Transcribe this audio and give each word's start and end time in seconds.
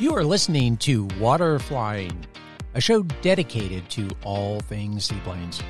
You 0.00 0.14
are 0.14 0.22
listening 0.22 0.76
to 0.76 1.06
Water 1.18 1.58
Flying, 1.58 2.24
a 2.74 2.80
show 2.80 3.02
dedicated 3.02 3.90
to 3.90 4.08
all 4.22 4.60
things 4.60 5.04
seaplanes. 5.06 5.60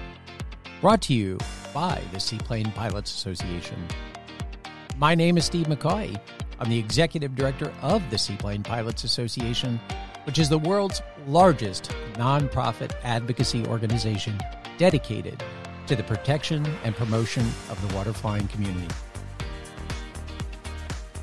Brought 0.82 1.00
to 1.02 1.14
you 1.14 1.38
by 1.72 2.02
the 2.12 2.20
Seaplane 2.20 2.70
Pilots 2.72 3.10
Association. 3.10 3.82
My 4.98 5.14
name 5.14 5.38
is 5.38 5.46
Steve 5.46 5.64
McCoy. 5.64 6.20
I'm 6.58 6.68
the 6.68 6.78
executive 6.78 7.36
director 7.36 7.72
of 7.80 8.02
the 8.10 8.18
Seaplane 8.18 8.62
Pilots 8.62 9.02
Association, 9.02 9.80
which 10.24 10.38
is 10.38 10.50
the 10.50 10.58
world's 10.58 11.00
largest 11.26 11.84
nonprofit 12.16 12.92
advocacy 13.04 13.64
organization 13.64 14.38
dedicated 14.76 15.42
to 15.86 15.96
the 15.96 16.02
protection 16.02 16.66
and 16.84 16.94
promotion 16.94 17.46
of 17.70 17.88
the 17.88 17.96
water 17.96 18.12
flying 18.12 18.46
community. 18.48 18.94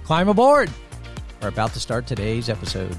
Climb 0.05 0.27
aboard! 0.27 0.71
We're 1.45 1.49
about 1.49 1.73
to 1.73 1.79
start 1.79 2.07
today's 2.07 2.49
episode. 2.49 2.97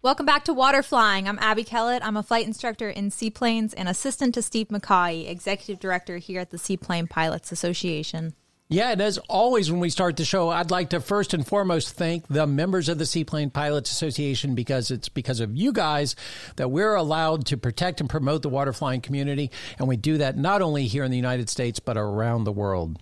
Welcome 0.00 0.24
back 0.24 0.46
to 0.46 0.54
Water 0.54 0.82
Flying. 0.82 1.28
I'm 1.28 1.38
Abby 1.38 1.62
Kellett. 1.62 2.02
I'm 2.02 2.16
a 2.16 2.22
flight 2.22 2.46
instructor 2.46 2.88
in 2.88 3.10
seaplanes 3.10 3.74
and 3.74 3.86
assistant 3.86 4.32
to 4.32 4.40
Steve 4.40 4.68
McCoy, 4.68 5.28
executive 5.28 5.78
director 5.78 6.16
here 6.16 6.40
at 6.40 6.48
the 6.48 6.56
Seaplane 6.56 7.06
Pilots 7.06 7.52
Association. 7.52 8.32
Yeah, 8.70 8.92
and 8.92 9.02
as 9.02 9.18
always, 9.28 9.70
when 9.70 9.78
we 9.78 9.90
start 9.90 10.16
the 10.16 10.24
show, 10.24 10.48
I'd 10.48 10.70
like 10.70 10.88
to 10.90 11.00
first 11.00 11.34
and 11.34 11.46
foremost 11.46 11.90
thank 11.90 12.26
the 12.28 12.46
members 12.46 12.88
of 12.88 12.96
the 12.96 13.04
Seaplane 13.04 13.50
Pilots 13.50 13.90
Association 13.90 14.54
because 14.54 14.90
it's 14.90 15.10
because 15.10 15.40
of 15.40 15.54
you 15.54 15.70
guys 15.70 16.16
that 16.56 16.70
we're 16.70 16.94
allowed 16.94 17.44
to 17.48 17.58
protect 17.58 18.00
and 18.00 18.08
promote 18.08 18.40
the 18.40 18.48
water 18.48 18.72
flying 18.72 19.02
community. 19.02 19.50
And 19.78 19.86
we 19.86 19.98
do 19.98 20.16
that 20.16 20.38
not 20.38 20.62
only 20.62 20.86
here 20.86 21.04
in 21.04 21.10
the 21.10 21.18
United 21.18 21.50
States, 21.50 21.78
but 21.78 21.98
around 21.98 22.44
the 22.44 22.52
world. 22.52 22.98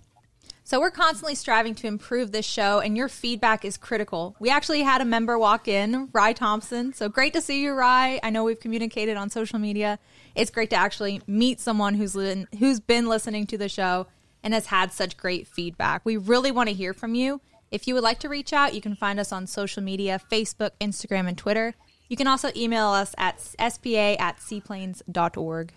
So 0.67 0.79
we're 0.79 0.89
constantly 0.89 1.35
striving 1.35 1.75
to 1.75 1.85
improve 1.85 2.31
this 2.31 2.43
show, 2.45 2.79
and 2.79 2.97
your 2.97 3.07
feedback 3.07 3.63
is 3.63 3.77
critical. 3.77 4.35
We 4.39 4.49
actually 4.49 4.81
had 4.81 4.99
a 4.99 5.05
member 5.05 5.37
walk 5.37 5.67
in, 5.67 6.09
Rye 6.11 6.33
Thompson. 6.33 6.91
So 6.91 7.07
great 7.07 7.33
to 7.33 7.41
see 7.41 7.61
you, 7.61 7.73
Rye. 7.73 8.19
I 8.23 8.31
know 8.31 8.43
we've 8.43 8.59
communicated 8.59 9.15
on 9.15 9.29
social 9.29 9.59
media. 9.59 9.99
It's 10.33 10.49
great 10.49 10.71
to 10.71 10.75
actually 10.75 11.21
meet 11.27 11.59
someone 11.59 11.93
who's 11.93 12.79
been 12.79 13.07
listening 13.07 13.45
to 13.45 13.59
the 13.59 13.69
show 13.69 14.07
and 14.41 14.55
has 14.55 14.65
had 14.65 14.91
such 14.91 15.17
great 15.17 15.45
feedback. 15.45 16.01
We 16.03 16.17
really 16.17 16.49
want 16.49 16.69
to 16.69 16.73
hear 16.73 16.95
from 16.95 17.13
you. 17.13 17.41
If 17.69 17.87
you 17.87 17.93
would 17.93 18.03
like 18.03 18.17
to 18.21 18.29
reach 18.29 18.51
out, 18.51 18.73
you 18.73 18.81
can 18.81 18.95
find 18.95 19.19
us 19.19 19.31
on 19.31 19.45
social 19.45 19.83
media 19.83 20.19
Facebook, 20.31 20.71
Instagram, 20.81 21.27
and 21.27 21.37
Twitter. 21.37 21.75
You 22.09 22.17
can 22.17 22.25
also 22.25 22.49
email 22.55 22.87
us 22.87 23.13
at 23.19 23.39
spa 23.39 24.15
at 24.17 24.41
seaplanes.org. 24.41 25.73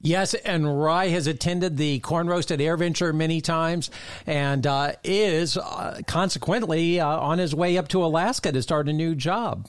Yes, 0.00 0.34
and 0.34 0.80
Rye 0.80 1.08
has 1.08 1.26
attended 1.26 1.76
the 1.76 1.98
Corn 2.00 2.28
Roasted 2.28 2.60
Air 2.60 2.76
Venture 2.76 3.12
many 3.12 3.40
times 3.40 3.90
and 4.26 4.66
uh, 4.66 4.92
is 5.02 5.56
uh, 5.56 6.00
consequently 6.06 7.00
uh, 7.00 7.06
on 7.06 7.38
his 7.38 7.54
way 7.54 7.76
up 7.76 7.88
to 7.88 8.04
Alaska 8.04 8.52
to 8.52 8.62
start 8.62 8.88
a 8.88 8.92
new 8.92 9.14
job. 9.14 9.66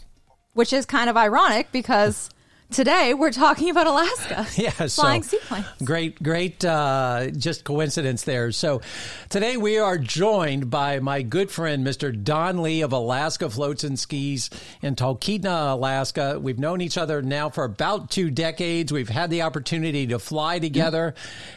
Which 0.54 0.72
is 0.72 0.86
kind 0.86 1.10
of 1.10 1.18
ironic 1.18 1.72
because 1.72 2.30
today 2.72 3.14
we're 3.14 3.32
talking 3.32 3.70
about 3.70 3.88
Alaska. 3.88 4.46
Yeah, 4.60 4.72
flying 4.72 5.24
so 5.24 5.38
seaplanes. 5.38 5.66
Great, 5.84 6.22
great, 6.22 6.66
uh, 6.66 7.30
just 7.30 7.64
coincidence 7.64 8.24
there. 8.24 8.52
So 8.52 8.82
today 9.30 9.56
we 9.56 9.78
are 9.78 9.98
joined 9.98 10.70
by 10.70 11.00
my 11.00 11.22
good 11.22 11.50
friend, 11.50 11.86
Mr. 11.86 12.12
Don 12.24 12.62
Lee 12.62 12.82
of 12.82 12.92
Alaska 12.92 13.50
Floats 13.50 13.86
and 13.86 13.98
Skis 13.98 14.50
in 14.82 14.96
Talkeetna, 14.96 15.74
Alaska. 15.74 16.38
We've 16.42 16.60
known 16.60 16.82
each 16.82 16.98
other 16.98 17.22
now 17.22 17.50
for 17.50 17.64
about 17.64 18.12
two 18.12 18.30
decades. 18.32 18.92
We've 18.92 19.08
had 19.08 19.30
the 19.30 19.44
opportunity 19.44 20.08
to 20.08 20.20
fly 20.20 20.60
together, 20.60 21.14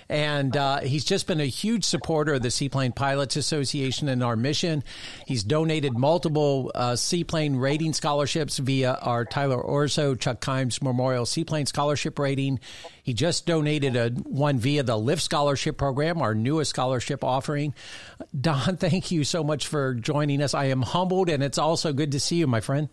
and 0.08 0.56
uh, 0.56 0.80
he's 0.80 1.04
just 1.04 1.26
been 1.26 1.40
a 1.40 1.46
huge 1.46 1.84
supporter 1.84 2.34
of 2.34 2.42
the 2.42 2.50
Seaplane 2.50 2.92
Pilots 2.92 3.34
Association 3.36 4.08
and 4.08 4.22
our 4.22 4.36
mission. 4.36 4.84
He's 5.26 5.42
donated 5.42 5.98
multiple 5.98 6.70
uh, 6.74 6.94
seaplane 6.94 7.56
rating 7.56 7.94
scholarships 7.94 8.58
via 8.58 8.94
our 9.02 9.24
Tyler 9.24 9.60
Orso 9.60 10.14
Chuck 10.14 10.40
Kimes 10.40 10.80
Memorial 10.80 11.01
Seaplane 11.24 11.66
Scholarship 11.66 12.18
Rating. 12.18 12.60
He 13.02 13.14
just 13.14 13.46
donated 13.46 13.96
a 13.96 14.10
one 14.10 14.58
via 14.58 14.82
the 14.82 14.96
Lift 14.96 15.22
Scholarship 15.22 15.76
Program, 15.76 16.22
our 16.22 16.34
newest 16.34 16.70
scholarship 16.70 17.24
offering. 17.24 17.74
Don, 18.38 18.76
thank 18.78 19.10
you 19.10 19.24
so 19.24 19.44
much 19.44 19.66
for 19.66 19.94
joining 19.94 20.42
us. 20.42 20.54
I 20.54 20.66
am 20.66 20.82
humbled, 20.82 21.28
and 21.28 21.42
it's 21.42 21.58
also 21.58 21.92
good 21.92 22.12
to 22.12 22.20
see 22.20 22.36
you, 22.36 22.46
my 22.46 22.60
friend. 22.60 22.88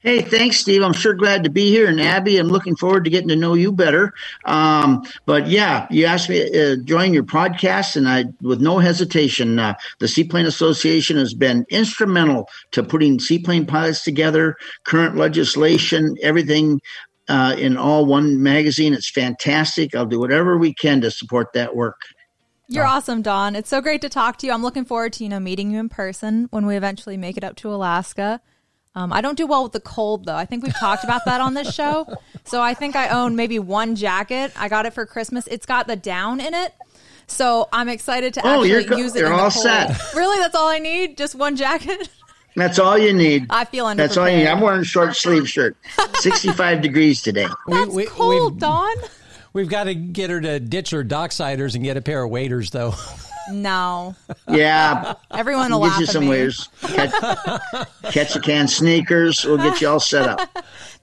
Hey, 0.00 0.20
thanks, 0.20 0.58
Steve. 0.58 0.82
I'm 0.82 0.92
sure 0.92 1.14
glad 1.14 1.44
to 1.44 1.50
be 1.50 1.70
here. 1.70 1.88
And 1.88 2.00
Abby, 2.00 2.38
I'm 2.38 2.48
looking 2.48 2.76
forward 2.76 3.04
to 3.04 3.10
getting 3.10 3.28
to 3.28 3.36
know 3.36 3.54
you 3.54 3.72
better. 3.72 4.12
Um, 4.44 5.04
but 5.24 5.48
yeah, 5.48 5.86
you 5.90 6.04
asked 6.04 6.28
me 6.28 6.50
to 6.50 6.72
uh, 6.72 6.76
join 6.84 7.12
your 7.12 7.24
podcast, 7.24 7.96
and 7.96 8.08
I, 8.08 8.26
with 8.40 8.60
no 8.60 8.78
hesitation, 8.78 9.58
uh, 9.58 9.74
the 9.98 10.06
Seaplane 10.06 10.46
Association 10.46 11.16
has 11.16 11.34
been 11.34 11.66
instrumental 11.70 12.48
to 12.72 12.82
putting 12.82 13.18
seaplane 13.18 13.66
pilots 13.66 14.04
together, 14.04 14.56
current 14.84 15.16
legislation, 15.16 16.16
everything 16.22 16.80
uh, 17.28 17.56
in 17.58 17.76
all 17.76 18.06
one 18.06 18.42
magazine. 18.42 18.92
It's 18.92 19.10
fantastic. 19.10 19.94
I'll 19.94 20.06
do 20.06 20.20
whatever 20.20 20.56
we 20.56 20.74
can 20.74 21.00
to 21.00 21.10
support 21.10 21.52
that 21.54 21.74
work. 21.74 22.00
You're 22.68 22.84
awesome, 22.84 23.22
Don. 23.22 23.54
It's 23.54 23.68
so 23.68 23.80
great 23.80 24.00
to 24.00 24.08
talk 24.08 24.38
to 24.38 24.46
you. 24.46 24.52
I'm 24.52 24.62
looking 24.62 24.84
forward 24.84 25.12
to 25.14 25.24
you 25.24 25.30
know 25.30 25.40
meeting 25.40 25.70
you 25.70 25.78
in 25.78 25.88
person 25.88 26.48
when 26.50 26.66
we 26.66 26.76
eventually 26.76 27.16
make 27.16 27.36
it 27.36 27.44
up 27.44 27.56
to 27.56 27.72
Alaska. 27.72 28.40
Um, 28.96 29.12
I 29.12 29.20
don't 29.20 29.36
do 29.36 29.46
well 29.46 29.62
with 29.62 29.72
the 29.72 29.80
cold 29.80 30.24
though. 30.24 30.34
I 30.34 30.46
think 30.46 30.64
we've 30.64 30.74
talked 30.74 31.04
about 31.04 31.26
that 31.26 31.40
on 31.40 31.52
this 31.54 31.72
show. 31.74 32.06
So 32.44 32.62
I 32.62 32.72
think 32.74 32.96
I 32.96 33.10
own 33.10 33.36
maybe 33.36 33.58
one 33.58 33.94
jacket. 33.94 34.52
I 34.56 34.68
got 34.68 34.86
it 34.86 34.94
for 34.94 35.04
Christmas. 35.06 35.46
It's 35.46 35.66
got 35.66 35.86
the 35.86 35.96
down 35.96 36.40
in 36.40 36.54
it. 36.54 36.72
So 37.26 37.68
I'm 37.72 37.88
excited 37.88 38.34
to 38.34 38.40
Oh, 38.46 38.48
actually 38.62 38.70
you're 38.70 38.82
go- 38.84 38.96
use 38.96 39.14
it. 39.14 39.18
you're 39.18 39.28
in 39.28 39.34
all 39.34 39.50
cold. 39.50 39.62
set. 39.64 40.14
Really, 40.14 40.38
that's 40.38 40.54
all 40.54 40.68
I 40.68 40.78
need? 40.78 41.16
Just 41.18 41.34
one 41.34 41.56
jacket? 41.56 42.08
That's 42.54 42.78
all 42.78 42.96
you 42.96 43.12
need. 43.12 43.48
I 43.50 43.66
feel 43.66 43.84
underprepared. 43.84 43.96
That's 43.98 44.16
all 44.16 44.28
you 44.30 44.36
need. 44.38 44.46
I'm 44.48 44.62
wearing 44.62 44.80
a 44.80 44.84
short 44.84 45.14
sleeve 45.14 45.46
shirt. 45.46 45.76
65 46.20 46.80
degrees 46.80 47.20
today. 47.20 47.48
That's 47.66 47.90
we- 47.90 48.06
cold, 48.06 48.52
we've- 48.54 48.60
Don. 48.60 48.96
We've 49.52 49.68
got 49.68 49.84
to 49.84 49.94
get 49.94 50.30
her 50.30 50.40
to 50.40 50.58
ditch 50.60 50.90
her 50.90 51.04
docksiders 51.04 51.74
and 51.74 51.84
get 51.84 51.96
a 51.98 52.02
pair 52.02 52.22
of 52.22 52.30
waders, 52.30 52.70
though. 52.70 52.94
No, 53.50 54.14
Yeah, 54.48 55.14
everyone 55.30 55.70
will 55.70 55.88
get 55.88 56.00
you 56.00 56.06
some 56.06 56.28
me. 56.28 56.50
Catch, 56.82 57.88
catch 58.12 58.36
a 58.36 58.40
can 58.40 58.68
sneakers. 58.68 59.44
We'll 59.44 59.58
get 59.58 59.80
you 59.80 59.88
all 59.88 60.00
set 60.00 60.28
up. 60.28 60.48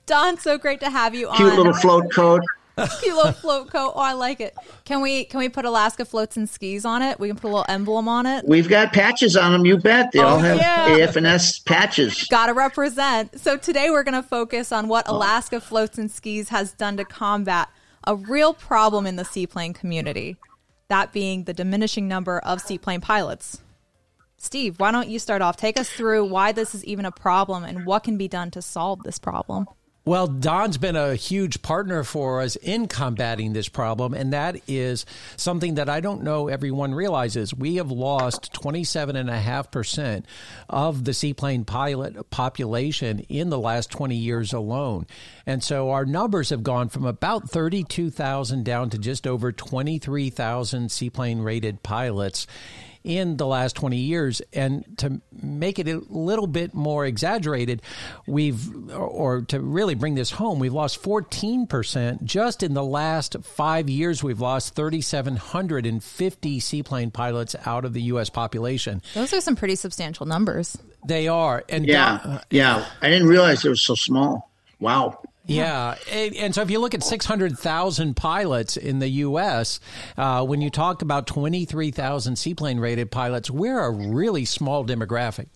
Don, 0.06 0.38
so 0.38 0.58
great 0.58 0.80
to 0.82 0.90
have 0.90 1.16
you 1.16 1.28
Cute 1.28 1.32
on. 1.32 1.38
Cute 1.38 1.56
little 1.56 1.74
float 1.74 2.12
coat. 2.12 2.42
Cute 3.02 3.16
little 3.16 3.32
float 3.32 3.70
coat. 3.70 3.94
Oh, 3.96 4.02
I 4.02 4.14
like 4.14 4.42
it. 4.42 4.56
Can 4.84 5.02
we 5.02 5.26
can 5.26 5.40
we 5.40 5.48
put 5.48 5.64
Alaska 5.64 6.06
floats 6.06 6.36
and 6.38 6.50
skis 6.50 6.86
on 6.86 7.02
it? 7.02 7.20
We 7.20 7.28
can 7.28 7.38
put 7.38 7.48
a 7.48 7.53
little 7.53 7.66
emblem 7.70 8.08
on 8.08 8.26
it. 8.26 8.46
We've 8.48 8.68
got 8.68 8.94
patches 8.94 9.38
on 9.38 9.52
them. 9.52 9.66
You 9.66 9.78
bet. 9.78 10.12
They 10.12 10.20
all 10.20 10.38
oh, 10.38 10.40
have 10.40 10.58
Oh, 10.58 10.98
yeah. 10.98 11.06
AF&S 11.06 11.59
patches. 11.59 12.24
Gotta 12.26 12.53
represent. 12.53 13.40
So 13.40 13.58
today 13.58 13.92
we're 13.92 14.03
gonna 14.03 14.24
focus 14.24 14.72
on 14.72 14.88
what 14.88 15.06
oh. 15.08 15.16
Alaska 15.16 15.62
Floats 15.62 15.98
and 15.98 16.09
Skis 16.12 16.50
has 16.50 16.74
done 16.74 16.98
to 16.98 17.06
combat 17.06 17.70
a 18.06 18.16
real 18.16 18.53
problem 18.53 19.06
in 19.06 19.16
the 19.16 19.26
seaplane 19.26 19.74
community. 19.74 20.38
That 20.94 21.12
being 21.12 21.46
the 21.46 21.56
diminishing 21.56 22.08
number 22.08 22.38
of 22.38 22.62
seaplane 22.62 23.02
pilots. 23.02 23.59
Steve, 24.38 24.80
why 24.80 24.92
don't 24.92 25.09
you 25.09 25.18
start 25.18 25.42
off? 25.42 25.58
Take 25.58 25.80
us 25.80 25.90
through 25.90 26.26
why 26.26 26.52
this 26.52 26.76
is 26.76 26.86
even 26.86 27.04
a 27.06 27.12
problem 27.12 27.64
and 27.64 27.88
what 27.88 28.04
can 28.04 28.16
be 28.16 28.28
done 28.28 28.52
to 28.52 28.62
solve 28.62 29.02
this 29.02 29.18
problem. 29.18 29.66
Well, 30.06 30.28
Don's 30.28 30.78
been 30.78 30.97
a 30.97 31.16
huge 31.16 31.62
partner 31.62 32.03
for 32.03 32.41
us 32.41 32.58
in 32.58 32.90
combating 32.90 33.53
this 33.53 33.69
problem, 33.69 34.14
and 34.14 34.34
that 34.34 34.58
is 34.68 35.06
something 35.38 35.75
that 35.75 35.88
I 35.88 36.02
don't 36.02 36.24
know 36.24 36.50
everyone 36.50 36.94
realizes. 36.94 37.53
We 37.53 37.78
have 37.78 37.90
lost 37.90 38.52
27.5% 38.52 40.25
of 40.68 41.06
the 41.06 41.14
seaplane 41.14 41.64
pilot 41.64 42.30
population 42.31 43.19
in 43.30 43.50
the 43.50 43.58
last 43.58 43.91
20 43.91 44.18
years 44.18 44.52
alone. 44.52 45.08
And 45.46 45.64
so 45.64 45.91
our 45.91 46.06
numbers 46.06 46.50
have 46.50 46.64
gone 46.64 46.90
from 46.90 47.06
about 47.06 47.50
32,000 47.50 48.66
down 48.66 48.90
to 48.90 48.97
just 48.97 49.26
over 49.26 49.53
23,000 49.53 50.91
seaplane 50.91 51.40
rated 51.40 51.82
pilots 51.82 52.46
in 53.03 53.38
the 53.38 53.46
last 53.46 53.76
20 53.76 53.97
years. 53.97 54.41
And 54.53 54.85
to 54.97 55.22
make 55.32 55.79
it 55.79 55.88
a 55.88 56.02
little 56.09 56.47
bit 56.47 56.73
more 56.73 57.05
exaggerated, 57.05 57.82
we've, 58.26 58.91
or 58.91 59.41
to 59.44 59.59
really 59.59 59.96
bring 59.96 60.16
this 60.16 60.32
home, 60.32 60.59
we've 60.59 60.73
lost 60.73 61.02
14% 61.03 62.23
just 62.23 62.64
in 62.64 62.73
the 62.73 62.84
last 62.84 63.35
five 63.44 63.90
years. 63.90 64.23
We've 64.23 64.41
lost 64.41 64.76
3,750 64.76 66.59
seaplane 66.59 67.11
pilots 67.11 67.55
out 67.66 67.85
of 67.85 67.94
the 67.94 68.02
U.S. 68.03 68.29
population. 68.29 69.02
Those 69.14 69.34
are 69.34 69.41
some 69.41 69.55
pretty 69.55 69.76
substantial 69.76 70.26
numbers. 70.26 70.78
They 71.05 71.28
are. 71.28 71.64
And 71.67 71.85
Yeah, 71.85 72.20
uh, 72.23 72.40
yeah. 72.50 72.85
I 73.02 73.09
didn't 73.09 73.28
realize 73.28 73.61
they 73.64 73.70
were 73.70 73.76
so 73.76 73.96
small. 73.96 74.50
Wow. 74.79 75.22
Yeah, 75.45 75.95
and, 76.09 76.35
and 76.35 76.55
so 76.55 76.61
if 76.61 76.72
you 76.72 76.79
look 76.79 76.93
at 76.93 77.03
600,000 77.03 78.16
pilots 78.16 78.78
in 78.78 78.99
the 78.99 79.09
U.S., 79.09 79.79
uh, 80.17 80.45
when 80.45 80.61
you 80.61 80.69
talk 80.69 81.01
about 81.01 81.28
23,000 81.28 82.37
seaplane 82.37 82.79
rated 82.79 83.11
pilots, 83.11 83.51
we're 83.51 83.79
a 83.79 83.91
really 83.91 84.45
small 84.45 84.85
demographic. 84.85 85.47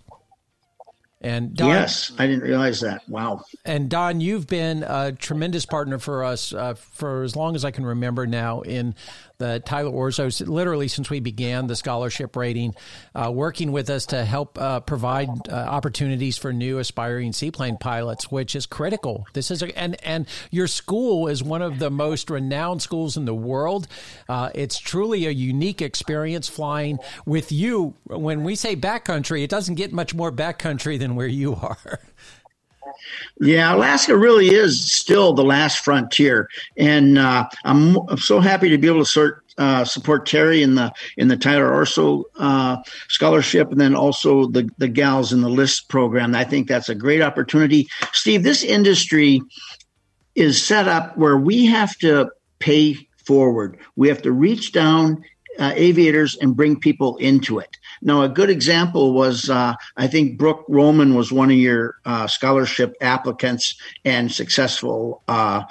And 1.19 1.55
Don, 1.55 1.69
yes, 1.69 2.11
I 2.19 2.27
didn't 2.27 2.43
realize 2.43 2.81
that. 2.81 3.07
Wow. 3.09 3.41
And 3.65 3.89
Don, 3.89 4.21
you've 4.21 4.45
been 4.45 4.83
a 4.83 5.11
tremendous 5.13 5.65
partner 5.65 5.97
for 5.97 6.23
us 6.23 6.53
uh, 6.53 6.75
for 6.75 7.23
as 7.23 7.35
long 7.35 7.55
as 7.55 7.65
I 7.65 7.71
can 7.71 7.85
remember 7.85 8.27
now 8.27 8.61
in 8.61 8.93
the 9.39 9.61
Tyler 9.65 9.91
Orso, 9.91 10.29
literally 10.45 10.87
since 10.87 11.09
we 11.09 11.19
began 11.19 11.67
the 11.67 11.75
scholarship 11.75 12.35
rating, 12.35 12.73
uh, 13.13 13.31
working 13.31 13.71
with 13.71 13.89
us 13.89 14.07
to 14.07 14.25
help 14.25 14.59
uh, 14.59 14.79
provide 14.79 15.29
uh, 15.49 15.53
opportunities 15.53 16.37
for 16.37 16.51
new 16.51 16.79
aspiring 16.79 17.33
seaplane 17.33 17.77
pilots, 17.77 18.31
which 18.31 18.55
is 18.55 18.65
critical. 18.65 19.27
This 19.33 19.51
is 19.51 19.61
a, 19.61 19.77
and 19.77 20.03
and 20.03 20.27
your 20.49 20.67
school 20.67 21.27
is 21.27 21.43
one 21.43 21.61
of 21.61 21.77
the 21.77 21.91
most 21.91 22.29
renowned 22.29 22.81
schools 22.81 23.15
in 23.15 23.25
the 23.25 23.35
world. 23.35 23.87
Uh, 24.27 24.49
it's 24.55 24.79
truly 24.79 25.27
a 25.27 25.31
unique 25.31 25.81
experience 25.81 26.47
flying 26.47 26.97
with 27.25 27.51
you. 27.51 27.93
When 28.05 28.43
we 28.43 28.55
say 28.55 28.75
backcountry, 28.75 29.43
it 29.43 29.49
doesn't 29.49 29.75
get 29.75 29.93
much 29.93 30.15
more 30.15 30.31
backcountry 30.31 30.97
than 30.97 31.15
where 31.15 31.27
you 31.27 31.55
are. 31.55 31.99
Yeah, 33.39 33.75
Alaska 33.75 34.17
really 34.17 34.49
is 34.49 34.91
still 34.91 35.33
the 35.33 35.43
last 35.43 35.79
frontier, 35.79 36.49
and 36.77 37.17
uh, 37.17 37.47
I'm, 37.63 37.97
I'm 38.09 38.17
so 38.17 38.39
happy 38.39 38.69
to 38.69 38.77
be 38.77 38.87
able 38.87 38.99
to 38.99 39.05
sort, 39.05 39.43
uh, 39.57 39.85
support 39.85 40.25
Terry 40.25 40.61
in 40.61 40.75
the 40.75 40.91
in 41.17 41.27
the 41.27 41.37
Tyler 41.37 41.73
Orso 41.73 42.25
uh, 42.37 42.77
scholarship, 43.09 43.71
and 43.71 43.79
then 43.79 43.95
also 43.95 44.47
the 44.47 44.69
the 44.77 44.87
gals 44.87 45.33
in 45.33 45.41
the 45.41 45.49
Lift 45.49 45.89
program. 45.89 46.35
I 46.35 46.43
think 46.43 46.67
that's 46.67 46.89
a 46.89 46.95
great 46.95 47.21
opportunity. 47.21 47.87
Steve, 48.13 48.43
this 48.43 48.63
industry 48.63 49.41
is 50.35 50.63
set 50.63 50.87
up 50.87 51.17
where 51.17 51.37
we 51.37 51.65
have 51.65 51.97
to 51.97 52.29
pay 52.59 52.95
forward. 53.25 53.77
We 53.95 54.07
have 54.07 54.21
to 54.21 54.31
reach 54.31 54.71
down 54.71 55.23
uh, 55.59 55.73
aviators 55.75 56.35
and 56.41 56.55
bring 56.55 56.79
people 56.79 57.17
into 57.17 57.59
it. 57.59 57.77
Now, 58.01 58.21
a 58.21 58.29
good 58.29 58.49
example 58.49 59.13
was 59.13 59.49
uh, 59.49 59.73
I 59.95 60.07
think 60.07 60.37
Brooke 60.37 60.65
Roman 60.67 61.15
was 61.15 61.31
one 61.31 61.49
of 61.51 61.57
your 61.57 61.95
uh, 62.05 62.27
scholarship 62.27 62.95
applicants 63.01 63.75
and 64.05 64.31
successful 64.31 65.23
uh, 65.27 65.63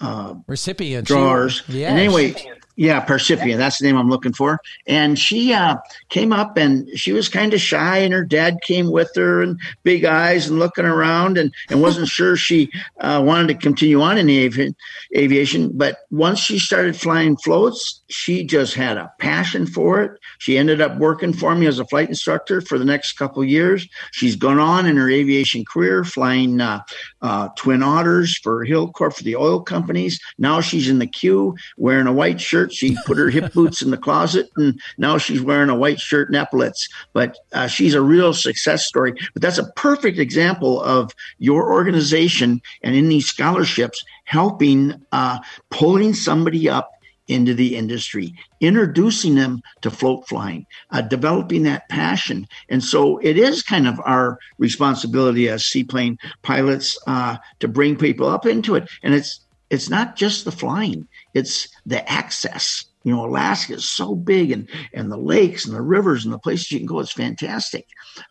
uh 0.00 0.34
recipient 0.46 1.06
drawers. 1.06 1.62
Yeah. 1.68 1.90
And 1.90 1.98
anyway, 1.98 2.34
yeah, 2.78 3.00
Percipient. 3.00 3.58
That's 3.58 3.78
the 3.78 3.86
name 3.86 3.96
I'm 3.96 4.08
looking 4.08 4.32
for. 4.32 4.60
And 4.86 5.18
she 5.18 5.52
uh, 5.52 5.78
came 6.10 6.32
up 6.32 6.56
and 6.56 6.88
she 6.96 7.10
was 7.10 7.28
kind 7.28 7.52
of 7.52 7.60
shy, 7.60 7.98
and 7.98 8.14
her 8.14 8.24
dad 8.24 8.58
came 8.64 8.92
with 8.92 9.10
her 9.16 9.42
and 9.42 9.58
big 9.82 10.04
eyes 10.04 10.48
and 10.48 10.60
looking 10.60 10.84
around 10.84 11.38
and, 11.38 11.52
and 11.70 11.82
wasn't 11.82 12.06
sure 12.06 12.36
she 12.36 12.70
uh, 13.00 13.20
wanted 13.26 13.48
to 13.48 13.54
continue 13.54 14.00
on 14.00 14.16
in 14.16 14.30
avi- 14.30 14.76
aviation. 15.16 15.76
But 15.76 15.98
once 16.12 16.38
she 16.38 16.60
started 16.60 16.94
flying 16.94 17.36
floats, 17.38 18.00
she 18.10 18.44
just 18.44 18.74
had 18.74 18.96
a 18.96 19.12
passion 19.18 19.66
for 19.66 20.00
it. 20.02 20.12
She 20.38 20.56
ended 20.56 20.80
up 20.80 20.98
working 20.98 21.32
for 21.32 21.56
me 21.56 21.66
as 21.66 21.80
a 21.80 21.84
flight 21.84 22.08
instructor 22.08 22.60
for 22.60 22.78
the 22.78 22.84
next 22.84 23.14
couple 23.14 23.42
years. 23.42 23.88
She's 24.12 24.36
gone 24.36 24.60
on 24.60 24.86
in 24.86 24.96
her 24.98 25.10
aviation 25.10 25.64
career, 25.64 26.04
flying 26.04 26.60
uh, 26.60 26.82
uh 27.22 27.48
Twin 27.56 27.82
Otters 27.82 28.38
for 28.38 28.64
Hilcorp 28.64 29.16
for 29.16 29.24
the 29.24 29.34
oil 29.34 29.62
companies. 29.62 30.20
Now 30.38 30.60
she's 30.60 30.88
in 30.88 31.00
the 31.00 31.08
queue 31.08 31.56
wearing 31.76 32.06
a 32.06 32.12
white 32.12 32.40
shirt 32.40 32.67
She 32.72 32.96
put 33.06 33.18
her 33.18 33.30
hip 33.30 33.52
boots 33.52 33.82
in 33.82 33.90
the 33.90 33.96
closet, 33.96 34.48
and 34.56 34.80
now 34.98 35.18
she's 35.18 35.42
wearing 35.42 35.70
a 35.70 35.76
white 35.76 36.00
shirt 36.00 36.28
and 36.28 36.36
epaulets. 36.36 36.88
But 37.12 37.36
uh, 37.52 37.66
she's 37.66 37.94
a 37.94 38.02
real 38.02 38.32
success 38.34 38.86
story. 38.86 39.14
But 39.32 39.42
that's 39.42 39.58
a 39.58 39.70
perfect 39.72 40.18
example 40.18 40.82
of 40.82 41.12
your 41.38 41.72
organization 41.72 42.60
and 42.82 42.94
in 42.94 43.08
these 43.08 43.26
scholarships 43.26 44.02
helping 44.24 44.94
uh, 45.12 45.38
pulling 45.70 46.14
somebody 46.14 46.68
up 46.68 46.90
into 47.28 47.54
the 47.54 47.76
industry, 47.76 48.34
introducing 48.60 49.34
them 49.34 49.62
to 49.82 49.90
float 49.90 50.26
flying, 50.26 50.66
uh, 50.90 51.02
developing 51.02 51.62
that 51.62 51.88
passion. 51.88 52.48
And 52.70 52.82
so 52.82 53.18
it 53.18 53.38
is 53.38 53.62
kind 53.62 53.86
of 53.86 54.00
our 54.04 54.38
responsibility 54.58 55.48
as 55.48 55.64
seaplane 55.64 56.18
pilots 56.42 56.98
uh, 57.06 57.36
to 57.60 57.68
bring 57.68 57.96
people 57.96 58.28
up 58.28 58.46
into 58.46 58.74
it. 58.74 58.88
And 59.02 59.14
it's 59.14 59.40
it's 59.70 59.90
not 59.90 60.16
just 60.16 60.46
the 60.46 60.52
flying 60.52 61.06
it's 61.38 61.68
the 61.86 62.08
access. 62.10 62.84
You 63.04 63.12
know, 63.12 63.24
Alaska 63.24 63.74
is 63.74 63.88
so 63.88 64.14
big, 64.14 64.50
and 64.50 64.68
and 64.92 65.10
the 65.10 65.16
lakes 65.16 65.64
and 65.64 65.74
the 65.74 65.80
rivers 65.80 66.24
and 66.24 66.34
the 66.34 66.38
places 66.38 66.70
you 66.72 66.78
can 66.78 66.86
go 66.86 67.00
It's 67.00 67.12
fantastic. 67.12 67.86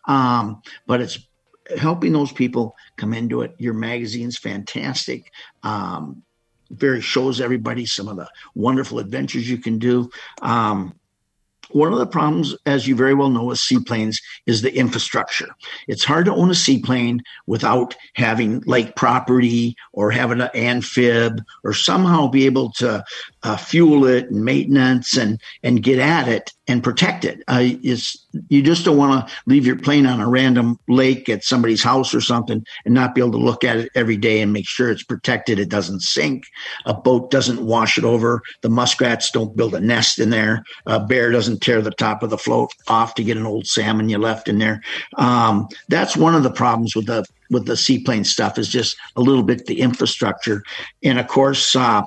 Um, 0.06 0.62
but 0.86 1.00
it's 1.00 1.18
helping 1.76 2.12
those 2.12 2.32
people 2.32 2.76
come 2.96 3.12
into 3.12 3.42
it. 3.42 3.54
Your 3.58 3.74
magazine's 3.74 4.38
fantastic. 4.38 5.32
Um, 5.62 6.22
very 6.70 7.00
shows 7.00 7.40
everybody 7.40 7.86
some 7.86 8.08
of 8.08 8.16
the 8.16 8.28
wonderful 8.54 8.98
adventures 8.98 9.48
you 9.48 9.58
can 9.58 9.78
do. 9.78 10.10
Um, 10.42 10.97
one 11.70 11.92
of 11.92 11.98
the 11.98 12.06
problems, 12.06 12.54
as 12.66 12.86
you 12.86 12.94
very 12.94 13.14
well 13.14 13.30
know, 13.30 13.44
with 13.44 13.58
seaplanes 13.58 14.20
is 14.46 14.62
the 14.62 14.74
infrastructure. 14.74 15.48
It's 15.86 16.04
hard 16.04 16.26
to 16.26 16.34
own 16.34 16.50
a 16.50 16.54
seaplane 16.54 17.22
without 17.46 17.94
having 18.14 18.60
lake 18.60 18.96
property 18.96 19.76
or 19.92 20.10
having 20.10 20.40
an 20.40 20.50
amphib 20.54 21.42
or 21.64 21.72
somehow 21.72 22.28
be 22.28 22.46
able 22.46 22.72
to 22.72 23.04
uh, 23.42 23.56
fuel 23.56 24.06
it 24.06 24.30
and 24.30 24.44
maintenance 24.44 25.16
and 25.16 25.40
and 25.62 25.82
get 25.82 25.98
at 25.98 26.28
it 26.28 26.52
and 26.68 26.84
protect 26.84 27.24
it. 27.24 27.42
Uh, 27.48 27.70
is 27.82 28.24
you 28.50 28.62
just 28.62 28.84
don't 28.84 28.98
want 28.98 29.26
to 29.26 29.34
leave 29.46 29.66
your 29.66 29.78
plane 29.78 30.06
on 30.06 30.20
a 30.20 30.28
random 30.28 30.78
lake 30.86 31.28
at 31.28 31.42
somebody's 31.42 31.82
house 31.82 32.14
or 32.14 32.20
something 32.20 32.64
and 32.84 32.94
not 32.94 33.14
be 33.14 33.22
able 33.22 33.32
to 33.32 33.38
look 33.38 33.64
at 33.64 33.78
it 33.78 33.90
every 33.94 34.18
day 34.18 34.40
and 34.42 34.52
make 34.52 34.68
sure 34.68 34.90
it's 34.90 35.02
protected. 35.02 35.58
It 35.58 35.70
doesn't 35.70 36.02
sink. 36.02 36.44
A 36.84 36.92
boat 36.92 37.30
doesn't 37.30 37.64
wash 37.64 37.96
it 37.96 38.04
over. 38.04 38.42
The 38.60 38.68
muskrats 38.68 39.30
don't 39.30 39.56
build 39.56 39.74
a 39.74 39.80
nest 39.80 40.18
in 40.18 40.28
there. 40.30 40.62
A 40.86 41.00
bear 41.00 41.30
doesn't 41.30 41.62
tear 41.62 41.80
the 41.80 41.90
top 41.90 42.22
of 42.22 42.30
the 42.30 42.38
float 42.38 42.70
off 42.86 43.14
to 43.14 43.24
get 43.24 43.38
an 43.38 43.46
old 43.46 43.66
salmon 43.66 44.10
you 44.10 44.18
left 44.18 44.46
in 44.46 44.58
there. 44.58 44.82
Um, 45.16 45.68
that's 45.88 46.16
one 46.16 46.34
of 46.34 46.42
the 46.42 46.50
problems 46.50 46.94
with 46.94 47.06
the 47.06 47.24
with 47.50 47.64
the 47.64 47.78
seaplane 47.78 48.24
stuff 48.24 48.58
is 48.58 48.68
just 48.68 48.94
a 49.16 49.22
little 49.22 49.42
bit 49.42 49.64
the 49.64 49.80
infrastructure, 49.80 50.62
and 51.02 51.18
of 51.18 51.28
course. 51.28 51.74
Uh, 51.74 52.02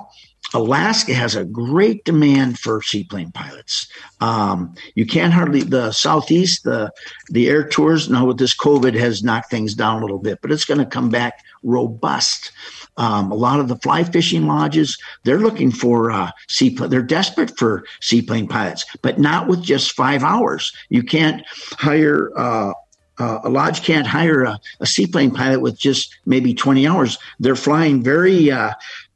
Alaska 0.54 1.14
has 1.14 1.34
a 1.34 1.44
great 1.44 2.04
demand 2.04 2.58
for 2.58 2.82
seaplane 2.82 3.32
pilots. 3.32 3.88
Um, 4.20 4.74
you 4.94 5.06
can't 5.06 5.32
hardly 5.32 5.62
the 5.62 5.92
southeast 5.92 6.64
the 6.64 6.92
the 7.30 7.48
air 7.48 7.66
tours 7.66 8.10
now 8.10 8.26
with 8.26 8.38
this 8.38 8.56
COVID 8.56 8.94
has 8.94 9.22
knocked 9.22 9.50
things 9.50 9.74
down 9.74 9.98
a 9.98 10.04
little 10.04 10.18
bit, 10.18 10.40
but 10.42 10.52
it's 10.52 10.64
going 10.64 10.80
to 10.80 10.86
come 10.86 11.08
back 11.08 11.40
robust. 11.62 12.52
Um, 12.98 13.32
a 13.32 13.34
lot 13.34 13.58
of 13.58 13.68
the 13.68 13.76
fly 13.76 14.04
fishing 14.04 14.46
lodges 14.46 14.98
they're 15.24 15.38
looking 15.38 15.70
for 15.70 16.10
uh, 16.10 16.30
seaplane. 16.48 16.90
They're 16.90 17.02
desperate 17.02 17.56
for 17.56 17.84
seaplane 18.00 18.48
pilots, 18.48 18.84
but 19.00 19.18
not 19.18 19.48
with 19.48 19.62
just 19.62 19.92
five 19.92 20.22
hours. 20.22 20.72
You 20.88 21.02
can't 21.02 21.42
hire. 21.78 22.30
Uh, 22.36 22.72
uh, 23.18 23.40
a 23.44 23.50
lodge 23.50 23.82
can't 23.82 24.06
hire 24.06 24.42
a, 24.42 24.58
a, 24.80 24.86
seaplane 24.86 25.30
pilot 25.30 25.60
with 25.60 25.78
just 25.78 26.16
maybe 26.24 26.54
20 26.54 26.86
hours. 26.86 27.18
They're 27.38 27.54
flying 27.54 28.02
very 28.02 28.50
uh, 28.50 28.72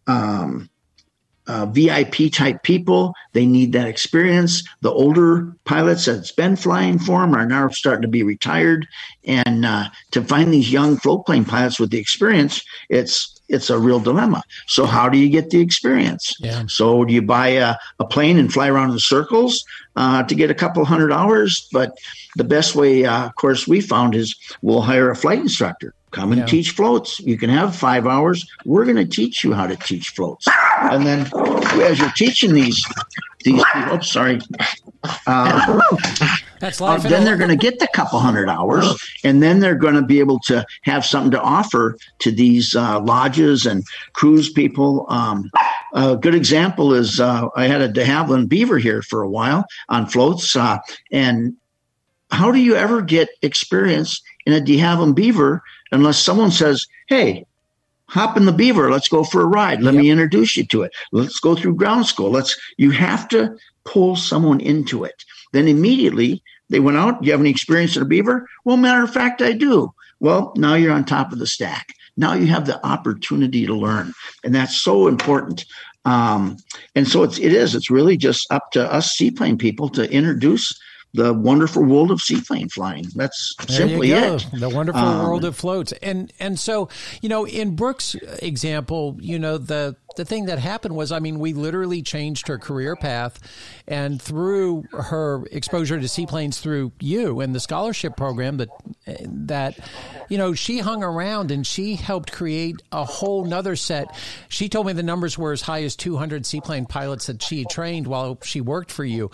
um, 0.07 0.69
uh, 1.47 1.67
VIP 1.67 2.33
type 2.33 2.63
people. 2.63 3.15
They 3.33 3.47
need 3.47 3.73
that 3.73 3.89
experience. 3.89 4.63
The 4.81 4.91
older 4.91 5.53
pilots 5.65 6.07
that's 6.07 6.33
been 6.33 6.57
flying 6.57 6.99
for 6.99 7.21
them 7.21 7.35
are 7.35 7.47
now 7.47 7.69
starting 7.69 8.03
to 8.03 8.09
be 8.09 8.23
retired, 8.23 8.87
and 9.25 9.65
uh, 9.65 9.89
to 10.13 10.23
find 10.23 10.53
these 10.53 10.73
young 10.73 10.97
float 10.97 11.27
plane 11.27 11.45
pilots 11.45 11.79
with 11.79 11.91
the 11.91 11.99
experience, 11.99 12.63
it's 12.89 13.33
it's 13.49 13.71
a 13.71 13.79
real 13.79 14.01
dilemma. 14.01 14.43
So 14.67 14.87
how 14.87 15.09
do 15.09 15.19
you 15.19 15.29
get 15.29 15.51
the 15.51 15.61
experience? 15.61 16.35
Yeah. 16.41 16.65
So 16.67 17.05
do 17.05 17.13
you 17.13 17.23
buy 17.23 17.49
a, 17.49 17.77
a 18.01 18.05
plane 18.05 18.39
and 18.39 18.53
fly 18.53 18.69
around 18.69 18.91
in 18.91 18.99
circles 18.99 19.65
uh, 19.95 20.25
to 20.25 20.35
get 20.35 20.51
a 20.51 20.55
couple 20.55 20.85
hundred 20.85 21.13
hours? 21.13 21.69
But 21.73 21.97
the 22.35 22.45
best 22.45 22.75
way, 22.75 23.05
uh, 23.05 23.27
of 23.27 23.37
course, 23.37 23.69
we 23.69 23.81
found 23.81 24.15
is 24.15 24.35
we'll 24.63 24.83
hire 24.83 25.11
a 25.11 25.17
flight 25.17 25.39
instructor 25.39 25.95
come 26.17 26.33
and 26.33 26.41
yeah. 26.41 26.47
teach 26.47 26.71
floats. 26.71 27.21
You 27.21 27.37
can 27.37 27.51
have 27.51 27.77
five 27.77 28.07
hours. 28.07 28.51
We're 28.65 28.85
going 28.85 28.97
to 28.97 29.07
teach 29.07 29.45
you 29.45 29.53
how 29.53 29.67
to 29.67 29.77
teach 29.77 30.09
floats. 30.11 30.47
And 30.81 31.07
then 31.07 31.31
as 31.83 31.99
you're 31.99 32.11
teaching 32.11 32.55
these, 32.55 32.85
these, 33.45 33.63
oops, 33.93 34.11
sorry. 34.11 34.41
Uh, 35.27 35.81
That's 36.59 36.81
life. 36.81 37.05
Uh, 37.05 37.09
then 37.09 37.25
they're 37.25 37.37
going 37.37 37.51
to 37.51 37.57
get 37.57 37.79
the 37.79 37.89
couple 37.89 38.19
hundred 38.19 38.49
hours, 38.49 38.87
and 39.23 39.43
then 39.43 39.61
they're 39.61 39.77
going 39.77 39.95
to 39.95 40.03
be 40.03 40.19
able 40.21 40.41
to 40.41 40.65
have 40.83 41.05
something 41.05 41.31
to 41.33 41.41
offer 41.41 41.97
to 42.21 42.33
these 42.33 42.75
uh, 42.75 42.99
lodges 43.01 43.67
and 43.67 43.85
cruise 44.15 44.51
people. 44.51 45.07
Um, 45.11 45.51
a 45.93 46.17
good 46.17 46.35
example 46.35 46.95
is 46.95 47.21
uh, 47.21 47.49
I 47.55 47.67
had 47.67 47.83
a 47.83 47.89
de 47.89 48.05
Havilland 48.05 48.49
Beaver 48.49 48.79
here 48.79 49.03
for 49.03 49.23
a 49.23 49.29
while 49.29 49.67
on 49.91 50.07
floats, 50.07 50.57
uh, 50.57 50.79
and 51.13 51.55
how 52.31 52.51
do 52.51 52.59
you 52.59 52.75
ever 52.75 53.03
get 53.03 53.29
experience 53.43 54.21
in 54.47 54.53
a 54.53 54.61
de 54.61 54.79
Havilland 54.79 55.15
Beaver 55.15 55.63
unless 55.97 56.23
someone 56.23 56.51
says, 56.51 56.87
hey, 57.09 57.47
hop 58.09 58.37
in 58.37 58.45
the 58.45 58.53
beaver. 58.53 58.91
Let's 58.91 59.09
go 59.09 59.25
for 59.25 59.43
a 59.43 59.47
ride. 59.47 59.83
Let 59.83 59.95
yep. 59.95 60.03
me 60.03 60.11
introduce 60.11 60.57
you 60.57 60.65
to 60.67 60.83
it. 60.83 60.93
Let's 61.13 61.41
go 61.41 61.57
through 61.57 61.75
ground 61.75 62.07
school. 62.07 62.31
Let's 62.31 62.59
you 62.77 62.93
have 62.93 63.29
to 63.29 63.57
pull 63.85 64.17
someone 64.17 64.61
into 64.61 65.05
it. 65.05 65.25
Then 65.53 65.69
immediately 65.69 66.43
they 66.69 66.81
went 66.81 66.99
out. 66.99 67.23
You 67.25 67.33
have 67.33 67.41
any 67.41 67.51
experience 67.51 67.97
in 67.97 68.03
a 68.03 68.07
beaver? 68.07 68.49
Well 68.65 68.77
matter 68.77 69.03
of 69.03 69.13
fact 69.13 69.43
i 69.43 69.53
do. 69.53 69.93
Well 70.21 70.53
now 70.57 70.75
you're 70.75 70.93
on 70.93 71.05
top 71.05 71.33
of 71.33 71.39
the 71.39 71.47
stack. 71.47 71.89
Now 72.17 72.35
you 72.35 72.47
have 72.47 72.67
the 72.67 72.85
opportunity 72.87 73.67
to 73.67 73.75
learn. 73.75 74.13
And 74.45 74.55
that's 74.55 74.81
so 74.81 75.07
important. 75.07 75.67
Um, 76.05 76.57
and 76.95 77.07
so 77.07 77.25
it's 77.25 77.39
it 77.39 77.53
is 77.53 77.75
it's 77.75 77.91
really 77.91 78.17
just 78.17 78.51
up 78.53 78.71
to 78.73 78.93
us 78.93 79.11
seaplane 79.11 79.59
people 79.59 79.89
to 79.91 80.11
introduce 80.11 80.79
the 81.17 81.33
wonderful 81.33 81.83
world 81.83 82.11
of 82.11 82.21
seaplane 82.21 82.69
flying. 82.69 83.07
That's 83.15 83.55
there 83.67 83.77
simply 83.77 84.13
it. 84.13 84.47
The 84.53 84.69
wonderful 84.69 85.01
um, 85.01 85.27
world 85.27 85.45
of 85.45 85.57
floats. 85.57 85.93
And 86.03 86.33
and 86.39 86.59
so, 86.59 86.89
you 87.23 87.29
know, 87.29 87.47
in 87.47 87.75
Brooks' 87.75 88.15
example, 88.43 89.17
you 89.21 89.39
know, 89.39 89.59
the 89.59 89.97
the 90.17 90.25
thing 90.25 90.47
that 90.47 90.59
happened 90.59 90.97
was, 90.97 91.13
I 91.13 91.19
mean, 91.19 91.39
we 91.39 91.53
literally 91.53 92.03
changed 92.03 92.49
her 92.49 92.59
career 92.59 92.97
path, 92.97 93.39
and 93.87 94.21
through 94.21 94.85
her 94.93 95.45
exposure 95.51 96.01
to 96.01 96.09
seaplanes 96.09 96.61
through 96.61 96.93
you 97.01 97.41
and 97.41 97.55
the 97.55 97.61
scholarship 97.61 98.17
program 98.17 98.57
that 98.57 98.69
that 99.47 99.79
you 100.29 100.37
know 100.39 100.55
she 100.55 100.79
hung 100.79 101.03
around 101.05 101.51
and 101.51 101.67
she 101.67 101.95
helped 101.95 102.33
create 102.33 102.83
a 102.93 103.05
whole 103.05 103.45
nother 103.45 103.77
set. 103.77 104.15
She 104.49 104.69
told 104.69 104.87
me 104.87 104.93
the 104.93 105.03
numbers 105.03 105.39
were 105.39 105.53
as 105.53 105.63
high 105.63 105.85
as 105.85 105.95
200 105.97 106.45
seaplane 106.45 106.87
pilots 106.87 107.27
that 107.27 107.43
she 107.43 107.65
trained 107.65 108.07
while 108.07 108.39
she 108.43 108.61
worked 108.61 108.91
for 108.91 109.05
you, 109.05 109.31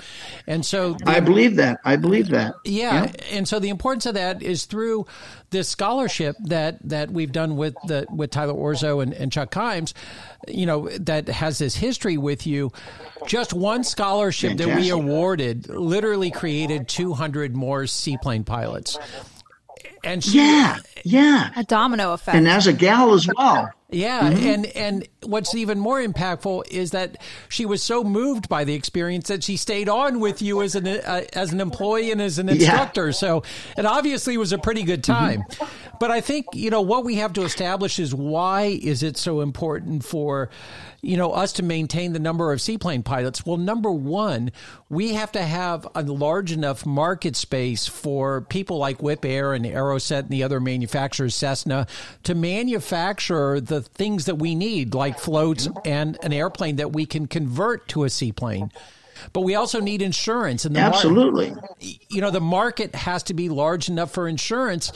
and 0.46 0.64
so 0.64 0.94
the, 0.94 1.08
I 1.08 1.20
believe 1.20 1.56
that. 1.56 1.80
I 1.84 1.96
believe 1.96 2.28
that. 2.28 2.54
Yeah, 2.64 3.04
yeah, 3.04 3.12
and 3.30 3.48
so 3.48 3.58
the 3.58 3.70
importance 3.70 4.06
of 4.06 4.14
that 4.14 4.42
is 4.42 4.66
through 4.66 5.06
this 5.52 5.68
scholarship 5.68 6.36
that 6.40 6.78
that 6.88 7.10
we've 7.10 7.32
done 7.32 7.56
with 7.56 7.74
the 7.86 8.06
with 8.10 8.30
Tyler 8.30 8.54
Orso 8.54 9.00
and, 9.00 9.12
and 9.12 9.30
Chuck 9.30 9.52
Kimes 9.52 9.94
you 10.48 10.66
know, 10.66 10.88
that 10.88 11.28
has 11.28 11.58
this 11.58 11.76
history 11.76 12.16
with 12.16 12.46
you. 12.46 12.72
Just 13.26 13.52
one 13.52 13.84
scholarship 13.84 14.58
Fantastic. 14.58 14.74
that 14.74 14.80
we 14.80 14.90
awarded 14.90 15.68
literally 15.68 16.30
created 16.30 16.88
200 16.88 17.54
more 17.54 17.86
seaplane 17.86 18.44
pilots. 18.44 18.98
And 20.04 20.22
she, 20.22 20.38
yeah, 20.38 20.78
yeah, 21.04 21.50
a 21.54 21.62
domino 21.62 22.12
effect, 22.12 22.36
and 22.36 22.48
as 22.48 22.66
a 22.66 22.72
gal 22.72 23.14
as 23.14 23.28
well. 23.36 23.70
Yeah, 23.92 24.30
mm-hmm. 24.30 24.46
and 24.46 24.66
and 24.66 25.08
what's 25.22 25.54
even 25.54 25.78
more 25.78 26.00
impactful 26.00 26.68
is 26.68 26.92
that 26.92 27.18
she 27.48 27.66
was 27.66 27.82
so 27.82 28.02
moved 28.02 28.48
by 28.48 28.64
the 28.64 28.74
experience 28.74 29.28
that 29.28 29.44
she 29.44 29.56
stayed 29.56 29.88
on 29.88 30.20
with 30.20 30.42
you 30.42 30.62
as 30.62 30.74
an 30.74 30.86
uh, 30.86 31.22
as 31.32 31.52
an 31.52 31.60
employee 31.60 32.10
and 32.10 32.20
as 32.20 32.38
an 32.38 32.48
instructor. 32.48 33.06
Yeah. 33.06 33.12
So 33.12 33.42
it 33.76 33.84
obviously 33.84 34.36
was 34.36 34.52
a 34.52 34.58
pretty 34.58 34.82
good 34.82 35.04
time. 35.04 35.42
Mm-hmm. 35.42 35.96
But 36.00 36.10
I 36.10 36.20
think 36.20 36.46
you 36.54 36.70
know 36.70 36.80
what 36.80 37.04
we 37.04 37.16
have 37.16 37.32
to 37.34 37.42
establish 37.42 37.98
is 37.98 38.14
why 38.14 38.78
is 38.82 39.02
it 39.02 39.16
so 39.16 39.40
important 39.40 40.04
for 40.04 40.50
you 41.04 41.16
know, 41.16 41.32
us 41.32 41.52
to 41.54 41.64
maintain 41.64 42.12
the 42.12 42.20
number 42.20 42.52
of 42.52 42.60
seaplane 42.60 43.02
pilots? 43.02 43.44
Well, 43.44 43.56
number 43.56 43.90
one, 43.90 44.52
we 44.88 45.14
have 45.14 45.32
to 45.32 45.42
have 45.42 45.86
a 45.96 46.02
large 46.04 46.52
enough 46.52 46.86
market 46.86 47.34
space 47.34 47.88
for 47.88 48.42
people 48.42 48.78
like 48.78 48.98
Wipaire 48.98 49.54
and 49.54 49.64
Aerocet 49.64 50.20
and 50.20 50.28
the 50.28 50.44
other 50.44 50.60
manufacturers, 50.60 51.34
Cessna, 51.34 51.88
to 52.22 52.36
manufacture 52.36 53.60
the 53.60 53.81
things 53.82 54.26
that 54.26 54.36
we 54.36 54.54
need, 54.54 54.94
like 54.94 55.18
floats 55.18 55.68
and 55.84 56.18
an 56.22 56.32
airplane 56.32 56.76
that 56.76 56.92
we 56.92 57.06
can 57.06 57.26
convert 57.26 57.88
to 57.88 58.04
a 58.04 58.10
seaplane. 58.10 58.70
But 59.32 59.42
we 59.42 59.54
also 59.54 59.80
need 59.80 60.02
insurance 60.02 60.64
and 60.64 60.76
absolutely. 60.76 61.50
Mar- 61.50 61.76
you 62.08 62.20
know 62.20 62.30
the 62.30 62.40
market 62.40 62.94
has 62.94 63.22
to 63.24 63.34
be 63.34 63.48
large 63.48 63.88
enough 63.88 64.10
for 64.10 64.26
insurance. 64.26 64.92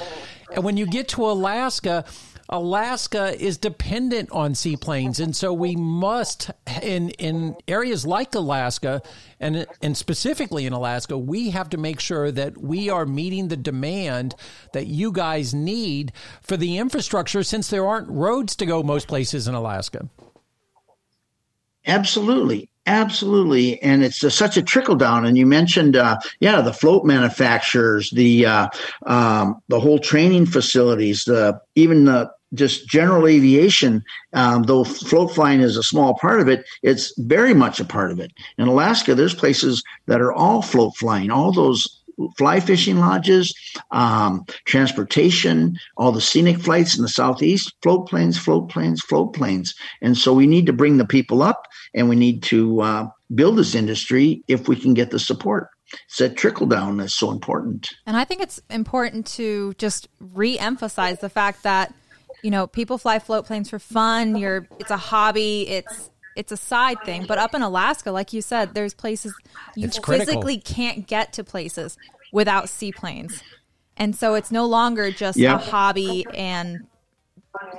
And 0.53 0.65
when 0.65 0.77
you 0.77 0.87
get 0.87 1.09
to 1.09 1.25
alaska 1.27 2.05
Alaska 2.49 3.35
is 3.43 3.59
dependent 3.59 4.31
on 4.31 4.55
seaplanes, 4.55 5.19
and 5.19 5.35
so 5.35 5.53
we 5.53 5.75
must 5.75 6.51
in 6.83 7.11
in 7.11 7.57
areas 7.67 8.07
like 8.07 8.35
Alaska, 8.35 9.03
and 9.41 9.67
and 9.83 9.97
specifically 9.97 10.67
in 10.67 10.73
Alaska, 10.73 11.19
we 11.19 11.51
have 11.51 11.69
to 11.71 11.77
make 11.77 11.99
sure 11.99 12.31
that 12.31 12.59
we 12.59 12.89
are 12.89 13.05
meeting 13.05 13.49
the 13.49 13.57
demand 13.57 14.35
that 14.73 14.87
you 14.87 15.11
guys 15.11 15.53
need 15.55 16.13
for 16.41 16.57
the 16.57 16.79
infrastructure, 16.79 17.43
since 17.43 17.69
there 17.69 17.87
aren't 17.87 18.09
roads 18.09 18.55
to 18.57 18.67
go 18.67 18.83
most 18.83 19.09
places 19.09 19.49
in 19.49 19.55
Alaska. 19.55 20.09
Absolutely. 21.87 22.69
Absolutely, 22.89 23.83
and 23.83 24.05
it's 24.05 24.23
uh, 24.23 24.31
such 24.31 24.57
a 24.57 24.63
trickle 24.63 24.95
down. 24.95 25.27
And 25.27 25.37
you 25.37 25.45
mentioned, 25.45 25.97
uh, 25.97 26.19
yeah, 26.39 26.61
the 26.61 26.73
float 26.73 27.05
manufacturers, 27.05 28.11
the 28.11 28.47
uh, 28.47 28.69
um, 29.07 29.61
the 29.67 29.81
whole 29.81 29.99
training 29.99 30.47
facilities, 30.47 31.25
the 31.25 31.61
even 31.75 32.05
the 32.05 32.31
just 32.55 32.89
general 32.89 33.27
aviation, 33.27 34.03
um, 34.33 34.63
though 34.65 34.85
float 34.85 35.35
flying 35.35 35.61
is 35.61 35.77
a 35.77 35.83
small 35.83 36.15
part 36.15 36.41
of 36.41 36.49
it, 36.49 36.65
it's 36.83 37.13
very 37.19 37.55
much 37.55 37.81
a 37.81 37.85
part 37.85 38.13
of 38.13 38.21
it. 38.21 38.33
In 38.59 38.69
Alaska, 38.69 39.15
there's 39.15 39.35
places 39.35 39.83
that 40.07 40.21
are 40.21 40.33
all 40.33 40.63
float 40.63 40.97
flying, 40.97 41.31
all 41.31 41.53
those 41.53 42.03
fly 42.39 42.61
fishing 42.61 42.99
lodges, 42.99 43.55
um, 43.91 44.45
transportation, 44.65 45.77
all 45.97 46.13
the 46.13 46.21
scenic 46.21 46.59
flights 46.59 46.97
in 46.97 47.03
the 47.03 47.09
southeast, 47.09 47.75
float 47.83 48.09
planes, 48.09 48.39
float 48.39 48.71
planes, 48.71 49.03
float 49.03 49.35
planes. 49.35 49.75
And 50.01 50.17
so 50.17 50.33
we 50.33 50.47
need 50.47 50.67
to 50.67 50.73
bring 50.73 50.97
the 50.97 51.07
people 51.07 51.43
up 51.43 51.67
and 51.95 52.09
we 52.09 52.17
need 52.17 52.43
to 52.45 52.81
uh, 52.81 53.09
build 53.35 53.57
this 53.57 53.75
industry 53.75 54.43
if 54.49 54.69
we 54.69 54.77
can 54.77 54.95
get 54.95 55.11
the 55.11 55.19
support. 55.19 55.69
It's 56.07 56.19
that 56.19 56.37
trickle 56.37 56.67
down 56.67 56.97
that's 56.97 57.15
so 57.15 57.31
important. 57.31 57.91
And 58.07 58.17
I 58.17 58.25
think 58.25 58.41
it's 58.41 58.61
important 58.71 59.27
to 59.29 59.75
just 59.75 60.09
re 60.19 60.59
emphasize 60.59 61.21
the 61.21 61.29
fact 61.29 61.63
that 61.63 61.95
you 62.47 62.53
know, 62.53 62.69
people 62.69 62.97
fly 62.97 63.19
float 63.19 63.45
planes 63.45 63.69
for 63.69 63.81
fun. 63.81 64.37
You're, 64.37 64.69
it's 64.79 64.93
a 64.93 64.97
hobby. 64.97 65.67
It's, 65.69 66.11
it's 66.37 66.53
a 66.53 66.57
side 66.57 66.99
thing. 67.05 67.25
But 67.27 67.39
up 67.39 67.57
in 67.57 67.63
Alaska, 67.63 68.13
like 68.13 68.33
you 68.33 68.41
said, 68.41 68.73
there's 68.73 68.95
places 68.95 69.35
you 69.75 69.89
it's 69.89 69.99
physically 69.99 70.59
critical. 70.59 70.75
can't 70.77 71.07
get 71.09 71.33
to 71.33 71.43
places 71.43 71.99
without 72.33 72.69
seaplanes. 72.69 73.43
And 73.97 74.15
so 74.15 74.35
it's 74.35 74.53
no 74.53 74.67
longer 74.67 75.11
just 75.11 75.41
a 75.41 75.59
hobby 75.59 76.25
and 76.33 76.87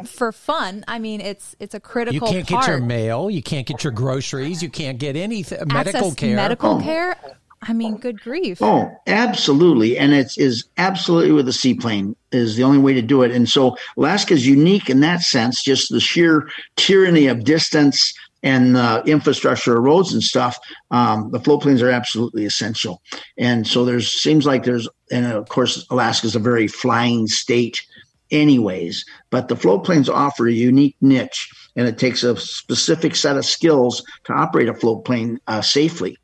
for 0.05 0.33
fun. 0.33 0.83
I 0.85 0.99
mean, 0.99 1.21
it's 1.21 1.55
it's 1.61 1.73
a 1.73 1.79
critical. 1.79 2.27
You 2.27 2.33
can't 2.33 2.49
part. 2.49 2.65
get 2.65 2.71
your 2.71 2.81
mail. 2.81 3.29
You 3.29 3.41
can't 3.41 3.65
get 3.65 3.85
your 3.85 3.93
groceries. 3.93 4.61
You 4.61 4.69
can't 4.69 4.97
get 4.97 5.15
any 5.15 5.45
medical 5.65 6.13
care. 6.13 6.35
Medical 6.35 6.71
oh. 6.71 6.81
care. 6.81 7.15
I 7.61 7.73
mean, 7.73 7.97
good 7.97 8.21
grief. 8.21 8.61
Oh, 8.61 8.89
absolutely. 9.07 9.97
And 9.97 10.13
it 10.13 10.37
is 10.37 10.65
absolutely 10.77 11.31
with 11.31 11.47
a 11.47 11.53
seaplane 11.53 12.15
is 12.31 12.55
the 12.55 12.63
only 12.63 12.77
way 12.77 12.93
to 12.93 13.01
do 13.01 13.23
it. 13.23 13.31
And 13.31 13.49
so 13.49 13.77
Alaska 13.97 14.33
is 14.33 14.47
unique 14.47 14.89
in 14.89 14.99
that 15.01 15.21
sense, 15.21 15.63
just 15.63 15.91
the 15.91 15.99
sheer 15.99 16.49
tyranny 16.75 17.27
of 17.27 17.43
distance 17.43 18.13
and 18.43 18.77
uh, 18.77 19.01
infrastructure 19.05 19.77
of 19.77 19.83
roads 19.83 20.13
and 20.13 20.23
stuff. 20.23 20.59
Um, 20.91 21.31
the 21.31 21.39
float 21.39 21.63
planes 21.63 21.81
are 21.81 21.89
absolutely 21.89 22.45
essential. 22.45 23.01
And 23.37 23.65
so 23.65 23.83
there's 23.83 24.07
seems 24.07 24.45
like 24.45 24.63
there's, 24.63 24.87
and 25.11 25.25
of 25.25 25.49
course, 25.49 25.85
Alaska 25.89 26.27
is 26.27 26.35
a 26.35 26.39
very 26.39 26.67
flying 26.67 27.27
state 27.27 27.81
anyways, 28.29 29.03
but 29.31 29.47
the 29.47 29.55
float 29.55 29.83
planes 29.83 30.09
offer 30.09 30.47
a 30.47 30.53
unique 30.53 30.95
niche 31.01 31.49
and 31.75 31.87
it 31.87 31.97
takes 31.97 32.23
a 32.23 32.37
specific 32.37 33.15
set 33.15 33.37
of 33.37 33.45
skills 33.45 34.03
to 34.25 34.33
operate 34.33 34.69
a 34.69 34.73
float 34.73 35.05
plane 35.05 35.39
uh, 35.47 35.61
safely 35.61 36.17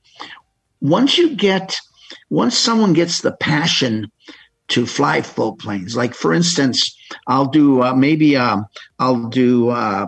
once 0.84 1.18
you 1.18 1.36
get 1.36 1.76
once 2.30 2.56
someone 2.56 2.94
gets 2.94 3.22
the 3.22 3.32
passion 3.32 4.12
to 4.68 4.86
fly 4.86 5.22
float 5.22 5.58
planes 5.58 5.96
like 5.96 6.14
for 6.14 6.32
instance 6.34 6.96
i'll 7.28 7.48
do 7.48 7.82
uh, 7.82 7.96
maybe 7.96 8.38
um, 8.38 8.66
i'll 9.00 9.28
do 9.30 9.70
uh, 9.70 10.06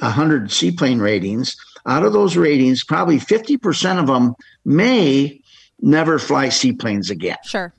100 0.00 0.50
seaplane 0.50 0.98
ratings. 0.98 1.56
Out 1.86 2.04
of 2.04 2.12
those 2.12 2.36
ratings 2.36 2.84
probably 2.84 3.18
50% 3.18 3.98
of 3.98 4.06
them 4.06 4.34
may 4.64 5.40
never 5.80 6.18
fly 6.18 6.48
seaplanes 6.48 7.10
again. 7.10 7.36
Sure. 7.44 7.72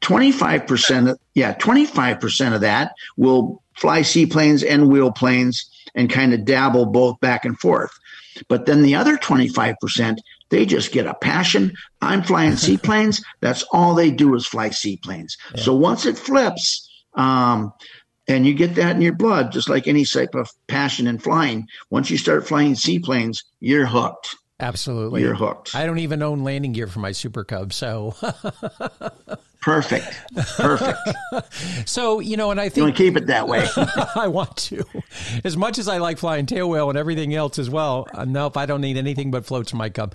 25% 0.00 1.16
yeah 1.34 1.54
25% 1.54 2.54
of 2.54 2.60
that 2.60 2.94
will 3.16 3.62
fly 3.74 4.02
seaplanes 4.02 4.62
and 4.62 4.88
wheel 4.88 5.12
planes 5.12 5.70
and 5.94 6.10
kind 6.10 6.34
of 6.34 6.44
dabble 6.44 6.86
both 6.86 7.18
back 7.20 7.44
and 7.44 7.58
forth. 7.58 7.92
But 8.48 8.66
then 8.66 8.82
the 8.82 8.96
other 8.96 9.16
25% 9.16 10.18
they 10.54 10.64
just 10.64 10.92
get 10.92 11.06
a 11.06 11.14
passion. 11.14 11.74
I'm 12.00 12.22
flying 12.22 12.56
seaplanes. 12.56 13.20
That's 13.40 13.64
all 13.72 13.94
they 13.94 14.12
do 14.12 14.34
is 14.36 14.46
fly 14.46 14.70
seaplanes. 14.70 15.36
Yeah. 15.54 15.62
So 15.62 15.74
once 15.74 16.06
it 16.06 16.16
flips, 16.16 16.88
um, 17.14 17.72
and 18.28 18.46
you 18.46 18.54
get 18.54 18.76
that 18.76 18.94
in 18.94 19.02
your 19.02 19.14
blood, 19.14 19.50
just 19.50 19.68
like 19.68 19.88
any 19.88 20.04
type 20.04 20.34
of 20.34 20.48
passion 20.68 21.08
in 21.08 21.18
flying. 21.18 21.66
Once 21.90 22.08
you 22.08 22.16
start 22.16 22.46
flying 22.46 22.76
seaplanes, 22.76 23.42
you're 23.58 23.84
hooked. 23.84 24.36
Absolutely. 24.60 25.22
You're 25.22 25.34
hooked. 25.34 25.74
I 25.74 25.86
don't 25.86 25.98
even 25.98 26.22
own 26.22 26.44
landing 26.44 26.72
gear 26.72 26.86
for 26.86 27.00
my 27.00 27.10
Super 27.10 27.42
Cub, 27.44 27.72
so 27.72 28.14
perfect. 29.64 30.06
Perfect. 30.56 30.98
so, 31.88 32.20
you 32.20 32.36
know, 32.36 32.50
and 32.50 32.60
I 32.60 32.64
think 32.64 32.76
you 32.76 32.82
want 32.84 32.96
to 32.96 33.02
keep 33.02 33.16
it 33.16 33.26
that 33.28 33.48
way. 33.48 33.66
I 34.14 34.28
want 34.28 34.56
to. 34.56 34.84
As 35.42 35.56
much 35.56 35.78
as 35.78 35.88
I 35.88 35.96
like 35.98 36.18
flying 36.18 36.44
tail 36.44 36.68
wheel 36.68 36.90
and 36.90 36.98
everything 36.98 37.34
else 37.34 37.58
as 37.58 37.70
well, 37.70 38.06
uh, 38.12 38.26
nope, 38.26 38.58
I 38.58 38.66
don't 38.66 38.82
need 38.82 38.98
anything 38.98 39.30
but 39.30 39.46
floats 39.46 39.70
for 39.70 39.78
my 39.78 39.88
Cub. 39.88 40.14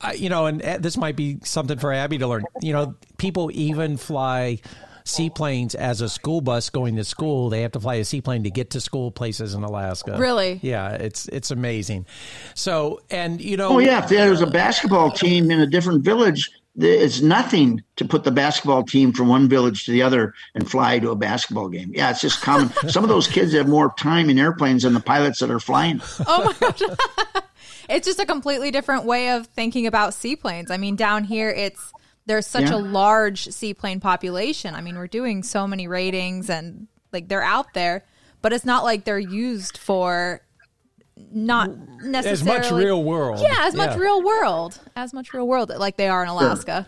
I, 0.00 0.14
you 0.14 0.28
know, 0.28 0.46
and 0.46 0.60
uh, 0.60 0.78
this 0.78 0.96
might 0.96 1.14
be 1.14 1.38
something 1.44 1.78
for 1.78 1.92
Abby 1.92 2.18
to 2.18 2.26
learn. 2.26 2.44
You 2.62 2.72
know, 2.72 2.96
people 3.16 3.50
even 3.54 3.96
fly 3.96 4.58
seaplanes 5.04 5.74
as 5.74 6.00
a 6.00 6.08
school 6.08 6.40
bus 6.40 6.68
going 6.70 6.96
to 6.96 7.04
school. 7.04 7.48
They 7.48 7.62
have 7.62 7.72
to 7.72 7.80
fly 7.80 7.96
a 7.96 8.04
seaplane 8.04 8.42
to 8.42 8.50
get 8.50 8.70
to 8.70 8.80
school 8.80 9.12
places 9.12 9.54
in 9.54 9.62
Alaska. 9.62 10.16
Really? 10.18 10.58
Yeah, 10.62 10.90
it's 10.94 11.28
it's 11.28 11.50
amazing. 11.50 12.06
So, 12.54 13.00
and 13.08 13.40
you 13.40 13.56
know, 13.56 13.68
oh 13.68 13.78
yeah, 13.78 14.02
if 14.02 14.08
there 14.08 14.30
was 14.30 14.40
a 14.40 14.46
basketball 14.46 15.12
team 15.12 15.50
in 15.50 15.60
a 15.60 15.66
different 15.66 16.02
village, 16.02 16.50
it's 16.76 17.20
nothing 17.20 17.82
to 17.96 18.04
put 18.04 18.24
the 18.24 18.30
basketball 18.30 18.82
team 18.84 19.12
from 19.12 19.28
one 19.28 19.48
village 19.48 19.84
to 19.86 19.92
the 19.92 20.02
other 20.02 20.34
and 20.54 20.70
fly 20.70 20.98
to 21.00 21.10
a 21.10 21.16
basketball 21.16 21.68
game. 21.68 21.90
Yeah, 21.94 22.10
it's 22.10 22.20
just 22.20 22.40
common. 22.42 22.70
Some 22.88 23.02
of 23.04 23.08
those 23.10 23.26
kids 23.26 23.52
have 23.54 23.68
more 23.68 23.92
time 23.98 24.30
in 24.30 24.38
airplanes 24.38 24.84
than 24.84 24.94
the 24.94 25.00
pilots 25.00 25.40
that 25.40 25.50
are 25.50 25.60
flying. 25.60 26.00
Oh 26.26 26.44
my 26.60 26.68
gosh. 26.70 26.82
it's 27.88 28.06
just 28.06 28.20
a 28.20 28.26
completely 28.26 28.70
different 28.70 29.04
way 29.04 29.30
of 29.30 29.46
thinking 29.48 29.86
about 29.86 30.14
seaplanes. 30.14 30.70
I 30.70 30.76
mean, 30.76 30.96
down 30.96 31.24
here 31.24 31.50
it's 31.50 31.92
there's 32.26 32.46
such 32.46 32.70
Yeah. 32.70 32.76
a 32.76 32.78
large 32.78 33.46
seaplane 33.48 33.98
population. 33.98 34.74
I 34.74 34.80
mean, 34.80 34.96
we're 34.96 35.08
doing 35.08 35.42
so 35.42 35.66
many 35.66 35.88
ratings 35.88 36.48
and 36.48 36.86
like 37.12 37.28
they're 37.28 37.42
out 37.42 37.74
there, 37.74 38.04
but 38.42 38.52
it's 38.52 38.64
not 38.64 38.84
like 38.84 39.04
they're 39.04 39.18
used 39.18 39.76
for 39.76 40.40
not 41.32 41.70
necessarily 42.02 42.30
As 42.30 42.44
much 42.44 42.70
real 42.70 43.02
world. 43.02 43.40
Yeah, 43.40 43.66
as 43.66 43.74
much 43.74 43.96
real 43.96 44.22
world, 44.22 44.80
as 44.96 45.12
much 45.12 45.32
real 45.32 45.46
world 45.46 45.70
like 45.76 45.96
they 45.96 46.08
are 46.08 46.22
in 46.22 46.28
Alaska. 46.28 46.86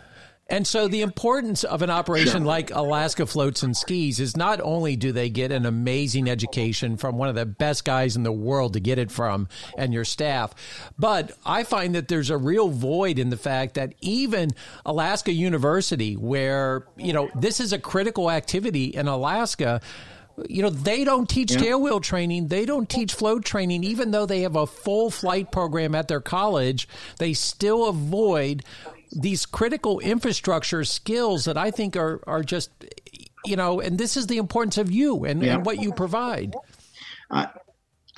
And 0.49 0.67
so 0.67 0.89
the 0.89 1.01
importance 1.01 1.63
of 1.63 1.81
an 1.81 1.89
operation 1.89 2.43
like 2.43 2.69
Alaska 2.69 3.25
Floats 3.25 3.63
and 3.63 3.75
Skis 3.75 4.19
is 4.19 4.35
not 4.35 4.59
only 4.61 4.97
do 4.97 5.13
they 5.13 5.29
get 5.29 5.53
an 5.53 5.65
amazing 5.65 6.29
education 6.29 6.97
from 6.97 7.17
one 7.17 7.29
of 7.29 7.35
the 7.35 7.45
best 7.45 7.85
guys 7.85 8.17
in 8.17 8.23
the 8.23 8.31
world 8.31 8.73
to 8.73 8.81
get 8.81 8.99
it 8.99 9.09
from 9.09 9.47
and 9.77 9.93
your 9.93 10.03
staff, 10.03 10.53
but 10.99 11.31
I 11.45 11.63
find 11.63 11.95
that 11.95 12.09
there's 12.09 12.29
a 12.29 12.37
real 12.37 12.69
void 12.69 13.19
in 13.19 13.29
the 13.29 13.37
fact 13.37 13.75
that 13.75 13.95
even 14.01 14.51
Alaska 14.85 15.31
University, 15.31 16.15
where, 16.15 16.87
you 16.97 17.13
know, 17.13 17.29
this 17.35 17.61
is 17.61 17.71
a 17.71 17.79
critical 17.79 18.29
activity 18.29 18.87
in 18.87 19.07
Alaska, 19.07 19.79
you 20.47 20.61
know, 20.63 20.69
they 20.69 21.03
don't 21.03 21.29
teach 21.29 21.51
tailwheel 21.51 22.01
training. 22.01 22.47
They 22.47 22.65
don't 22.65 22.89
teach 22.89 23.13
float 23.13 23.45
training, 23.45 23.83
even 23.83 24.11
though 24.11 24.25
they 24.25 24.41
have 24.41 24.55
a 24.55 24.65
full 24.65 25.11
flight 25.11 25.51
program 25.51 25.93
at 25.95 26.07
their 26.07 26.21
college. 26.21 26.87
They 27.19 27.33
still 27.33 27.87
avoid 27.87 28.63
these 29.11 29.45
critical 29.45 29.99
infrastructure 29.99 30.83
skills 30.83 31.45
that 31.45 31.57
I 31.57 31.69
think 31.69 31.95
are, 31.95 32.21
are 32.25 32.43
just, 32.43 32.71
you 33.45 33.55
know, 33.55 33.79
and 33.79 33.97
this 33.99 34.17
is 34.17 34.25
the 34.27 34.37
importance 34.37 34.77
of 34.77 34.91
you 34.91 35.23
and, 35.25 35.43
Yeah. 35.43 35.55
and 35.55 35.65
what 35.65 35.79
you 35.79 35.93
provide. 35.93 36.55
I 37.29 37.49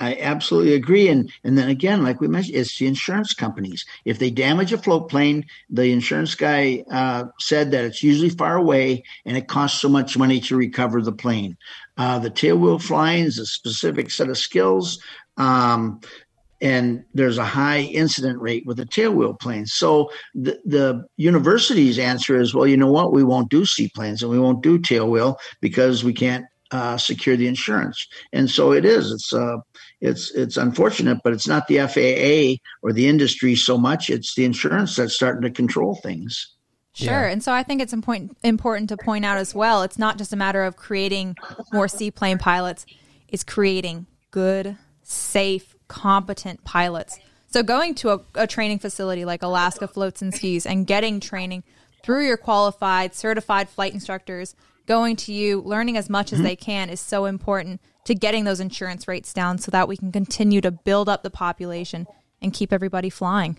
absolutely 0.00 0.74
agree. 0.74 1.08
And 1.08 1.30
and 1.44 1.56
then 1.56 1.68
again, 1.68 2.02
like 2.02 2.20
we 2.20 2.28
mentioned, 2.28 2.56
it's 2.56 2.78
the 2.78 2.86
insurance 2.86 3.32
companies. 3.34 3.84
If 4.04 4.18
they 4.18 4.30
damage 4.30 4.72
a 4.72 4.78
float 4.78 5.08
plane, 5.08 5.44
the 5.70 5.92
insurance 5.92 6.34
guy 6.34 6.84
uh, 6.90 7.24
said 7.40 7.70
that 7.70 7.84
it's 7.84 8.02
usually 8.02 8.30
far 8.30 8.56
away 8.56 9.04
and 9.24 9.36
it 9.36 9.48
costs 9.48 9.80
so 9.80 9.88
much 9.88 10.18
money 10.18 10.40
to 10.40 10.56
recover 10.56 11.00
the 11.00 11.12
plane. 11.12 11.56
Uh, 11.96 12.18
the 12.18 12.30
tailwheel 12.30 12.80
flying 12.80 13.24
is 13.24 13.38
a 13.38 13.46
specific 13.46 14.10
set 14.10 14.28
of 14.28 14.38
skills. 14.38 15.00
Um, 15.38 16.00
and 16.60 17.04
there's 17.12 17.38
a 17.38 17.44
high 17.44 17.80
incident 17.80 18.40
rate 18.40 18.64
with 18.66 18.78
the 18.78 18.86
tailwheel 18.86 19.38
planes. 19.38 19.74
So 19.74 20.10
the, 20.34 20.58
the 20.64 21.04
university's 21.16 21.98
answer 21.98 22.40
is, 22.40 22.54
well, 22.54 22.66
you 22.66 22.76
know 22.76 22.90
what? 22.90 23.12
We 23.12 23.24
won't 23.24 23.50
do 23.50 23.66
seaplanes 23.66 24.22
and 24.22 24.30
we 24.30 24.38
won't 24.38 24.62
do 24.62 24.78
tailwheel 24.78 25.36
because 25.60 26.02
we 26.02 26.14
can't 26.14 26.46
uh, 26.70 26.96
secure 26.96 27.36
the 27.36 27.46
insurance. 27.46 28.06
And 28.32 28.50
so 28.50 28.72
it 28.72 28.84
is. 28.84 29.12
It's 29.12 29.32
uh, 29.32 29.58
it's 30.00 30.30
it's 30.32 30.56
unfortunate, 30.56 31.18
but 31.24 31.32
it's 31.32 31.48
not 31.48 31.66
the 31.68 31.78
FAA 31.78 32.62
or 32.82 32.92
the 32.92 33.08
industry 33.08 33.54
so 33.54 33.78
much. 33.78 34.10
It's 34.10 34.34
the 34.34 34.44
insurance 34.44 34.96
that's 34.96 35.14
starting 35.14 35.42
to 35.42 35.50
control 35.50 35.94
things. 35.94 36.54
Sure. 36.92 37.08
Yeah. 37.08 37.30
And 37.30 37.42
so 37.42 37.52
I 37.52 37.62
think 37.62 37.82
it's 37.82 37.92
important 37.92 38.36
important 38.42 38.88
to 38.90 38.96
point 38.96 39.24
out 39.24 39.38
as 39.38 39.54
well, 39.54 39.82
it's 39.82 39.98
not 39.98 40.18
just 40.18 40.32
a 40.32 40.36
matter 40.36 40.64
of 40.64 40.76
creating 40.76 41.36
more 41.72 41.88
seaplane 41.88 42.38
pilots, 42.38 42.86
it's 43.28 43.44
creating 43.44 44.06
good, 44.30 44.76
safe, 45.02 45.76
competent 45.88 46.64
pilots. 46.64 47.18
So 47.48 47.62
going 47.62 47.94
to 47.96 48.10
a, 48.10 48.20
a 48.34 48.46
training 48.46 48.80
facility 48.80 49.24
like 49.24 49.42
Alaska 49.42 49.88
Floats 49.88 50.20
and 50.20 50.34
Skis 50.34 50.66
and 50.66 50.86
getting 50.86 51.20
training 51.20 51.64
through 52.02 52.26
your 52.26 52.36
qualified, 52.36 53.14
certified 53.14 53.68
flight 53.68 53.94
instructors, 53.94 54.54
going 54.86 55.16
to 55.16 55.32
you, 55.32 55.60
learning 55.62 55.96
as 55.96 56.10
much 56.10 56.32
as 56.32 56.38
mm-hmm. 56.38 56.48
they 56.48 56.56
can 56.56 56.90
is 56.90 57.00
so 57.00 57.24
important 57.24 57.80
to 58.06 58.14
getting 58.14 58.44
those 58.44 58.60
insurance 58.60 59.06
rates 59.06 59.32
down 59.32 59.58
so 59.58 59.70
that 59.70 59.88
we 59.88 59.96
can 59.96 60.10
continue 60.10 60.60
to 60.60 60.70
build 60.70 61.08
up 61.08 61.22
the 61.22 61.30
population 61.30 62.06
and 62.40 62.52
keep 62.52 62.72
everybody 62.72 63.10
flying. 63.10 63.58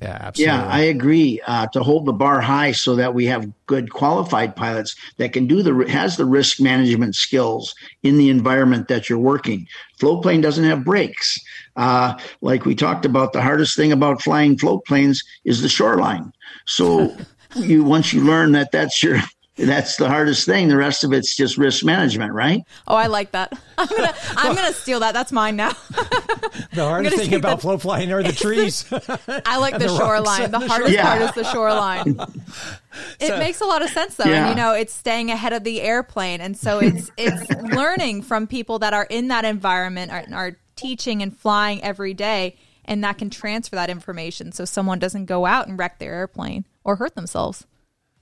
Yeah, 0.00 0.18
absolutely. 0.20 0.56
Yeah, 0.56 0.66
I 0.66 0.80
agree. 0.80 1.40
Uh, 1.46 1.68
to 1.68 1.82
hold 1.82 2.04
the 2.04 2.12
bar 2.12 2.40
high 2.40 2.72
so 2.72 2.96
that 2.96 3.14
we 3.14 3.26
have 3.26 3.50
good 3.66 3.90
qualified 3.90 4.56
pilots 4.56 4.96
that 5.18 5.32
can 5.32 5.46
do 5.46 5.62
the 5.62 5.88
has 5.88 6.16
the 6.16 6.24
risk 6.24 6.60
management 6.60 7.14
skills 7.14 7.74
in 8.02 8.18
the 8.18 8.28
environment 8.28 8.88
that 8.88 9.08
you're 9.08 9.20
working. 9.20 9.68
Float 10.00 10.22
plane 10.22 10.40
doesn't 10.40 10.64
have 10.64 10.84
brakes. 10.84 11.38
Uh, 11.76 12.18
like 12.40 12.64
we 12.64 12.74
talked 12.74 13.04
about, 13.04 13.32
the 13.32 13.40
hardest 13.40 13.76
thing 13.76 13.92
about 13.92 14.20
flying 14.20 14.58
float 14.58 14.84
planes 14.84 15.22
is 15.44 15.62
the 15.62 15.68
shoreline. 15.68 16.32
So 16.66 17.16
you 17.54 17.84
once 17.84 18.12
you 18.12 18.22
learn 18.22 18.50
that 18.52 18.72
that's 18.72 19.00
your 19.00 19.20
that's 19.56 19.96
the 19.96 20.08
hardest 20.08 20.46
thing. 20.46 20.68
The 20.68 20.76
rest 20.76 21.04
of 21.04 21.12
it's 21.12 21.36
just 21.36 21.56
risk 21.58 21.84
management, 21.84 22.32
right? 22.32 22.62
Oh, 22.88 22.96
I 22.96 23.06
like 23.06 23.32
that. 23.32 23.52
I'm 23.78 23.86
gonna 23.88 24.14
I'm 24.36 24.54
gonna 24.56 24.72
steal 24.72 25.00
that. 25.00 25.12
That's 25.12 25.30
mine 25.32 25.56
now. 25.56 25.70
the 26.72 26.84
hardest 26.84 27.16
gonna 27.16 27.28
thing 27.28 27.34
about 27.38 27.56
that- 27.56 27.60
float 27.62 27.82
flying 27.82 28.12
are 28.12 28.22
the 28.22 28.32
trees. 28.32 28.84
I 29.46 29.58
like 29.58 29.74
the, 29.74 29.86
the 29.86 29.96
shoreline. 29.96 30.50
The 30.50 30.58
the 30.58 30.68
hardest 30.68 30.92
shore- 30.94 31.02
part 31.02 31.20
Yeah. 31.20 31.28
is 31.28 31.34
the 31.34 31.44
shoreline. 31.52 32.16
it 33.20 33.28
So- 33.28 33.38
makes 33.38 33.60
a 33.60 33.64
lot 33.66 33.82
of 33.82 33.90
sense 33.90 34.14
though. 34.16 34.24
And 34.24 34.48
you 34.50 34.54
know, 34.56 34.72
it's 34.72 34.92
staying 34.92 35.30
ahead 35.30 35.52
of 35.52 35.64
the 35.64 35.80
airplane. 35.82 36.40
And 36.40 36.56
so 36.56 36.78
it's 36.80 37.10
it's 37.16 37.48
learning 37.74 38.22
from 38.22 38.46
people 38.46 38.78
that 38.80 38.92
are 38.92 39.06
in 39.08 39.28
that 39.28 39.44
environment 39.44 40.10
are, 40.12 40.24
are 40.32 40.56
teaching 40.76 41.22
and 41.22 41.36
flying 41.36 41.82
every 41.84 42.14
day 42.14 42.56
and 42.84 43.02
that 43.04 43.16
can 43.16 43.30
transfer 43.30 43.76
that 43.76 43.88
information 43.88 44.50
so 44.52 44.64
someone 44.64 44.98
doesn't 44.98 45.24
go 45.26 45.46
out 45.46 45.68
and 45.68 45.78
wreck 45.78 45.98
their 45.98 46.12
airplane 46.12 46.64
or 46.82 46.96
hurt 46.96 47.14
themselves. 47.14 47.64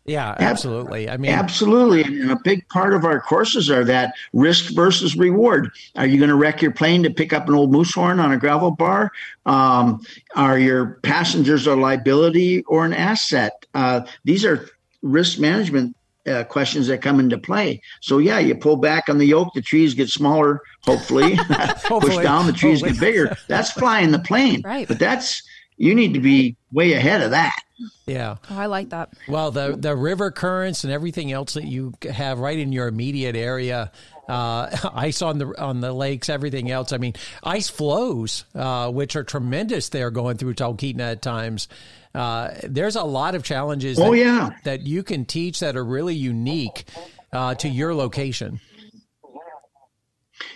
Yeah, 0.05 0.35
absolutely. 0.39 1.09
I 1.09 1.17
mean, 1.17 1.31
Absolutely. 1.31 2.03
And 2.03 2.33
a 2.33 2.39
big 2.43 2.69
part 2.69 2.93
of 2.93 3.05
our 3.05 3.21
courses 3.21 3.71
are 3.71 3.85
that 3.85 4.15
risk 4.33 4.75
versus 4.75 5.17
reward. 5.17 5.71
Are 5.97 6.07
you 6.07 6.19
going 6.19 6.31
to 6.31 6.35
wreck 6.35 6.61
your 6.61 6.73
plane 6.73 7.05
to 7.05 7.11
pick 7.11 7.33
up 7.33 7.49
an 7.49 7.55
old 7.55 7.71
moose 7.71 7.95
horn 7.95 8.19
on 8.19 8.33
a 8.33 8.37
gravel 8.37 8.73
bar? 8.73 9.13
Um, 9.47 10.05
are 10.35 10.59
your 10.59 10.99
passengers 11.03 11.67
a 11.67 11.77
liability 11.77 12.65
or 12.65 12.85
an 12.85 12.93
asset? 12.93 13.65
Uh, 13.75 14.01
these 14.25 14.45
are 14.45 14.69
risk 15.03 15.39
management 15.39 15.97
uh, 16.27 16.45
questions 16.45 16.89
that 16.89 17.01
come 17.03 17.21
into 17.21 17.39
play. 17.39 17.81
So, 18.01 18.19
yeah, 18.19 18.39
you 18.41 18.57
pull 18.57 18.77
back 18.77 19.09
on 19.09 19.19
the 19.19 19.27
yoke, 19.27 19.55
the 19.55 19.63
trees 19.63 19.95
get 19.95 20.09
smaller, 20.09 20.61
hopefully. 20.83 21.37
Push 21.85 22.19
down, 22.19 22.47
the 22.47 22.53
trees 22.53 22.81
Hopefully. 22.81 22.93
get 22.93 23.01
bigger. 23.01 23.37
That's 23.49 23.71
flying 23.71 24.11
the 24.11 24.19
plane. 24.21 24.63
Right. 24.65 24.87
But 24.87 24.99
that's, 24.99 25.43
you 25.77 25.95
need 25.95 26.15
to 26.15 26.21
be 26.21 26.57
way 26.71 26.93
ahead 26.93 27.23
of 27.23 27.31
that. 27.31 27.59
yeah. 28.07 28.37
Oh, 28.51 28.59
I 28.59 28.67
like 28.67 28.91
that. 28.91 29.11
Well, 29.29 29.51
the 29.51 29.77
the 29.77 29.97
river 29.97 30.31
currents 30.31 30.85
and 30.85 30.93
everything 30.93 31.33
else 31.33 31.55
that 31.55 31.65
you 31.65 31.95
have 32.11 32.39
right 32.39 32.59
in 32.59 32.73
your 32.73 32.89
immediate 32.89 33.37
area, 33.37 33.91
uh, 34.29 34.91
ice 34.95 35.23
on 35.23 35.39
the 35.39 35.61
on 35.61 35.81
the 35.81 35.93
lakes, 35.93 36.29
everything 36.29 36.71
else. 36.71 36.93
I 36.93 36.99
mean, 36.99 37.15
ice 37.43 37.69
flows, 37.69 38.45
uh, 38.55 38.91
which 38.91 39.17
are 39.17 39.25
tremendous. 39.25 39.89
There 39.89 40.11
going 40.11 40.37
through 40.37 40.55
Talkeetna 40.55 41.13
at 41.13 41.23
times. 41.23 41.69
Uh, 42.15 42.51
there's 42.65 42.97
a 42.97 43.05
lot 43.05 43.35
of 43.35 43.43
challenges. 43.43 43.99
Oh, 43.99 44.11
that, 44.11 44.19
yeah. 44.19 44.51
that 44.65 44.83
you 44.83 45.03
can 45.03 45.25
teach 45.25 45.61
that 45.61 45.77
are 45.77 45.85
really 45.85 46.15
unique 46.15 46.85
uh, 47.33 47.55
to 47.57 47.69
your 47.69 47.95
location. 47.95 48.61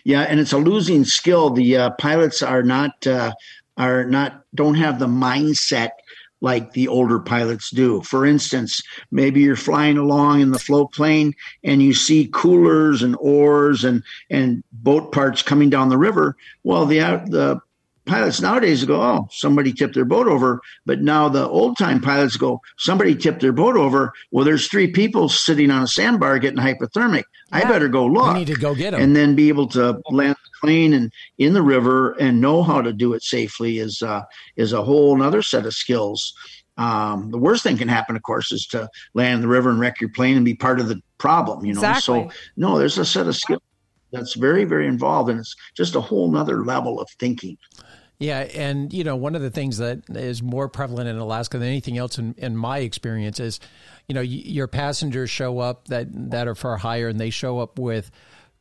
Yeah, 0.05 0.23
and 0.23 0.39
it's 0.39 0.53
a 0.53 0.59
losing 0.59 1.05
skill. 1.05 1.51
The 1.51 1.77
uh, 1.77 1.91
pilots 1.91 2.43
are 2.43 2.63
not 2.63 3.07
uh, 3.07 3.33
are 3.77 4.05
not 4.05 4.43
don't 4.55 4.75
have 4.75 4.99
the 4.99 5.07
mindset 5.07 5.91
like 6.41 6.73
the 6.73 6.89
older 6.89 7.19
pilots 7.19 7.71
do. 7.71 8.03
For 8.03 8.27
instance, 8.27 8.83
maybe 9.11 9.41
you're 9.41 9.57
flying 9.57 9.97
along 9.97 10.41
in 10.41 10.51
the 10.51 10.59
float 10.59 10.93
plane 10.93 11.33
and 11.65 11.83
you 11.83 11.95
see 11.95 12.29
coolers 12.33 13.03
and 13.03 13.17
oars 13.19 13.85
and 13.85 14.03
and 14.31 14.62
boat 14.73 15.12
parts 15.12 15.43
coming 15.43 15.71
down 15.71 15.89
the 15.89 15.99
river. 15.99 16.37
Well, 16.62 16.87
the 16.87 16.99
the 16.99 17.61
pilots 18.07 18.40
nowadays 18.40 18.85
go, 18.85 19.01
oh, 19.03 19.29
somebody 19.31 19.73
tipped 19.73 19.95
their 19.95 20.05
boat 20.05 20.27
over. 20.27 20.61
But 20.87 21.01
now 21.03 21.29
the 21.29 21.47
old 21.49 21.77
time 21.77 22.01
pilots 22.01 22.37
go, 22.37 22.61
somebody 22.79 23.14
tipped 23.14 23.40
their 23.40 23.53
boat 23.53 23.77
over. 23.77 24.12
Well, 24.31 24.45
there's 24.45 24.69
three 24.69 24.90
people 24.90 25.29
sitting 25.29 25.71
on 25.71 25.83
a 25.83 25.87
sandbar 25.87 26.38
getting 26.38 26.59
hypothermic. 26.59 27.25
I 27.53 27.62
better 27.62 27.88
go 27.88 28.07
look 28.07 28.33
We 28.33 28.40
need 28.40 28.47
to 28.49 28.55
go 28.57 28.75
get 28.75 28.92
them. 28.92 29.01
and 29.01 29.14
then 29.14 29.35
be 29.35 29.49
able 29.49 29.69
to 29.69 30.01
land 30.11 30.37
the 30.37 30.51
plane 30.61 30.92
and 30.92 31.12
in 31.38 31.53
the 31.53 31.62
river 31.62 32.12
and 32.12 32.40
know 32.40 32.62
how 32.62 32.81
to 32.83 32.92
do 32.92 33.12
it 33.12 33.23
safely 33.23 33.79
is 33.79 34.03
uh, 34.03 34.23
is 34.57 34.73
a 34.73 34.83
whole 34.83 35.21
other 35.23 35.42
set 35.42 35.66
of 35.66 35.75
skills. 35.75 36.33
Um, 36.79 37.31
the 37.31 37.38
worst 37.38 37.62
thing 37.62 37.79
can 37.79 37.88
happen, 37.88 38.16
of 38.16 38.23
course, 38.23 38.53
is 38.53 38.66
to 38.69 38.88
land 39.14 39.37
in 39.37 39.40
the 39.40 39.49
river 39.49 39.71
and 39.71 39.81
wreck 39.81 40.01
your 40.01 40.11
plane 40.11 40.37
and 40.37 40.45
be 40.45 40.55
part 40.55 40.79
of 40.79 40.88
the 40.88 41.01
problem. 41.19 41.64
You 41.64 41.73
know, 41.73 41.81
Exactly. 41.81 42.29
so 42.29 42.37
no, 42.57 42.79
there's 42.79 42.99
a 42.99 43.05
set 43.05 43.27
of 43.27 43.35
skills 43.37 43.62
that's 44.12 44.35
very 44.35 44.64
very 44.64 44.87
involved, 44.87 45.31
and 45.31 45.38
it's 45.40 45.55
just 45.75 45.95
a 45.95 46.01
whole 46.01 46.31
nother 46.31 46.64
level 46.64 47.01
of 47.01 47.09
thinking. 47.19 47.57
Yeah, 48.19 48.41
and 48.41 48.93
you 48.93 49.05
know, 49.05 49.17
one 49.17 49.35
of 49.35 49.43
the 49.43 49.51
things 49.51 49.79
that 49.79 50.01
is 50.09 50.43
more 50.43 50.69
prevalent 50.69 51.09
in 51.09 51.17
Alaska 51.17 51.59
than 51.59 51.69
anything 51.69 51.99
else 51.99 52.19
in, 52.19 52.35
in 52.39 52.57
my 52.57 52.79
experience 52.79 53.41
is, 53.41 53.61
you 54.09 54.15
know, 54.15 54.23
y- 54.23 54.27
your 54.27 54.69
passengers 54.69 55.29
show 55.29 55.59
up 55.59 55.89
that 55.89 56.09
that 56.31 56.49
are 56.49 56.55
for 56.55 56.79
hire, 56.79 57.09
and 57.09 57.21
they 57.21 57.29
show 57.31 57.59
up 57.59 57.79
with 57.79 58.11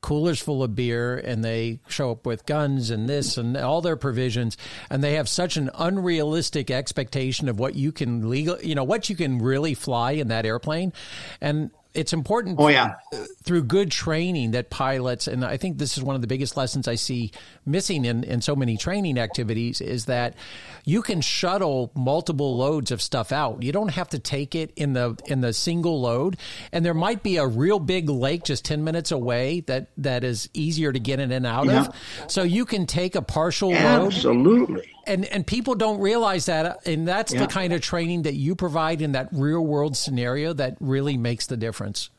coolers 0.01 0.41
full 0.41 0.61
of 0.61 0.75
beer, 0.75 1.15
and 1.17 1.43
they 1.43 1.79
show 1.87 2.11
up 2.11 2.25
with 2.25 2.45
guns 2.45 2.89
and 2.89 3.07
this 3.07 3.37
and 3.37 3.55
all 3.55 3.79
their 3.81 3.95
provisions, 3.95 4.57
and 4.89 5.01
they 5.01 5.13
have 5.13 5.29
such 5.29 5.55
an 5.55 5.69
unrealistic 5.75 6.69
expectation 6.69 7.47
of 7.47 7.57
what 7.57 7.75
you 7.75 7.93
can 7.93 8.29
legal, 8.29 8.61
you 8.61 8.75
know, 8.75 8.83
what 8.83 9.09
you 9.09 9.15
can 9.15 9.39
really 9.39 9.73
fly 9.73 10.11
in 10.11 10.27
that 10.27 10.45
airplane, 10.45 10.91
and 11.39 11.71
it's 11.95 12.13
important. 12.13 12.57
Oh 12.59 12.67
yeah, 12.67 12.95
through 13.43 13.63
good 13.63 13.91
training 13.91 14.51
that 14.51 14.69
pilots, 14.69 15.27
and 15.27 15.43
I 15.43 15.57
think 15.57 15.77
this 15.77 15.97
is 15.97 16.03
one 16.03 16.15
of 16.15 16.21
the 16.21 16.27
biggest 16.27 16.57
lessons 16.57 16.87
I 16.87 16.95
see 16.95 17.31
missing 17.65 18.05
in 18.05 18.23
in 18.23 18.41
so 18.41 18.55
many 18.55 18.77
training 18.77 19.17
activities 19.17 19.81
is 19.81 20.05
that 20.05 20.35
you 20.83 21.01
can 21.01 21.21
shuttle 21.21 21.91
multiple 21.95 22.57
loads 22.57 22.91
of 22.91 23.01
stuff 23.01 23.31
out. 23.31 23.63
You 23.63 23.71
don't 23.71 23.89
have 23.89 24.09
to 24.09 24.19
take 24.19 24.55
it 24.55 24.71
in 24.75 24.93
the 24.93 25.17
in 25.25 25.41
the 25.41 25.53
single 25.53 26.01
load, 26.01 26.37
and 26.71 26.85
there 26.85 26.93
might 26.93 27.23
be 27.23 27.37
a 27.37 27.47
real 27.47 27.79
big 27.79 28.09
lake 28.09 28.43
just 28.43 28.65
ten 28.65 28.83
minutes 28.83 29.11
away 29.11 29.61
that 29.61 29.89
that 29.97 30.23
is 30.23 30.49
easier 30.53 30.91
to 30.91 30.99
get 30.99 31.19
in 31.19 31.31
and 31.31 31.45
out 31.45 31.67
yeah. 31.67 31.85
of. 31.85 31.95
So 32.27 32.43
you 32.43 32.65
can 32.65 32.85
take 32.85 33.15
a 33.15 33.21
partial 33.21 33.69
load. 33.71 34.13
Absolutely 34.13 34.94
and 35.07 35.25
and 35.25 35.45
people 35.45 35.75
don't 35.75 35.99
realize 35.99 36.45
that 36.45 36.65
uh, 36.65 36.75
and 36.85 37.07
that's 37.07 37.33
yeah. 37.33 37.39
the 37.41 37.47
kind 37.47 37.73
of 37.73 37.81
training 37.81 38.23
that 38.23 38.33
you 38.33 38.55
provide 38.55 39.01
in 39.01 39.13
that 39.13 39.29
real 39.31 39.65
world 39.65 39.95
scenario 39.95 40.53
that 40.53 40.77
really 40.79 41.17
makes 41.17 41.47
the 41.47 41.57
difference 41.57 42.09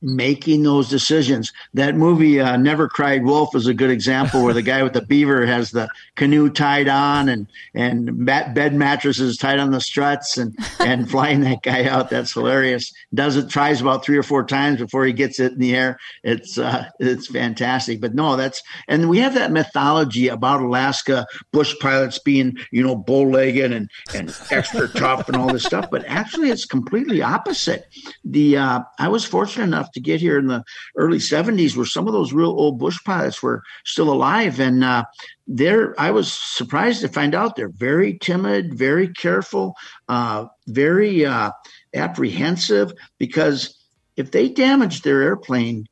making 0.00 0.62
those 0.62 0.88
decisions. 0.88 1.52
That 1.74 1.96
movie, 1.96 2.40
uh, 2.40 2.56
Never 2.56 2.88
Cried 2.88 3.24
Wolf, 3.24 3.54
is 3.54 3.66
a 3.66 3.74
good 3.74 3.90
example 3.90 4.42
where 4.42 4.54
the 4.54 4.62
guy 4.62 4.82
with 4.82 4.92
the 4.92 5.02
beaver 5.08 5.46
has 5.46 5.70
the 5.70 5.88
canoe 6.16 6.50
tied 6.50 6.88
on 6.88 7.28
and 7.28 7.46
and 7.74 8.16
mat- 8.16 8.54
bed 8.54 8.74
mattresses 8.74 9.36
tied 9.36 9.58
on 9.58 9.70
the 9.70 9.80
struts 9.80 10.38
and 10.38 10.56
and 10.80 11.10
flying 11.10 11.40
that 11.40 11.62
guy 11.62 11.84
out. 11.84 12.10
That's 12.10 12.32
hilarious. 12.32 12.92
Does 13.14 13.36
it 13.36 13.48
tries 13.48 13.80
about 13.80 14.04
three 14.04 14.16
or 14.16 14.22
four 14.22 14.44
times 14.44 14.78
before 14.78 15.04
he 15.04 15.12
gets 15.12 15.40
it 15.40 15.52
in 15.52 15.58
the 15.58 15.74
air. 15.74 15.98
It's 16.22 16.58
uh, 16.58 16.88
it's 16.98 17.28
fantastic. 17.28 18.00
But 18.00 18.14
no, 18.14 18.36
that's 18.36 18.62
and 18.86 19.08
we 19.08 19.18
have 19.18 19.34
that 19.34 19.52
mythology 19.52 20.28
about 20.28 20.62
Alaska 20.62 21.26
bush 21.52 21.74
pilots 21.80 22.18
being 22.18 22.56
you 22.70 22.82
know 22.82 22.96
bow 22.96 23.22
legged 23.22 23.72
and 23.72 23.90
and 24.14 24.34
extra 24.50 24.88
tough 24.88 25.28
and 25.28 25.36
all 25.36 25.52
this 25.52 25.64
stuff. 25.64 25.90
But 25.90 26.04
actually, 26.06 26.50
it's 26.50 26.64
completely 26.64 27.22
opposite. 27.22 27.86
The 28.24 28.56
uh, 28.56 28.80
I 28.98 29.08
was 29.08 29.24
fortunate 29.24 29.64
enough 29.64 29.87
to 29.92 30.00
get 30.00 30.20
here 30.20 30.38
in 30.38 30.46
the 30.46 30.62
early 30.96 31.18
70s 31.18 31.76
where 31.76 31.86
some 31.86 32.06
of 32.06 32.12
those 32.12 32.32
real 32.32 32.50
old 32.50 32.78
bush 32.78 32.98
pilots 33.04 33.42
were 33.42 33.62
still 33.84 34.12
alive 34.12 34.60
and 34.60 34.84
uh, 34.84 35.04
they're 35.46 35.98
i 36.00 36.10
was 36.10 36.32
surprised 36.32 37.00
to 37.00 37.08
find 37.08 37.34
out 37.34 37.56
they're 37.56 37.68
very 37.68 38.18
timid 38.18 38.74
very 38.74 39.08
careful 39.08 39.74
uh, 40.08 40.46
very 40.66 41.24
uh, 41.24 41.50
apprehensive 41.94 42.92
because 43.18 43.86
if 44.16 44.30
they 44.30 44.48
damaged 44.48 45.04
their 45.04 45.22
airplane 45.22 45.86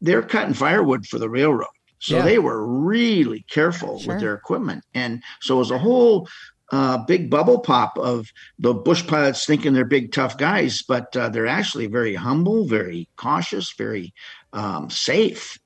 they're 0.00 0.22
cutting 0.22 0.54
firewood 0.54 1.06
for 1.06 1.18
the 1.18 1.28
railroad 1.28 1.68
so 1.98 2.16
yeah. 2.16 2.22
they 2.22 2.38
were 2.38 2.66
really 2.66 3.44
careful 3.48 3.98
sure. 3.98 4.14
with 4.14 4.22
their 4.22 4.34
equipment 4.34 4.84
and 4.94 5.22
so 5.40 5.60
as 5.60 5.70
a 5.70 5.78
whole 5.78 6.28
uh, 6.72 6.98
big 6.98 7.30
bubble 7.30 7.60
pop 7.60 7.98
of 7.98 8.32
the 8.58 8.74
bush 8.74 9.06
pilots 9.06 9.46
thinking 9.46 9.72
they're 9.72 9.84
big 9.84 10.12
tough 10.12 10.38
guys, 10.38 10.82
but 10.82 11.16
uh, 11.16 11.28
they're 11.28 11.46
actually 11.46 11.86
very 11.86 12.14
humble, 12.14 12.66
very 12.66 13.08
cautious, 13.16 13.72
very 13.76 14.14
um, 14.52 14.90
safe, 14.90 15.58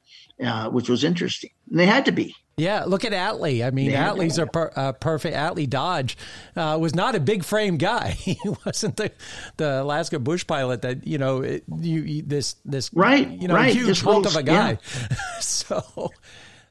uh, 0.42 0.68
which 0.70 0.88
was 0.88 1.04
interesting. 1.04 1.50
And 1.70 1.78
they 1.78 1.87
had 1.87 2.04
to 2.06 2.12
be. 2.12 2.34
Yeah, 2.58 2.84
look 2.87 3.04
at 3.04 3.12
Atlee. 3.12 3.64
I 3.64 3.70
mean, 3.70 3.92
Atlee's 3.92 4.37
a 4.37 4.46
per, 4.46 4.72
uh, 4.74 4.92
perfect. 4.92 5.37
Atlee 5.37 5.70
Dodge 5.70 6.18
uh, 6.56 6.76
was 6.80 6.92
not 6.92 7.14
a 7.14 7.20
big 7.20 7.44
frame 7.44 7.76
guy. 7.76 8.11
he 8.18 8.37
wasn't 8.66 8.96
the 8.96 9.12
the 9.56 9.82
Alaska 9.82 10.18
bush 10.18 10.44
pilot 10.44 10.82
that 10.82 11.06
you 11.06 11.18
know 11.18 11.42
it, 11.42 11.62
you, 11.80 12.00
you, 12.00 12.22
this 12.22 12.56
this 12.64 12.92
right 12.92 13.28
you 13.30 13.46
know 13.46 13.54
right. 13.54 13.72
huge 13.72 14.00
hulk 14.00 14.26
of 14.26 14.34
a 14.34 14.42
guy. 14.42 14.70
Yeah. 14.70 15.16
so 15.40 16.11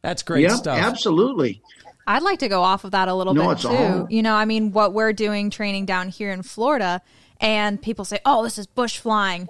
that's 0.01 0.23
great 0.23 0.41
yep, 0.41 0.51
stuff. 0.51 0.77
Absolutely. 0.77 1.61
I'd 2.07 2.23
like 2.23 2.39
to 2.39 2.47
go 2.47 2.63
off 2.63 2.85
of 2.85 2.91
that 2.91 3.09
a 3.09 3.13
little 3.13 3.33
no, 3.33 3.49
bit 3.49 3.59
too. 3.59 3.67
All. 3.67 4.07
You 4.09 4.23
know, 4.23 4.33
I 4.33 4.45
mean, 4.45 4.71
what 4.71 4.93
we're 4.93 5.13
doing 5.13 5.49
training 5.49 5.85
down 5.85 6.07
here 6.07 6.31
in 6.31 6.41
Florida, 6.41 7.01
and 7.41 7.81
people 7.81 8.05
say, 8.05 8.19
"Oh, 8.25 8.43
this 8.43 8.57
is 8.57 8.65
bush 8.65 8.97
flying." 8.97 9.49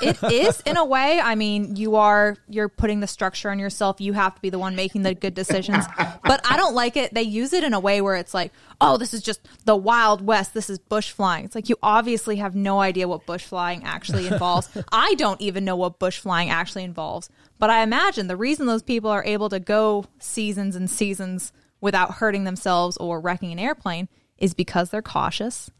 it 0.00 0.22
is 0.32 0.60
in 0.62 0.76
a 0.76 0.84
way. 0.84 1.20
I 1.20 1.36
mean, 1.36 1.76
you 1.76 1.96
are 1.96 2.36
you're 2.48 2.68
putting 2.68 3.00
the 3.00 3.06
structure 3.06 3.50
on 3.50 3.58
yourself. 3.58 4.00
You 4.00 4.14
have 4.14 4.34
to 4.34 4.40
be 4.40 4.50
the 4.50 4.58
one 4.58 4.74
making 4.74 5.02
the 5.02 5.14
good 5.14 5.34
decisions. 5.34 5.84
but 6.24 6.40
I 6.48 6.56
don't 6.56 6.74
like 6.74 6.96
it. 6.96 7.14
They 7.14 7.22
use 7.22 7.52
it 7.52 7.62
in 7.62 7.72
a 7.72 7.80
way 7.80 8.00
where 8.00 8.16
it's 8.16 8.34
like, 8.34 8.52
"Oh, 8.80 8.96
this 8.96 9.14
is 9.14 9.22
just 9.22 9.40
the 9.64 9.76
wild 9.76 10.26
west. 10.26 10.54
This 10.54 10.70
is 10.70 10.78
bush 10.78 11.12
flying." 11.12 11.44
It's 11.44 11.54
like 11.54 11.68
you 11.68 11.76
obviously 11.84 12.36
have 12.36 12.56
no 12.56 12.80
idea 12.80 13.06
what 13.06 13.26
bush 13.26 13.44
flying 13.44 13.84
actually 13.84 14.26
involves. 14.26 14.68
I 14.92 15.14
don't 15.14 15.40
even 15.40 15.64
know 15.64 15.76
what 15.76 16.00
bush 16.00 16.18
flying 16.18 16.50
actually 16.50 16.84
involves. 16.84 17.30
But 17.60 17.70
I 17.70 17.82
imagine 17.82 18.26
the 18.26 18.36
reason 18.36 18.66
those 18.66 18.82
people 18.82 19.10
are 19.10 19.24
able 19.24 19.48
to 19.50 19.60
go 19.60 20.04
seasons 20.18 20.74
and 20.74 20.90
seasons 20.90 21.52
without 21.82 22.14
hurting 22.14 22.44
themselves 22.44 22.96
or 22.96 23.20
wrecking 23.20 23.52
an 23.52 23.58
airplane 23.58 24.08
is 24.38 24.54
because 24.54 24.88
they're 24.88 25.02
cautious. 25.02 25.70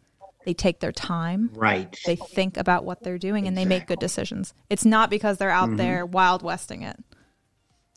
They 0.44 0.52
take 0.52 0.80
their 0.80 0.92
time. 0.92 1.50
Right. 1.54 1.96
They 2.04 2.16
think 2.16 2.58
about 2.58 2.84
what 2.84 3.02
they're 3.02 3.16
doing 3.16 3.46
and 3.46 3.56
they 3.56 3.64
make 3.64 3.86
good 3.86 4.00
decisions. 4.00 4.52
It's 4.68 4.84
not 4.84 5.08
because 5.08 5.38
they're 5.38 5.50
out 5.50 5.68
mm-hmm. 5.68 5.76
there 5.76 6.04
wild 6.04 6.42
westing 6.42 6.82
it. 6.82 6.96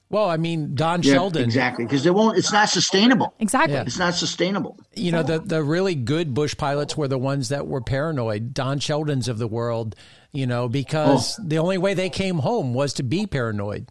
Well, 0.10 0.30
I 0.30 0.38
mean, 0.38 0.76
Don 0.76 1.02
yeah, 1.02 1.14
Sheldon. 1.14 1.44
Exactly, 1.44 1.84
because 1.84 2.06
it 2.06 2.14
won't. 2.14 2.38
It's 2.38 2.52
not 2.52 2.70
sustainable. 2.70 3.34
Exactly, 3.40 3.74
yeah. 3.74 3.82
it's 3.82 3.98
not 3.98 4.14
sustainable. 4.14 4.78
You 4.94 5.12
know, 5.12 5.24
the 5.24 5.40
the 5.40 5.64
really 5.64 5.96
good 5.96 6.32
bush 6.34 6.56
pilots 6.56 6.96
were 6.96 7.08
the 7.08 7.18
ones 7.18 7.50
that 7.50 7.66
were 7.66 7.82
paranoid. 7.82 8.54
Don 8.54 8.78
Sheldons 8.80 9.28
of 9.28 9.40
the 9.40 9.48
world, 9.48 9.96
you 10.32 10.46
know, 10.46 10.70
because 10.70 11.40
oh. 11.40 11.44
the 11.48 11.58
only 11.58 11.80
way 11.80 11.96
they 11.96 12.12
came 12.12 12.38
home 12.38 12.76
was 12.76 12.94
to 12.94 13.04
be 13.04 13.26
paranoid. 13.26 13.90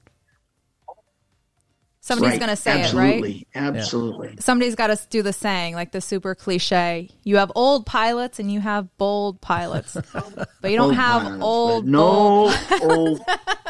Somebody's 2.04 2.32
right. 2.32 2.40
going 2.40 2.50
to 2.50 2.56
say 2.56 2.82
Absolutely. 2.82 3.48
it, 3.54 3.58
right? 3.58 3.76
Absolutely. 3.76 4.34
Somebody's 4.38 4.74
got 4.74 4.88
to 4.88 4.98
do 5.08 5.22
the 5.22 5.32
saying, 5.32 5.74
like 5.74 5.92
the 5.92 6.02
super 6.02 6.34
cliche. 6.34 7.08
You 7.22 7.38
have 7.38 7.50
old 7.54 7.86
pilots 7.86 8.38
and 8.38 8.52
you 8.52 8.60
have 8.60 8.94
bold 8.98 9.40
pilots, 9.40 9.96
but 10.12 10.70
you 10.70 10.76
don't 10.76 10.88
old 10.88 10.94
have 10.96 11.22
pilots, 11.22 11.42
old. 11.42 11.88
No 11.88 12.54
old 12.82 13.22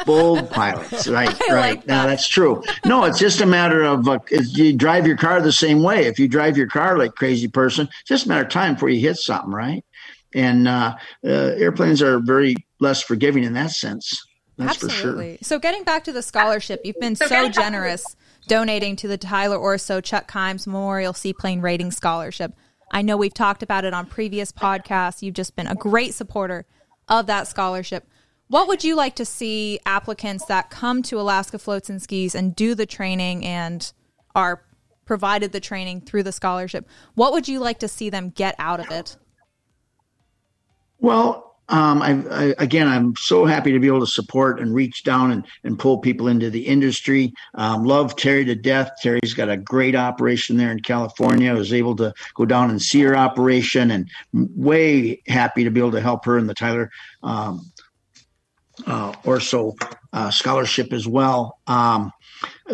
bold 0.04 0.50
pilots. 0.50 1.06
Right. 1.06 1.28
I 1.48 1.54
right. 1.54 1.76
Like 1.76 1.86
now 1.86 2.08
that's 2.08 2.26
true. 2.26 2.60
No, 2.84 3.04
it's 3.04 3.20
just 3.20 3.40
a 3.40 3.46
matter 3.46 3.84
of 3.84 4.08
uh, 4.08 4.18
you 4.32 4.76
drive 4.76 5.06
your 5.06 5.16
car 5.16 5.40
the 5.40 5.52
same 5.52 5.84
way. 5.84 6.06
If 6.06 6.18
you 6.18 6.26
drive 6.26 6.56
your 6.56 6.66
car 6.66 6.98
like 6.98 7.14
crazy 7.14 7.46
person, 7.46 7.86
it's 8.00 8.08
just 8.08 8.26
a 8.26 8.28
matter 8.28 8.42
of 8.42 8.48
time 8.48 8.74
before 8.74 8.88
you 8.88 8.98
hit 8.98 9.16
something, 9.16 9.52
right? 9.52 9.84
And 10.34 10.66
uh, 10.66 10.96
uh, 11.24 11.28
airplanes 11.28 12.02
are 12.02 12.18
very 12.18 12.56
less 12.80 13.00
forgiving 13.00 13.44
in 13.44 13.52
that 13.52 13.70
sense. 13.70 14.26
That's 14.56 14.82
Absolutely. 14.82 15.34
Sure. 15.34 15.38
So 15.42 15.58
getting 15.60 15.84
back 15.84 16.02
to 16.04 16.12
the 16.12 16.22
scholarship, 16.22 16.80
you've 16.82 16.98
been 16.98 17.14
so, 17.14 17.26
so 17.26 17.48
generous 17.48 18.16
donating 18.46 18.96
to 18.96 19.08
the 19.08 19.18
Tyler 19.18 19.56
Orso 19.56 20.00
Chuck 20.00 20.30
Kimes 20.30 20.66
Memorial 20.66 21.12
Seaplane 21.12 21.60
Rating 21.60 21.90
Scholarship. 21.90 22.54
I 22.92 23.02
know 23.02 23.16
we've 23.16 23.34
talked 23.34 23.62
about 23.62 23.84
it 23.84 23.94
on 23.94 24.06
previous 24.06 24.52
podcasts. 24.52 25.22
You've 25.22 25.34
just 25.34 25.56
been 25.56 25.66
a 25.66 25.74
great 25.74 26.14
supporter 26.14 26.66
of 27.08 27.26
that 27.26 27.48
scholarship. 27.48 28.06
What 28.48 28.68
would 28.68 28.84
you 28.84 28.94
like 28.94 29.16
to 29.16 29.24
see 29.24 29.80
applicants 29.86 30.44
that 30.46 30.70
come 30.70 31.02
to 31.04 31.20
Alaska 31.20 31.58
Floats 31.58 31.88
and 31.88 32.00
Skis 32.00 32.34
and 32.34 32.54
do 32.54 32.74
the 32.74 32.86
training 32.86 33.44
and 33.44 33.90
are 34.34 34.62
provided 35.06 35.52
the 35.52 35.60
training 35.60 36.02
through 36.02 36.22
the 36.22 36.32
scholarship? 36.32 36.86
What 37.14 37.32
would 37.32 37.48
you 37.48 37.58
like 37.58 37.78
to 37.80 37.88
see 37.88 38.10
them 38.10 38.30
get 38.30 38.54
out 38.58 38.80
of 38.80 38.90
it? 38.90 39.16
Well, 40.98 41.53
um, 41.68 42.02
I, 42.02 42.22
I, 42.30 42.54
again, 42.58 42.88
I'm 42.88 43.16
so 43.16 43.46
happy 43.46 43.72
to 43.72 43.78
be 43.78 43.86
able 43.86 44.00
to 44.00 44.06
support 44.06 44.60
and 44.60 44.74
reach 44.74 45.02
down 45.02 45.30
and, 45.30 45.46
and 45.64 45.78
pull 45.78 45.98
people 45.98 46.28
into 46.28 46.50
the 46.50 46.66
industry. 46.66 47.32
Um, 47.54 47.84
love 47.84 48.16
Terry 48.16 48.44
to 48.44 48.54
death. 48.54 48.90
Terry's 49.00 49.32
got 49.34 49.48
a 49.48 49.56
great 49.56 49.94
operation 49.94 50.56
there 50.56 50.70
in 50.70 50.80
California. 50.80 51.50
I 51.50 51.54
was 51.54 51.72
able 51.72 51.96
to 51.96 52.12
go 52.34 52.44
down 52.44 52.70
and 52.70 52.82
see 52.82 53.00
her 53.02 53.16
operation, 53.16 53.90
and 53.90 54.10
way 54.32 55.22
happy 55.26 55.64
to 55.64 55.70
be 55.70 55.80
able 55.80 55.92
to 55.92 56.00
help 56.00 56.24
her 56.26 56.38
in 56.38 56.46
the 56.46 56.54
Tyler 56.54 56.90
um, 57.22 57.72
uh, 58.86 59.14
Orso 59.24 59.74
uh, 60.12 60.30
scholarship 60.30 60.92
as 60.92 61.06
well. 61.06 61.58
Um, 61.66 62.12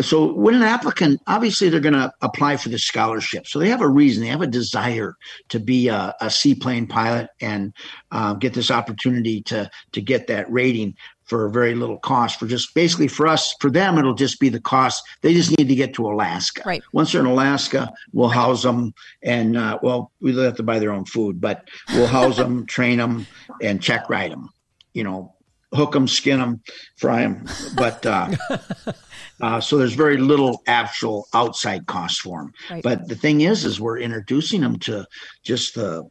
so 0.01 0.33
when 0.33 0.55
an 0.55 0.63
applicant, 0.63 1.21
obviously 1.27 1.69
they're 1.69 1.81
going 1.81 1.95
to 1.95 2.13
apply 2.23 2.57
for 2.57 2.69
the 2.69 2.79
scholarship. 2.79 3.47
So 3.47 3.59
they 3.59 3.69
have 3.69 3.81
a 3.81 3.89
reason, 3.89 4.23
they 4.23 4.29
have 4.29 4.43
a 4.43 4.47
desire 4.47 5.17
to 5.49 5.59
be 5.59 5.89
a, 5.89 6.15
a 6.21 6.31
seaplane 6.31 6.87
pilot 6.87 7.29
and 7.41 7.73
uh, 8.13 8.35
get 8.35 8.55
this 8.55 8.71
opportunity 8.71 9.43
to 9.43 9.71
to 9.93 10.01
get 10.01 10.27
that 10.29 10.51
rating 10.51 10.95
for 11.25 11.49
very 11.49 11.75
little 11.75 11.99
cost. 11.99 12.39
For 12.39 12.47
just 12.47 12.75
basically 12.75 13.09
for 13.09 13.27
us, 13.27 13.55
for 13.61 13.71
them, 13.71 13.99
it'll 13.99 14.15
just 14.15 14.41
be 14.41 14.49
the 14.49 14.61
cost. 14.61 15.03
They 15.23 15.33
just 15.33 15.57
need 15.57 15.69
to 15.69 15.75
get 15.75 15.95
to 15.95 16.07
Alaska. 16.07 16.63
Right. 16.67 16.83
Once 16.93 17.13
they're 17.13 17.21
in 17.21 17.27
Alaska, 17.27 17.93
we'll 18.13 18.29
house 18.29 18.63
them, 18.63 18.95
and 19.23 19.57
uh, 19.57 19.79
well, 19.83 20.11
we 20.21 20.37
have 20.37 20.57
to 20.57 20.63
buy 20.63 20.79
their 20.79 20.93
own 20.93 21.05
food, 21.05 21.41
but 21.41 21.69
we'll 21.95 22.07
house 22.07 22.37
them, 22.37 22.67
train 22.77 22.99
them, 22.99 23.27
and 23.63 23.83
check 23.83 24.09
ride 24.09 24.33
them. 24.33 24.51
You 24.93 25.05
know, 25.05 25.35
hook 25.73 25.93
them, 25.93 26.09
skin 26.09 26.41
them, 26.41 26.61
fry 26.97 27.23
them. 27.23 27.47
But 27.77 28.05
uh, 28.05 28.37
uh, 29.41 29.61
so 29.61 29.77
there's 29.79 29.95
very 29.95 30.17
little 30.17 30.63
actual 30.67 31.29
outside 31.35 31.87
cost 31.87 32.21
for 32.21 32.41
them. 32.41 32.53
Right. 32.71 32.83
But 32.83 33.09
the 33.09 33.15
thing 33.15 33.43
is, 33.43 33.65
is 33.65 33.81
we're 33.81 33.99
introducing 33.99 34.61
them 34.61 34.79
to 34.81 35.07
just 35.43 35.75
the 35.75 36.09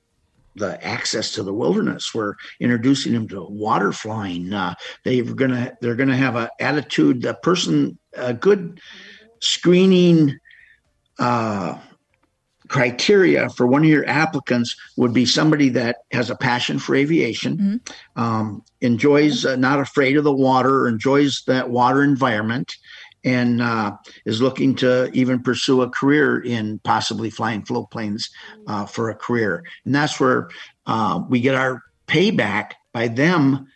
the 0.56 0.84
access 0.86 1.32
to 1.34 1.44
the 1.44 1.54
wilderness. 1.54 2.14
We're 2.14 2.36
introducing 2.60 3.14
them 3.14 3.28
to 3.30 3.44
water 3.44 3.92
flying. 3.92 4.54
Uh, 4.54 4.76
they're 5.04 5.24
gonna 5.24 5.78
they're 5.82 5.96
gonna 5.96 6.18
have 6.18 6.36
an 6.36 6.50
attitude. 6.60 7.26
A 7.26 7.34
person, 7.34 7.98
a 8.16 8.34
good 8.34 8.80
screening. 9.42 10.38
Uh, 11.18 11.78
criteria 12.70 13.50
for 13.50 13.68
one 13.68 13.84
of 13.84 13.90
your 13.90 14.08
applicants 14.08 14.76
would 14.96 15.14
be 15.14 15.26
somebody 15.26 15.70
that 15.70 15.98
has 16.12 16.30
a 16.30 16.36
passion 16.36 16.80
for 16.80 16.96
aviation, 16.96 17.58
mm-hmm. 17.58 18.22
um, 18.22 18.64
enjoys, 18.80 19.46
uh, 19.46 19.56
not 19.56 19.80
afraid 19.80 20.16
of 20.16 20.24
the 20.24 20.34
water, 20.34 20.88
enjoys 20.88 21.44
that 21.48 21.70
water 21.70 22.04
environment, 22.04 22.76
and 23.26 23.62
uh, 23.62 23.98
is 24.26 24.42
looking 24.42 24.76
to 24.76 25.10
even 25.14 25.42
pursue 25.42 25.82
a 25.82 25.90
career 25.90 26.40
in 26.40 26.80
possibly 26.80 27.30
flying 27.30 27.64
float 27.64 27.92
planes 27.92 28.30
uh, 28.68 28.86
for 28.86 29.10
a 29.10 29.16
career. 29.16 29.64
And 29.84 29.94
that's 29.94 30.20
where 30.20 30.50
uh, 30.86 31.22
we 31.28 31.42
get 31.42 31.56
our 31.56 31.82
payback 32.08 32.72
by 32.94 33.10
them 33.10 33.68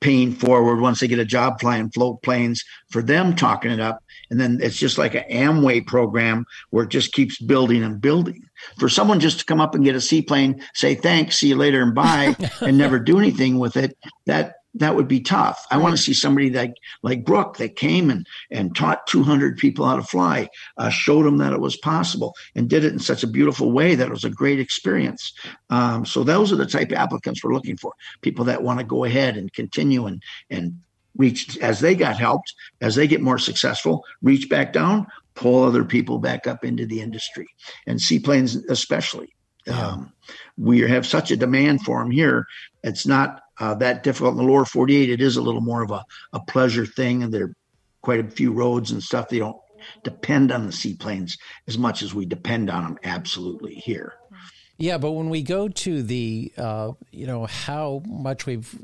paying 0.00 0.32
forward 0.32 0.80
once 0.80 1.00
they 1.00 1.08
get 1.08 1.18
a 1.18 1.24
job 1.24 1.60
flying 1.60 1.90
float 1.90 2.22
planes 2.22 2.64
for 2.88 3.02
them 3.02 3.36
talking 3.36 3.70
it 3.70 3.80
up 3.80 4.02
and 4.30 4.40
then 4.40 4.58
it's 4.62 4.76
just 4.76 4.98
like 4.98 5.14
an 5.14 5.24
amway 5.30 5.84
program 5.84 6.44
where 6.70 6.84
it 6.84 6.90
just 6.90 7.12
keeps 7.12 7.38
building 7.40 7.82
and 7.82 8.00
building 8.00 8.42
for 8.78 8.88
someone 8.88 9.20
just 9.20 9.40
to 9.40 9.44
come 9.44 9.60
up 9.60 9.74
and 9.74 9.84
get 9.84 9.94
a 9.94 10.00
seaplane 10.00 10.62
say 10.74 10.94
thanks 10.94 11.38
see 11.38 11.48
you 11.48 11.56
later 11.56 11.82
and 11.82 11.94
bye 11.94 12.34
and 12.60 12.78
never 12.78 12.98
do 12.98 13.18
anything 13.18 13.58
with 13.58 13.76
it 13.76 13.96
that 14.26 14.54
that 14.74 14.94
would 14.94 15.08
be 15.08 15.20
tough. 15.20 15.66
I 15.70 15.78
want 15.78 15.96
to 15.96 16.02
see 16.02 16.14
somebody 16.14 16.50
like 16.50 16.74
like 17.02 17.24
Brooke 17.24 17.56
that 17.56 17.76
came 17.76 18.10
and 18.10 18.26
and 18.50 18.74
taught 18.74 19.06
200 19.08 19.56
people 19.56 19.84
how 19.84 19.96
to 19.96 20.02
fly, 20.02 20.48
uh, 20.76 20.90
showed 20.90 21.24
them 21.24 21.38
that 21.38 21.52
it 21.52 21.60
was 21.60 21.76
possible, 21.76 22.34
and 22.54 22.68
did 22.68 22.84
it 22.84 22.92
in 22.92 22.98
such 22.98 23.22
a 23.22 23.28
beautiful 23.28 23.72
way 23.72 23.94
that 23.94 24.06
it 24.06 24.12
was 24.12 24.24
a 24.24 24.30
great 24.30 24.60
experience. 24.60 25.32
Um, 25.70 26.06
so 26.06 26.22
those 26.22 26.52
are 26.52 26.56
the 26.56 26.66
type 26.66 26.92
of 26.92 26.98
applicants 26.98 27.42
we're 27.42 27.54
looking 27.54 27.76
for: 27.76 27.92
people 28.20 28.44
that 28.44 28.62
want 28.62 28.78
to 28.78 28.86
go 28.86 29.04
ahead 29.04 29.36
and 29.36 29.52
continue 29.52 30.06
and 30.06 30.22
and 30.50 30.80
reach 31.16 31.58
as 31.58 31.80
they 31.80 31.94
got 31.94 32.18
helped, 32.18 32.54
as 32.80 32.94
they 32.94 33.06
get 33.06 33.20
more 33.20 33.38
successful, 33.38 34.04
reach 34.22 34.48
back 34.48 34.72
down, 34.72 35.06
pull 35.34 35.64
other 35.64 35.84
people 35.84 36.18
back 36.18 36.46
up 36.46 36.64
into 36.64 36.86
the 36.86 37.00
industry, 37.00 37.46
and 37.86 38.00
seaplanes 38.00 38.56
especially. 38.56 39.34
Yeah. 39.66 39.88
Um, 39.88 40.12
we 40.56 40.80
have 40.80 41.06
such 41.06 41.30
a 41.30 41.36
demand 41.36 41.82
for 41.82 41.98
them 41.98 42.10
here. 42.10 42.46
It's 42.82 43.06
not 43.06 43.42
uh, 43.58 43.74
that 43.74 44.02
difficult 44.02 44.32
in 44.32 44.38
the 44.38 44.50
lower 44.50 44.64
48. 44.64 45.10
It 45.10 45.20
is 45.20 45.36
a 45.36 45.42
little 45.42 45.60
more 45.60 45.82
of 45.82 45.90
a, 45.90 46.04
a 46.32 46.40
pleasure 46.40 46.86
thing, 46.86 47.22
and 47.22 47.32
there 47.32 47.44
are 47.44 47.56
quite 48.02 48.20
a 48.20 48.30
few 48.30 48.52
roads 48.52 48.90
and 48.90 49.02
stuff. 49.02 49.28
They 49.28 49.38
don't 49.38 49.56
depend 50.02 50.52
on 50.52 50.66
the 50.66 50.72
seaplanes 50.72 51.36
as 51.66 51.78
much 51.78 52.02
as 52.02 52.14
we 52.14 52.26
depend 52.26 52.70
on 52.70 52.84
them 52.84 52.98
absolutely 53.04 53.74
here. 53.74 54.14
Yeah, 54.78 54.96
but 54.96 55.12
when 55.12 55.28
we 55.28 55.42
go 55.42 55.68
to 55.68 56.02
the, 56.02 56.52
uh, 56.56 56.92
you 57.10 57.26
know, 57.26 57.44
how 57.44 58.02
much 58.06 58.46
we've 58.46 58.74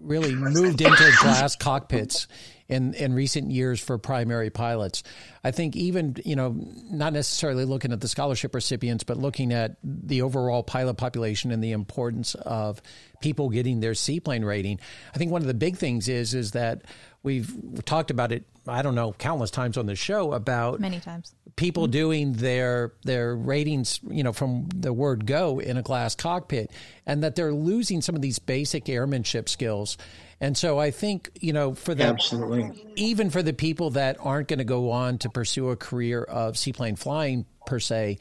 really 0.00 0.34
moved 0.34 0.80
into 0.80 1.12
glass 1.20 1.56
cockpits 1.56 2.26
in 2.68 2.92
in 2.94 3.14
recent 3.14 3.50
years 3.50 3.80
for 3.80 3.98
primary 3.98 4.50
pilots. 4.50 5.02
I 5.42 5.50
think 5.50 5.74
even 5.76 6.16
you 6.24 6.36
know 6.36 6.54
not 6.90 7.12
necessarily 7.12 7.64
looking 7.64 7.92
at 7.92 8.00
the 8.00 8.08
scholarship 8.08 8.54
recipients, 8.54 9.04
but 9.04 9.16
looking 9.16 9.52
at 9.52 9.76
the 9.82 10.22
overall 10.22 10.62
pilot 10.62 10.94
population 10.94 11.50
and 11.50 11.64
the 11.64 11.72
importance 11.72 12.34
of 12.34 12.82
people 13.20 13.48
getting 13.48 13.80
their 13.80 13.94
seaplane 13.94 14.44
rating. 14.44 14.78
I 15.14 15.18
think 15.18 15.32
one 15.32 15.40
of 15.40 15.48
the 15.48 15.54
big 15.54 15.76
things 15.76 16.08
is 16.08 16.34
is 16.34 16.52
that 16.52 16.82
we've 17.22 17.52
talked 17.84 18.10
about 18.10 18.32
it. 18.32 18.44
I 18.68 18.82
don't 18.82 18.94
know 18.94 19.12
countless 19.12 19.50
times 19.50 19.76
on 19.76 19.86
the 19.86 19.96
show 19.96 20.32
about 20.32 20.80
many 20.80 21.00
times 21.00 21.34
people 21.56 21.84
mm-hmm. 21.84 21.92
doing 21.92 22.32
their 22.34 22.92
their 23.02 23.34
ratings, 23.34 24.00
you 24.08 24.22
know, 24.22 24.32
from 24.32 24.68
the 24.74 24.92
word 24.92 25.26
go 25.26 25.58
in 25.58 25.76
a 25.76 25.82
glass 25.82 26.14
cockpit, 26.14 26.70
and 27.06 27.22
that 27.22 27.34
they're 27.34 27.52
losing 27.52 28.00
some 28.00 28.14
of 28.14 28.22
these 28.22 28.38
basic 28.38 28.88
airmanship 28.88 29.48
skills 29.48 29.96
and 30.40 30.56
so 30.56 30.78
I 30.78 30.90
think, 30.90 31.30
you 31.40 31.52
know, 31.52 31.74
for 31.74 31.94
the 31.94 32.04
Absolutely. 32.04 32.84
even 32.96 33.30
for 33.30 33.42
the 33.42 33.52
people 33.52 33.90
that 33.90 34.18
aren't 34.20 34.48
going 34.48 34.60
to 34.60 34.64
go 34.64 34.90
on 34.90 35.18
to 35.18 35.30
pursue 35.30 35.70
a 35.70 35.76
career 35.76 36.22
of 36.22 36.56
seaplane 36.56 36.96
flying 36.96 37.44
per 37.66 37.80
se, 37.80 38.18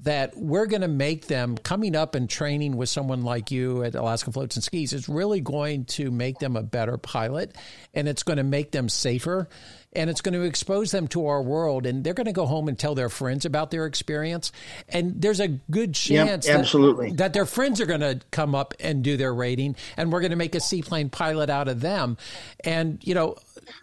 that 0.00 0.36
we're 0.36 0.66
going 0.66 0.82
to 0.82 0.88
make 0.88 1.26
them 1.26 1.56
coming 1.56 1.96
up 1.96 2.14
and 2.14 2.30
training 2.30 2.76
with 2.76 2.88
someone 2.88 3.22
like 3.22 3.50
you 3.50 3.82
at 3.82 3.94
Alaska 3.94 4.30
Floats 4.30 4.56
and 4.56 4.62
Skis 4.62 4.92
is 4.92 5.08
really 5.08 5.40
going 5.40 5.86
to 5.86 6.10
make 6.10 6.38
them 6.38 6.54
a 6.54 6.62
better 6.62 6.98
pilot 6.98 7.56
and 7.94 8.06
it's 8.06 8.22
going 8.22 8.36
to 8.36 8.44
make 8.44 8.70
them 8.70 8.88
safer 8.88 9.48
and 9.96 10.10
it's 10.10 10.20
going 10.20 10.34
to 10.34 10.42
expose 10.42 10.90
them 10.90 11.08
to 11.08 11.26
our 11.26 11.42
world 11.42 11.86
and 11.86 12.04
they're 12.04 12.14
going 12.14 12.26
to 12.26 12.32
go 12.32 12.46
home 12.46 12.68
and 12.68 12.78
tell 12.78 12.94
their 12.94 13.08
friends 13.08 13.44
about 13.44 13.70
their 13.70 13.86
experience 13.86 14.52
and 14.88 15.20
there's 15.20 15.40
a 15.40 15.48
good 15.48 15.94
chance 15.94 16.46
yep, 16.46 16.58
absolutely. 16.58 17.08
That, 17.10 17.16
that 17.16 17.32
their 17.32 17.46
friends 17.46 17.80
are 17.80 17.86
going 17.86 18.00
to 18.00 18.20
come 18.30 18.54
up 18.54 18.74
and 18.78 19.02
do 19.02 19.16
their 19.16 19.34
rating 19.34 19.76
and 19.96 20.12
we're 20.12 20.20
going 20.20 20.30
to 20.30 20.36
make 20.36 20.54
a 20.54 20.60
seaplane 20.60 21.08
pilot 21.08 21.50
out 21.50 21.68
of 21.68 21.80
them 21.80 22.16
and 22.60 22.98
you 23.02 23.14
know 23.14 23.36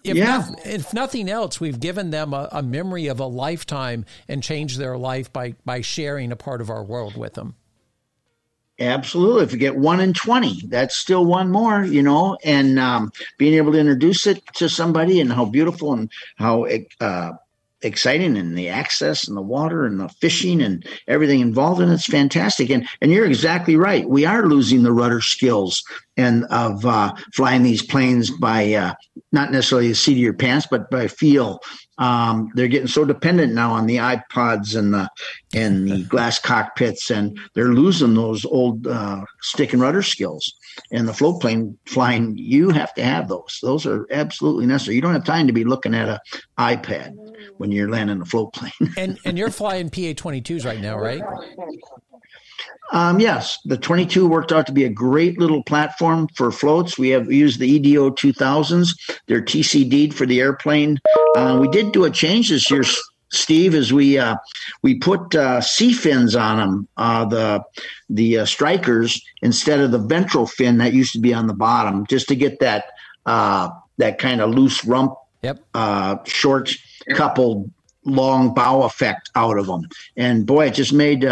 if, 0.04 0.16
yeah. 0.16 0.48
no, 0.50 0.56
if 0.66 0.94
nothing 0.94 1.30
else 1.30 1.60
we've 1.60 1.80
given 1.80 2.12
them 2.12 2.34
a, 2.34 2.48
a 2.52 2.64
memory 2.64 3.08
of 3.08 3.20
a 3.20 3.26
lifetime 3.26 4.06
and 4.28 4.42
changed 4.42 4.78
their 4.78 4.98
life 4.98 5.34
by 5.34 5.56
by 5.66 5.82
sharing 5.82 6.32
a 6.32 6.36
part 6.36 6.62
of 6.62 6.70
our 6.70 6.84
world 6.84 7.18
with 7.18 7.34
them 7.34 7.56
Absolutely. 8.80 9.44
If 9.44 9.52
you 9.52 9.60
get 9.60 9.76
one 9.76 10.00
in 10.00 10.14
20, 10.14 10.68
that's 10.68 10.96
still 10.96 11.26
one 11.26 11.52
more, 11.52 11.84
you 11.84 12.02
know, 12.02 12.38
and 12.44 12.80
um, 12.80 13.12
being 13.38 13.54
able 13.54 13.72
to 13.74 13.78
introduce 13.80 14.26
it 14.26 14.44
to 14.56 14.68
somebody 14.68 15.22
and 15.22 15.32
how 15.32 15.46
beautiful 15.46 15.94
and 15.94 16.10
how 16.38 16.66
uh, 17.00 17.32
exciting 17.84 18.36
and 18.36 18.58
the 18.58 18.70
access 18.70 19.28
and 19.28 19.38
the 19.38 19.42
water 19.42 19.86
and 19.86 20.00
the 20.00 20.10
fishing 20.10 20.62
and 20.62 20.88
everything 21.08 21.40
involved 21.40 21.82
in 21.82 21.90
it's 21.92 22.06
fantastic. 22.06 22.72
And, 22.72 22.88
and 23.00 23.12
you're 23.12 23.26
exactly 23.26 23.76
right. 23.76 24.10
We 24.10 24.26
are 24.26 24.48
losing 24.48 24.82
the 24.82 24.92
rudder 24.92 25.22
skills 25.22 25.84
and 26.18 26.46
of 26.46 26.86
uh, 26.86 27.14
flying 27.34 27.62
these 27.62 27.84
planes 27.84 28.32
by 28.32 28.74
uh, 28.74 28.94
not 29.32 29.52
necessarily 29.52 29.90
the 29.90 29.96
seat 29.96 30.14
of 30.14 30.18
your 30.18 30.34
pants, 30.34 30.68
but 30.70 30.90
by 30.90 31.08
feel 31.08 31.60
um, 31.98 32.52
they're 32.56 32.68
getting 32.68 32.88
so 32.88 33.06
dependent 33.06 33.54
now 33.54 33.72
on 33.72 33.86
the 33.86 33.98
iPods 33.98 34.76
and 34.78 34.94
the 34.94 35.10
and 35.54 35.88
the 35.88 36.04
glass 36.04 36.40
cockpits, 36.40 37.12
and 37.12 37.38
they're 37.54 37.74
losing 37.74 38.16
those 38.16 38.46
old 38.46 38.88
uh, 38.88 39.24
stick 39.42 39.74
and 39.74 39.82
rudder 39.82 40.02
skills. 40.02 40.54
And 40.92 41.08
the 41.08 41.14
float 41.14 41.40
plane 41.40 41.78
flying, 41.86 42.36
you 42.36 42.70
have 42.70 42.94
to 42.96 43.04
have 43.04 43.28
those. 43.28 43.60
Those 43.62 43.86
are 43.86 44.08
absolutely 44.10 44.66
necessary. 44.66 44.96
You 44.96 45.02
don't 45.02 45.14
have 45.14 45.24
time 45.24 45.46
to 45.46 45.54
be 45.54 45.64
looking 45.64 45.94
at 45.94 46.10
a 46.10 46.20
iPad 46.58 47.16
when 47.58 47.72
you're 47.72 47.90
landing 47.90 48.22
a 48.22 48.26
float 48.26 48.54
plane. 48.54 48.94
and 48.98 49.20
and 49.26 49.38
you're 49.38 49.50
flying 49.52 49.90
PA 49.90 50.14
twenty 50.16 50.42
twos 50.42 50.66
right 50.66 50.82
now, 50.82 50.98
right? 50.98 51.22
Um, 52.92 53.20
yes, 53.20 53.60
the 53.66 53.78
22 53.78 54.28
worked 54.28 54.52
out 54.52 54.68
to 54.68 54.72
be 54.72 54.84
a 54.84 54.90
great 54.90 55.40
little 55.40 55.64
platform 55.64 56.28
for 56.36 56.52
floats. 56.52 56.98
We 56.98 57.10
have 57.10 57.32
used 57.32 57.60
the 57.60 57.68
EDO 57.68 58.12
2000s. 58.12 59.20
They're 59.28 59.42
TCD'd 59.42 60.14
for 60.14 60.26
the 60.26 60.42
airplane. 60.42 61.00
Uh, 61.36 61.58
we 61.60 61.68
did 61.70 61.92
do 61.92 62.04
a 62.04 62.12
change 62.12 62.50
this 62.50 62.70
year, 62.70 62.84
Steve, 63.32 63.74
as 63.74 63.92
we 63.92 64.20
uh, 64.20 64.36
we 64.84 65.00
put 65.00 65.34
uh, 65.34 65.60
C 65.60 65.92
fins 65.92 66.36
on 66.36 66.58
them, 66.58 66.88
uh, 66.98 67.26
the 67.26 67.64
the 68.10 68.40
uh, 68.40 68.46
strikers 68.46 69.22
instead 69.42 69.80
of 69.80 69.92
the 69.92 69.98
ventral 69.98 70.46
fin 70.46 70.78
that 70.78 70.94
used 70.94 71.14
to 71.14 71.20
be 71.20 71.34
on 71.34 71.48
the 71.48 71.54
bottom, 71.54 72.06
just 72.06 72.28
to 72.28 72.36
get 72.36 72.60
that 72.60 72.86
uh, 73.26 73.70
that 73.98 74.20
kind 74.20 74.40
of 74.40 74.52
loose 74.52 74.86
rump, 74.86 75.16
yep. 75.42 75.60
Uh 75.74 76.18
short 76.26 76.72
coupled 77.16 77.72
long 78.06 78.54
bow 78.54 78.84
effect 78.84 79.32
out 79.36 79.58
of 79.58 79.66
them. 79.66 79.88
And 80.16 80.46
boy, 80.46 80.68
it 80.68 80.76
just 80.76 80.94
made 80.94 81.26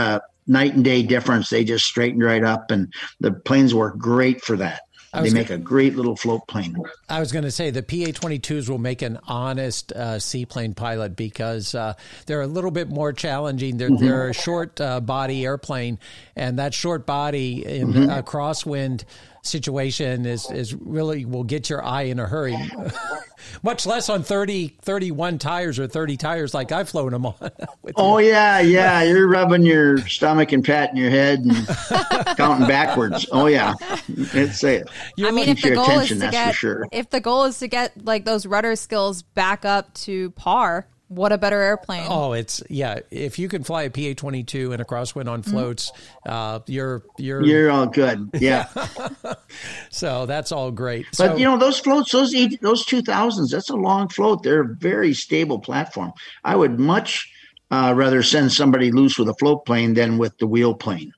night 0.48 0.74
and 0.74 0.84
day 0.84 1.04
difference. 1.04 1.50
They 1.50 1.64
just 1.64 1.86
straightened 1.86 2.24
right 2.24 2.44
up, 2.44 2.72
and 2.72 2.94
the 3.20 3.32
planes 3.32 3.74
work 3.74 3.98
great 3.98 4.42
for 4.42 4.58
that. 4.58 4.82
They 5.14 5.30
make 5.30 5.50
gonna, 5.50 5.60
a 5.60 5.64
great 5.64 5.98
little 5.98 6.16
float 6.16 6.48
plane. 6.48 6.74
I 7.10 7.20
was 7.20 7.34
going 7.34 7.44
to 7.44 7.52
say 7.52 7.70
the 7.70 7.84
PA 7.84 8.12
22s 8.12 8.70
will 8.70 8.78
make 8.78 9.02
an 9.02 9.20
honest 9.28 9.92
uh, 9.92 10.20
seaplane 10.20 10.74
pilot 10.74 11.18
because 11.18 11.76
uh, 11.76 11.96
they're 12.28 12.42
a 12.42 12.48
little 12.48 12.72
bit 12.72 12.88
more 12.88 13.12
challenging. 13.12 13.76
They're, 13.76 13.90
mm-hmm. 13.90 14.06
they're 14.06 14.30
a 14.30 14.34
short 14.34 14.80
uh, 14.80 15.02
body 15.02 15.46
airplane, 15.46 16.00
and 16.38 16.60
that 16.60 16.74
short 16.74 17.06
body 17.06 17.66
in 17.66 17.92
mm-hmm. 17.92 18.10
a 18.10 18.24
crosswind 18.24 19.04
situation 19.44 20.26
is 20.26 20.50
is 20.52 20.76
really 20.76 21.26
will 21.26 21.44
get 21.44 21.70
your 21.70 21.84
eye 21.84 22.04
in 22.04 22.20
a 22.20 22.28
hurry. 22.28 22.58
Much 23.64 23.86
less 23.86 24.08
on 24.10 24.24
30, 24.24 24.78
31 24.82 25.40
tires 25.40 25.80
or 25.80 25.88
30 25.88 26.18
tires 26.18 26.54
like 26.54 26.72
I've 26.72 26.90
flown 26.90 27.12
them 27.12 27.26
on. 27.26 27.36
oh, 27.96 28.20
you. 28.20 28.30
yeah, 28.30 28.60
yeah. 28.60 29.02
You're 29.02 29.28
rubbing 29.28 29.64
your 29.64 29.98
stomach 30.08 30.52
and 30.52 30.64
patting 30.64 30.98
your 30.98 31.10
head 31.10 31.40
and 31.40 31.68
counting 32.38 32.68
backwards. 32.68 33.28
Oh, 33.32 33.48
yeah. 33.48 33.74
It's 34.08 34.64
it. 34.64 34.88
I 35.20 35.32
mean, 35.32 35.50
if 35.50 35.62
the 35.62 35.72
goal 35.72 35.90
is 36.00 36.10
to 36.10 36.30
get, 36.30 36.54
sure. 36.54 36.88
if 36.92 37.10
the 37.10 37.20
goal 37.20 37.46
is 37.46 37.58
to 37.60 37.68
get 37.68 38.06
like 38.06 38.26
those 38.26 38.46
rudder 38.46 38.76
skills 38.76 39.24
back 39.24 39.66
up 39.66 39.94
to 39.96 40.30
par, 40.32 40.88
what 41.12 41.34
a 41.34 41.38
better 41.38 41.60
airplane. 41.60 42.08
Oh, 42.08 42.32
it's 42.32 42.64
yeah. 42.70 43.00
If 43.12 43.38
you 43.38 43.50
can 43.50 43.64
fly 43.64 43.84
a 43.84 43.90
PA 43.90 44.14
twenty 44.16 44.44
two 44.44 44.72
and 44.72 44.82
a 44.82 44.86
crosswind 44.86 45.30
on 45.30 45.42
mm-hmm. 45.42 45.52
floats, 45.52 45.92
mm-hmm. 45.92 46.32
uh, 46.32 46.60
you're 46.68 47.04
you're 47.18 47.44
you're 47.44 47.70
all 47.70 47.86
good. 47.86 48.30
Yeah. 48.34 48.68
so 49.90 50.26
that's 50.26 50.52
all 50.52 50.72
great. 50.72 51.06
But 51.18 51.32
so, 51.32 51.36
you 51.36 51.44
know 51.44 51.58
those 51.58 51.80
floats, 51.80 52.12
those 52.12 52.34
those 52.62 52.86
two 52.86 53.02
thousands, 53.02 53.52
that's 53.52 53.70
a 53.70 53.76
long 53.76 54.08
float. 54.08 54.44
They're 54.44 54.62
a 54.62 54.76
very 54.76 55.14
stable 55.14 55.60
platform. 55.60 56.14
I 56.46 56.56
would 56.56 56.80
much 56.80 57.30
uh, 57.70 57.94
rather 57.96 58.24
send 58.24 58.54
somebody 58.54 58.92
loose 58.92 59.18
with 59.18 59.28
a 59.28 59.36
float 59.36 59.66
plane 59.66 59.94
than 59.94 60.18
with 60.18 60.38
the 60.38 60.48
wheel 60.48 60.74
plane. 60.74 61.14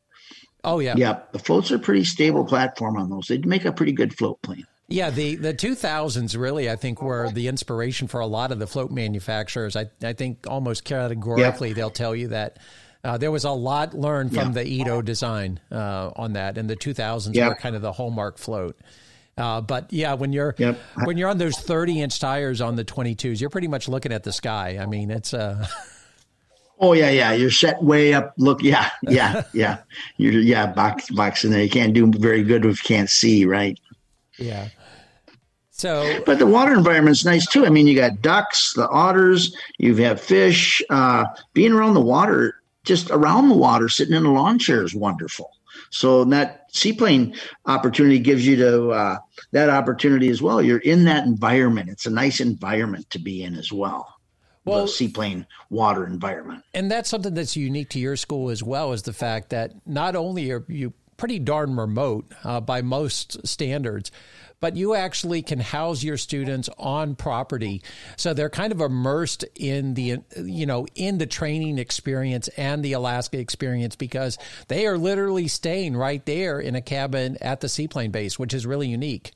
Oh 0.64 0.80
yeah. 0.80 0.96
Yeah, 0.98 1.20
the 1.32 1.40
floats 1.40 1.72
are 1.72 1.80
pretty 1.80 2.06
stable 2.06 2.46
platform 2.46 2.98
on 2.98 3.10
those. 3.10 3.28
They'd 3.28 3.46
make 3.46 3.66
a 3.66 3.74
pretty 3.74 3.92
good 3.92 4.18
float 4.18 4.42
plane. 4.42 4.66
Yeah, 4.88 5.10
the, 5.10 5.36
the 5.36 5.54
2000s 5.54 6.38
really, 6.38 6.70
I 6.70 6.76
think, 6.76 7.02
were 7.02 7.32
the 7.32 7.48
inspiration 7.48 8.08
for 8.08 8.20
a 8.20 8.28
lot 8.28 8.52
of 8.52 8.60
the 8.60 8.68
float 8.68 8.92
manufacturers. 8.92 9.76
I, 9.76 9.90
I 10.04 10.14
think 10.14 10.46
almost 10.48 10.84
categorically 10.84 11.70
yep. 11.70 11.78
they'll 11.78 11.90
tell 11.90 12.16
you 12.16 12.28
that 12.30 12.60
Uh, 13.06 13.18
there 13.18 13.32
was 13.32 13.44
a 13.44 13.52
lot 13.52 13.94
learned 13.94 14.34
from 14.34 14.48
yeah. 14.48 14.64
the 14.64 14.66
Edo 14.66 15.02
design 15.02 15.60
uh, 15.72 16.12
on 16.16 16.34
that, 16.34 16.58
and 16.58 16.70
the 16.70 16.76
2000s 16.76 17.36
yep. 17.36 17.50
were 17.50 17.56
kind 17.56 17.76
of 17.76 17.82
the 17.82 17.92
hallmark 17.92 18.38
float. 18.38 18.80
Uh, 19.38 19.60
but 19.60 19.92
yeah, 19.92 20.14
when 20.14 20.32
you're 20.32 20.56
yep. 20.58 20.80
when 21.04 21.18
you're 21.18 21.30
on 21.30 21.38
those 21.38 21.58
30 21.58 22.02
inch 22.02 22.20
tires 22.20 22.62
on 22.62 22.76
the 22.76 22.86
22s, 22.86 23.42
you're 23.42 23.50
pretty 23.50 23.68
much 23.68 23.90
looking 23.90 24.14
at 24.14 24.24
the 24.24 24.32
sky. 24.32 24.78
I 24.80 24.86
mean, 24.86 25.12
it's 25.12 25.34
uh 25.34 25.68
Oh 26.80 26.94
yeah, 26.94 27.10
yeah. 27.10 27.34
You're 27.34 27.52
set 27.52 27.82
way 27.82 28.14
up. 28.14 28.34
Look, 28.38 28.62
yeah, 28.62 28.90
yeah, 29.04 29.44
yeah. 29.54 29.80
You're 30.18 30.34
yeah, 30.34 30.68
box 30.68 31.10
boxing 31.10 31.52
there. 31.52 31.64
You 31.64 31.70
can't 31.70 31.94
do 31.94 32.12
very 32.12 32.44
good 32.44 32.66
if 32.66 32.84
you 32.84 32.96
can't 32.96 33.10
see, 33.10 33.46
right? 33.46 33.80
Yeah. 34.38 34.70
So, 35.72 36.22
but 36.26 36.40
the 36.40 36.46
water 36.46 36.74
environment's 36.74 37.26
nice 37.26 37.48
too. 37.48 37.66
I 37.66 37.70
mean, 37.70 37.88
you 37.88 37.96
got 37.96 38.22
ducks, 38.22 38.74
the 38.74 38.88
otters, 38.90 39.56
you 39.80 39.96
have 39.98 40.22
fish. 40.22 40.82
Uh, 40.90 41.26
being 41.54 41.72
around 41.72 41.96
the 41.96 42.02
water, 42.02 42.56
just 42.84 43.10
around 43.10 43.50
the 43.50 43.56
water, 43.56 43.90
sitting 43.90 44.14
in 44.16 44.26
a 44.26 44.32
lawn 44.32 44.60
chair 44.60 44.84
is 44.84 44.94
wonderful. 44.94 45.50
So 45.90 46.24
that 46.26 46.66
seaplane 46.72 47.36
opportunity 47.66 48.20
gives 48.20 48.46
you 48.46 48.56
to 48.58 48.90
uh, 48.90 49.18
that 49.52 49.70
opportunity 49.70 50.30
as 50.30 50.42
well. 50.42 50.62
You're 50.62 50.80
in 50.80 51.06
that 51.06 51.26
environment. 51.26 51.90
It's 51.90 52.06
a 52.06 52.12
nice 52.12 52.40
environment 52.40 53.10
to 53.10 53.20
be 53.20 53.44
in 53.44 53.56
as 53.56 53.72
well. 53.72 54.08
Well, 54.66 54.84
the 54.84 54.88
seaplane 54.88 55.46
water 55.70 56.08
environment. 56.08 56.64
And 56.74 56.90
that's 56.90 57.10
something 57.10 57.34
that's 57.34 57.58
unique 57.58 57.90
to 57.90 58.00
your 58.00 58.16
school 58.16 58.50
as 58.50 58.64
well, 58.64 58.94
is 58.94 59.02
the 59.02 59.12
fact 59.12 59.50
that 59.50 59.74
not 59.86 60.16
only 60.16 60.52
are 60.52 60.64
you 60.70 60.94
pretty 61.24 61.40
darn 61.40 61.78
remote 61.78 62.30
uh, 62.44 62.60
by 62.60 62.82
most 62.82 63.48
standards, 63.48 64.12
but 64.60 64.76
you 64.76 64.94
actually 64.94 65.42
can 65.42 65.58
house 65.58 66.04
your 66.04 66.18
students 66.18 66.70
on 66.78 67.16
property. 67.16 67.82
So 68.18 68.34
they're 68.34 68.50
kind 68.50 68.74
of 68.74 68.82
immersed 68.82 69.46
in 69.56 69.94
the, 69.94 70.18
you 70.44 70.66
know, 70.66 70.86
in 70.96 71.20
the 71.20 71.26
training 71.26 71.78
experience 71.78 72.50
and 72.58 72.84
the 72.84 72.92
Alaska 72.92 73.40
experience 73.40 73.96
because 73.96 74.38
they 74.68 74.86
are 74.86 74.98
literally 74.98 75.48
staying 75.48 75.96
right 75.96 76.26
there 76.26 76.60
in 76.60 76.76
a 76.76 76.82
cabin 76.82 77.38
at 77.40 77.62
the 77.62 77.70
seaplane 77.70 78.12
base, 78.12 78.38
which 78.38 78.54
is 78.54 78.66
really 78.66 78.90
unique. 78.90 79.32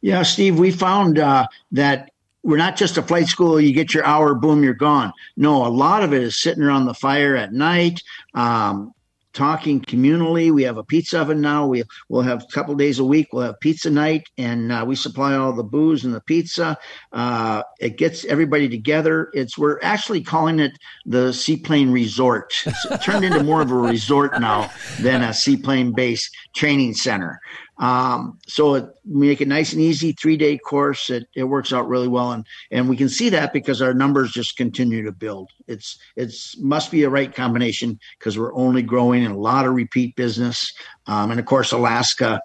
Yeah, 0.00 0.24
Steve, 0.24 0.58
we 0.58 0.72
found 0.72 1.20
uh, 1.20 1.46
that 1.70 2.10
we're 2.42 2.56
not 2.56 2.74
just 2.74 2.98
a 2.98 3.02
flight 3.02 3.28
school 3.28 3.60
you 3.60 3.72
get 3.72 3.94
your 3.94 4.04
hour 4.04 4.34
boom 4.34 4.62
you're 4.62 4.72
gone 4.72 5.12
no 5.36 5.66
a 5.66 5.68
lot 5.68 6.04
of 6.04 6.12
it 6.12 6.22
is 6.22 6.36
sitting 6.36 6.62
around 6.62 6.86
the 6.86 6.94
fire 6.94 7.34
at 7.34 7.52
night 7.52 8.04
um, 8.34 8.94
talking 9.36 9.80
communally. 9.82 10.50
We 10.50 10.64
have 10.64 10.78
a 10.78 10.82
pizza 10.82 11.20
oven 11.20 11.40
now. 11.40 11.66
We 11.66 11.84
will 12.08 12.22
have 12.22 12.42
a 12.42 12.52
couple 12.52 12.74
days 12.74 12.98
a 12.98 13.04
week. 13.04 13.28
We'll 13.32 13.44
have 13.44 13.60
pizza 13.60 13.90
night, 13.90 14.28
and 14.38 14.72
uh, 14.72 14.84
we 14.86 14.96
supply 14.96 15.34
all 15.34 15.52
the 15.52 15.62
booze 15.62 16.04
and 16.04 16.14
the 16.14 16.22
pizza. 16.22 16.78
Uh, 17.12 17.62
it 17.78 17.98
gets 17.98 18.24
everybody 18.24 18.68
together. 18.68 19.30
It's 19.34 19.56
we're 19.58 19.78
actually 19.82 20.22
calling 20.22 20.58
it 20.58 20.72
the 21.04 21.32
Seaplane 21.32 21.92
Resort. 21.92 22.52
It's 22.64 23.04
turned 23.04 23.24
into 23.24 23.44
more 23.44 23.60
of 23.60 23.70
a 23.70 23.74
resort 23.74 24.40
now 24.40 24.70
than 25.00 25.22
a 25.22 25.34
seaplane 25.34 25.92
base 25.92 26.30
training 26.54 26.94
center. 26.94 27.40
Um, 27.78 28.38
so 28.46 28.74
it, 28.74 28.86
make 29.04 29.40
it 29.40 29.48
nice 29.48 29.72
and 29.72 29.82
easy, 29.82 30.12
three 30.12 30.36
day 30.36 30.56
course. 30.58 31.10
It, 31.10 31.28
it 31.34 31.44
works 31.44 31.72
out 31.72 31.88
really 31.88 32.08
well. 32.08 32.32
And, 32.32 32.46
and 32.70 32.88
we 32.88 32.96
can 32.96 33.08
see 33.08 33.28
that 33.30 33.52
because 33.52 33.82
our 33.82 33.94
numbers 33.94 34.32
just 34.32 34.56
continue 34.56 35.04
to 35.04 35.12
build. 35.12 35.50
It's, 35.66 35.98
it's 36.16 36.58
must 36.58 36.90
be 36.90 37.02
a 37.02 37.10
right 37.10 37.34
combination 37.34 37.98
because 38.18 38.38
we're 38.38 38.54
only 38.54 38.82
growing 38.82 39.24
in 39.24 39.30
a 39.30 39.38
lot 39.38 39.66
of 39.66 39.74
repeat 39.74 40.16
business. 40.16 40.72
Um, 41.06 41.30
and 41.30 41.38
of 41.38 41.46
course, 41.46 41.72
Alaska, 41.72 42.40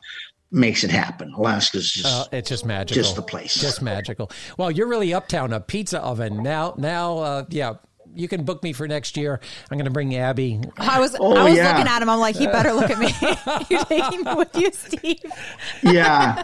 makes 0.52 0.84
it 0.84 0.92
happen. 0.92 1.34
Alaska's 1.34 1.90
just 1.92 2.06
uh, 2.06 2.26
it's 2.32 2.50
just 2.50 2.66
magical. 2.66 3.02
Just 3.02 3.16
the 3.16 3.22
place. 3.22 3.56
Just 3.56 3.82
magical. 3.82 4.30
Well, 4.58 4.70
you're 4.70 4.88
really 4.88 5.14
uptown 5.14 5.54
a 5.54 5.60
pizza 5.60 6.00
oven. 6.02 6.44
Now 6.44 6.76
now 6.78 7.18
uh, 7.20 7.46
yeah, 7.50 7.76
you 8.16 8.28
can 8.28 8.44
book 8.44 8.64
me 8.64 8.74
for 8.74 8.88
next 8.88 9.18
year. 9.18 9.40
I'm 9.70 9.78
going 9.78 9.86
to 9.86 9.92
bring 9.92 10.16
Abby. 10.16 10.60
I 10.78 11.00
was 11.00 11.16
oh, 11.20 11.36
I 11.36 11.46
was 11.46 11.56
yeah. 11.56 11.72
looking 11.72 11.88
at 11.88 12.02
him. 12.02 12.10
I'm 12.10 12.20
like, 12.20 12.36
he 12.36 12.48
better 12.48 12.74
look 12.74 12.90
at 12.90 13.00
me. 13.00 13.14
You're 13.70 13.86
taking 13.86 14.24
me 14.24 14.34
with 14.36 14.56
you, 14.56 14.72
Steve. 14.72 15.20
yeah. 15.84 16.44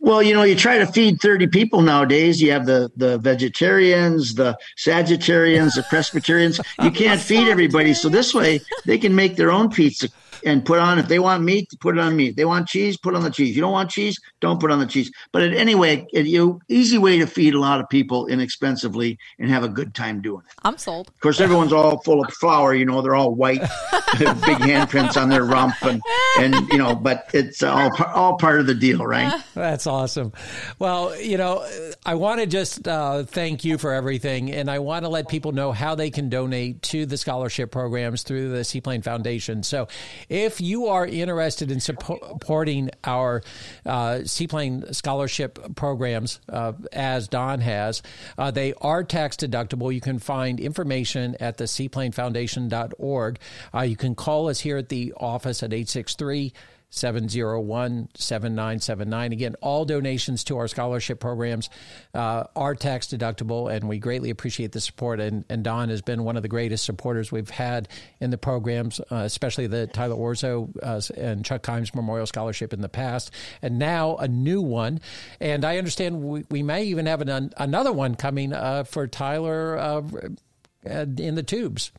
Well, 0.00 0.22
you 0.22 0.34
know, 0.34 0.42
you 0.42 0.54
try 0.54 0.78
to 0.78 0.86
feed 0.86 1.20
30 1.20 1.48
people 1.48 1.82
nowadays. 1.82 2.40
You 2.40 2.52
have 2.52 2.66
the 2.66 2.90
the 2.96 3.18
vegetarians, 3.18 4.34
the 4.34 4.56
Sagittarians, 4.76 5.74
the 5.74 5.84
Presbyterians. 5.88 6.60
You 6.82 6.90
can't 6.90 7.20
feed 7.20 7.48
everybody. 7.48 7.94
So 7.94 8.08
this 8.08 8.34
way, 8.34 8.60
they 8.86 8.98
can 8.98 9.14
make 9.14 9.36
their 9.36 9.50
own 9.50 9.70
pizza 9.70 10.08
and 10.44 10.64
put 10.64 10.78
on 10.78 10.98
if 10.98 11.08
they 11.08 11.18
want 11.18 11.42
meat, 11.42 11.68
put 11.80 11.96
it 11.96 12.00
on 12.00 12.16
meat. 12.16 12.30
If 12.30 12.36
they 12.36 12.44
want 12.44 12.68
cheese, 12.68 12.96
put 12.96 13.14
on 13.14 13.22
the 13.22 13.30
cheese. 13.30 13.54
You 13.54 13.62
don't 13.62 13.72
want 13.72 13.90
cheese, 13.90 14.18
don't 14.40 14.60
put 14.60 14.70
on 14.70 14.78
the 14.78 14.86
cheese. 14.86 15.10
But 15.32 15.42
anyway, 15.42 16.06
it, 16.12 16.26
you 16.26 16.60
easy 16.68 16.98
way 16.98 17.18
to 17.18 17.26
feed 17.26 17.54
a 17.54 17.60
lot 17.60 17.80
of 17.80 17.88
people 17.88 18.26
inexpensively 18.26 19.18
and 19.38 19.50
have 19.50 19.64
a 19.64 19.68
good 19.68 19.94
time 19.94 20.20
doing 20.20 20.42
it. 20.46 20.52
I'm 20.62 20.78
sold. 20.78 21.08
Of 21.08 21.20
course, 21.20 21.40
everyone's 21.40 21.72
all 21.72 21.98
full 22.02 22.24
of 22.24 22.32
flour. 22.34 22.74
You 22.74 22.84
know, 22.84 23.02
they're 23.02 23.14
all 23.14 23.34
white, 23.34 23.60
big 24.18 24.58
handprints 24.58 25.20
on 25.20 25.28
their 25.28 25.44
rump, 25.44 25.74
and 25.82 26.02
and 26.38 26.68
you 26.68 26.78
know, 26.78 26.94
but 26.94 27.30
it's 27.32 27.62
all 27.62 27.90
all 28.14 28.36
part 28.36 28.60
of 28.60 28.66
the 28.66 28.74
deal, 28.74 29.04
right? 29.04 29.42
That's 29.54 29.86
awesome. 29.86 30.32
Well, 30.78 31.18
you 31.20 31.38
know, 31.38 31.66
I 32.04 32.14
want 32.14 32.40
to 32.40 32.46
just 32.46 32.86
uh, 32.86 33.24
thank 33.24 33.64
you 33.64 33.78
for 33.78 33.92
everything, 33.92 34.50
and 34.50 34.70
I 34.70 34.78
want 34.78 35.04
to 35.04 35.08
let 35.08 35.28
people 35.28 35.52
know 35.52 35.72
how 35.72 35.94
they 35.94 36.10
can 36.10 36.28
donate 36.28 36.82
to 36.82 37.06
the 37.06 37.16
scholarship 37.16 37.70
programs 37.70 38.22
through 38.22 38.50
the 38.50 38.64
Seaplane 38.64 39.02
Foundation. 39.02 39.62
So 39.62 39.88
if 40.28 40.60
you 40.60 40.86
are 40.86 41.06
interested 41.06 41.70
in 41.70 41.80
supporting 41.80 42.90
our 43.04 43.42
uh, 43.86 44.20
seaplane 44.24 44.92
scholarship 44.92 45.58
programs, 45.76 46.40
uh, 46.48 46.72
as 46.92 47.28
Don 47.28 47.60
has, 47.60 48.02
uh, 48.36 48.50
they 48.50 48.74
are 48.80 49.04
tax 49.04 49.36
deductible. 49.36 49.92
You 49.92 50.00
can 50.00 50.18
find 50.18 50.60
information 50.60 51.36
at 51.40 51.56
the 51.56 51.64
seaplanefoundation.org. 51.64 53.38
Uh, 53.74 53.80
you 53.80 53.96
can 53.96 54.14
call 54.14 54.48
us 54.48 54.60
here 54.60 54.76
at 54.76 54.88
the 54.88 55.14
office 55.16 55.62
at 55.62 55.70
863- 55.70 56.52
701 56.90 58.08
7979. 58.14 59.32
Again, 59.32 59.54
all 59.60 59.84
donations 59.84 60.44
to 60.44 60.56
our 60.56 60.68
scholarship 60.68 61.20
programs 61.20 61.68
uh, 62.14 62.44
are 62.56 62.74
tax 62.74 63.08
deductible, 63.08 63.72
and 63.72 63.88
we 63.88 63.98
greatly 63.98 64.30
appreciate 64.30 64.72
the 64.72 64.80
support. 64.80 65.20
And, 65.20 65.44
and, 65.50 65.62
Don 65.62 65.90
has 65.90 66.00
been 66.00 66.24
one 66.24 66.36
of 66.36 66.42
the 66.42 66.48
greatest 66.48 66.84
supporters 66.84 67.30
we've 67.30 67.50
had 67.50 67.88
in 68.20 68.30
the 68.30 68.38
programs, 68.38 69.00
uh, 69.00 69.16
especially 69.16 69.66
the 69.66 69.86
Tyler 69.86 70.14
Orso 70.14 70.70
uh, 70.82 71.00
and 71.16 71.44
Chuck 71.44 71.62
Kimes 71.62 71.94
Memorial 71.94 72.26
Scholarship 72.26 72.72
in 72.72 72.80
the 72.80 72.88
past, 72.88 73.32
and 73.60 73.78
now 73.78 74.16
a 74.16 74.28
new 74.28 74.62
one. 74.62 75.00
And 75.40 75.64
I 75.64 75.76
understand 75.76 76.22
we, 76.22 76.44
we 76.50 76.62
may 76.62 76.84
even 76.84 77.06
have 77.06 77.20
an, 77.20 77.52
another 77.58 77.92
one 77.92 78.14
coming 78.14 78.52
uh, 78.52 78.84
for 78.84 79.06
Tyler 79.06 79.76
uh, 79.76 80.02
in 80.84 81.34
the 81.34 81.42
tubes. 81.42 81.92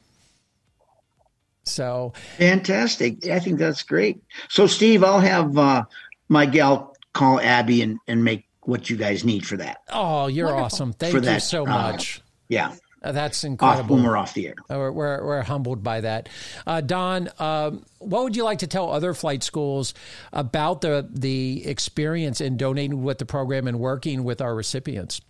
So 1.69 2.13
fantastic! 2.38 3.27
I 3.27 3.39
think 3.39 3.60
that's 3.60 3.84
great. 3.84 4.21
So, 4.49 4.67
Steve, 4.67 5.03
I'll 5.03 5.19
have 5.19 5.58
uh, 5.58 5.84
my 6.27 6.45
gal 6.45 6.95
call 7.13 7.39
Abby 7.39 7.82
and, 7.82 7.99
and 8.08 8.23
make 8.23 8.45
what 8.62 8.89
you 8.89 8.97
guys 8.97 9.23
need 9.23 9.45
for 9.45 9.58
that. 9.58 9.79
Oh, 9.89 10.27
you're 10.27 10.45
Wonderful. 10.47 10.65
awesome! 10.65 10.93
Thank 10.93 11.12
for 11.12 11.17
you 11.17 11.25
that, 11.25 11.43
so 11.43 11.63
uh, 11.63 11.69
much. 11.69 12.19
Uh, 12.19 12.21
yeah. 12.49 12.75
Uh, 13.01 13.13
that's 13.13 13.45
incredible. 13.45 13.95
Off, 13.95 14.03
we're 14.03 14.17
off 14.17 14.34
the 14.34 14.47
air, 14.47 14.55
uh, 14.69 14.75
we're, 14.75 14.91
we're, 14.91 15.25
we're 15.25 15.41
humbled 15.41 15.82
by 15.82 16.01
that. 16.01 16.27
Uh, 16.67 16.82
Don, 16.82 17.29
um, 17.39 17.86
what 17.99 18.23
would 18.23 18.36
you 18.36 18.43
like 18.43 18.60
to 18.60 18.67
tell 18.67 18.91
other 18.91 19.13
flight 19.13 19.41
schools 19.41 19.93
about 20.34 20.82
the 20.82 21.08
the 21.10 21.65
experience 21.65 22.41
in 22.41 22.58
donating 22.58 23.01
with 23.03 23.17
the 23.19 23.25
program 23.25 23.67
and 23.67 23.79
working 23.79 24.25
with 24.25 24.41
our 24.41 24.53
recipients? 24.53 25.21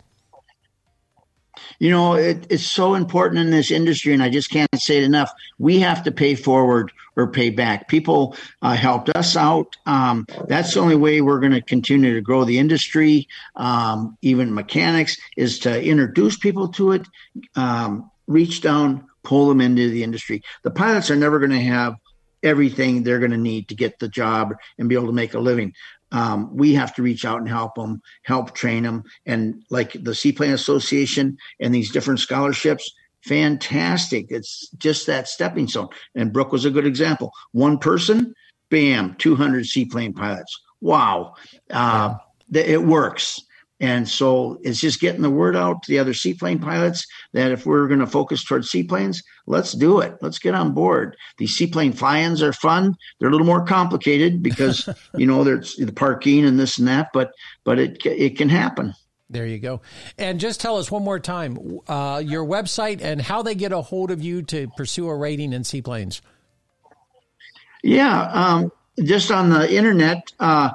You 1.78 1.90
know, 1.90 2.14
it, 2.14 2.46
it's 2.50 2.66
so 2.66 2.94
important 2.94 3.40
in 3.40 3.50
this 3.50 3.70
industry, 3.70 4.12
and 4.12 4.22
I 4.22 4.28
just 4.28 4.50
can't 4.50 4.68
say 4.76 4.98
it 4.98 5.04
enough. 5.04 5.32
We 5.58 5.80
have 5.80 6.02
to 6.04 6.12
pay 6.12 6.34
forward 6.34 6.92
or 7.16 7.26
pay 7.28 7.50
back. 7.50 7.88
People 7.88 8.36
uh, 8.62 8.74
helped 8.74 9.10
us 9.10 9.36
out. 9.36 9.76
Um, 9.86 10.26
that's 10.48 10.74
the 10.74 10.80
only 10.80 10.96
way 10.96 11.20
we're 11.20 11.40
going 11.40 11.52
to 11.52 11.62
continue 11.62 12.14
to 12.14 12.20
grow 12.20 12.44
the 12.44 12.58
industry. 12.58 13.28
Um, 13.56 14.16
even 14.22 14.54
mechanics 14.54 15.16
is 15.36 15.58
to 15.60 15.82
introduce 15.82 16.36
people 16.36 16.68
to 16.68 16.92
it, 16.92 17.06
um, 17.56 18.10
reach 18.26 18.60
down, 18.60 19.08
pull 19.22 19.48
them 19.48 19.60
into 19.60 19.90
the 19.90 20.02
industry. 20.02 20.42
The 20.62 20.70
pilots 20.70 21.10
are 21.10 21.16
never 21.16 21.38
going 21.38 21.50
to 21.50 21.62
have 21.62 21.96
everything 22.42 23.02
they're 23.02 23.18
going 23.18 23.30
to 23.32 23.36
need 23.36 23.68
to 23.68 23.74
get 23.74 23.98
the 23.98 24.08
job 24.08 24.54
and 24.78 24.88
be 24.88 24.94
able 24.94 25.06
to 25.06 25.12
make 25.12 25.34
a 25.34 25.38
living 25.38 25.74
um, 26.12 26.56
we 26.56 26.74
have 26.74 26.94
to 26.96 27.02
reach 27.02 27.24
out 27.24 27.38
and 27.38 27.48
help 27.48 27.74
them, 27.74 28.00
help 28.24 28.54
train 28.54 28.82
them. 28.84 29.04
And 29.26 29.62
like 29.70 29.92
the 29.92 30.14
Seaplane 30.14 30.52
Association 30.52 31.36
and 31.60 31.74
these 31.74 31.90
different 31.90 32.20
scholarships, 32.20 32.92
fantastic. 33.24 34.26
It's 34.30 34.68
just 34.78 35.06
that 35.06 35.28
stepping 35.28 35.68
stone. 35.68 35.88
And 36.14 36.32
Brooke 36.32 36.52
was 36.52 36.64
a 36.64 36.70
good 36.70 36.86
example. 36.86 37.32
One 37.52 37.78
person, 37.78 38.34
bam, 38.70 39.14
200 39.18 39.66
seaplane 39.66 40.12
pilots. 40.12 40.60
Wow. 40.80 41.34
Uh. 41.70 42.14
It 42.52 42.82
works. 42.82 43.40
And 43.80 44.06
so 44.06 44.58
it's 44.62 44.78
just 44.78 45.00
getting 45.00 45.22
the 45.22 45.30
word 45.30 45.56
out 45.56 45.82
to 45.82 45.90
the 45.90 45.98
other 45.98 46.12
seaplane 46.12 46.58
pilots 46.58 47.06
that 47.32 47.50
if 47.50 47.64
we're 47.64 47.88
going 47.88 48.00
to 48.00 48.06
focus 48.06 48.44
towards 48.44 48.70
seaplanes, 48.70 49.22
let's 49.46 49.72
do 49.72 50.00
it. 50.00 50.18
Let's 50.20 50.38
get 50.38 50.54
on 50.54 50.72
board. 50.72 51.16
These 51.38 51.56
seaplane 51.56 51.94
fly-ins 51.94 52.42
are 52.42 52.52
fun. 52.52 52.94
They're 53.18 53.30
a 53.30 53.32
little 53.32 53.46
more 53.46 53.64
complicated 53.64 54.42
because 54.42 54.88
you 55.16 55.26
know 55.26 55.44
there's 55.44 55.76
the 55.76 55.92
parking 55.92 56.44
and 56.44 56.58
this 56.58 56.78
and 56.78 56.86
that, 56.88 57.08
but 57.14 57.32
but 57.64 57.78
it 57.78 58.04
it 58.04 58.36
can 58.36 58.50
happen. 58.50 58.94
There 59.30 59.46
you 59.46 59.60
go. 59.60 59.80
And 60.18 60.40
just 60.40 60.60
tell 60.60 60.76
us 60.76 60.90
one 60.90 61.04
more 61.04 61.20
time 61.20 61.78
uh, 61.86 62.20
your 62.24 62.44
website 62.44 63.00
and 63.00 63.22
how 63.22 63.42
they 63.42 63.54
get 63.54 63.72
a 63.72 63.80
hold 63.80 64.10
of 64.10 64.20
you 64.20 64.42
to 64.42 64.68
pursue 64.76 65.08
a 65.08 65.16
rating 65.16 65.52
in 65.52 65.62
seaplanes. 65.62 66.20
Yeah, 67.82 68.22
um, 68.32 68.72
just 69.02 69.30
on 69.30 69.48
the 69.48 69.72
internet, 69.72 70.32
uh, 70.38 70.70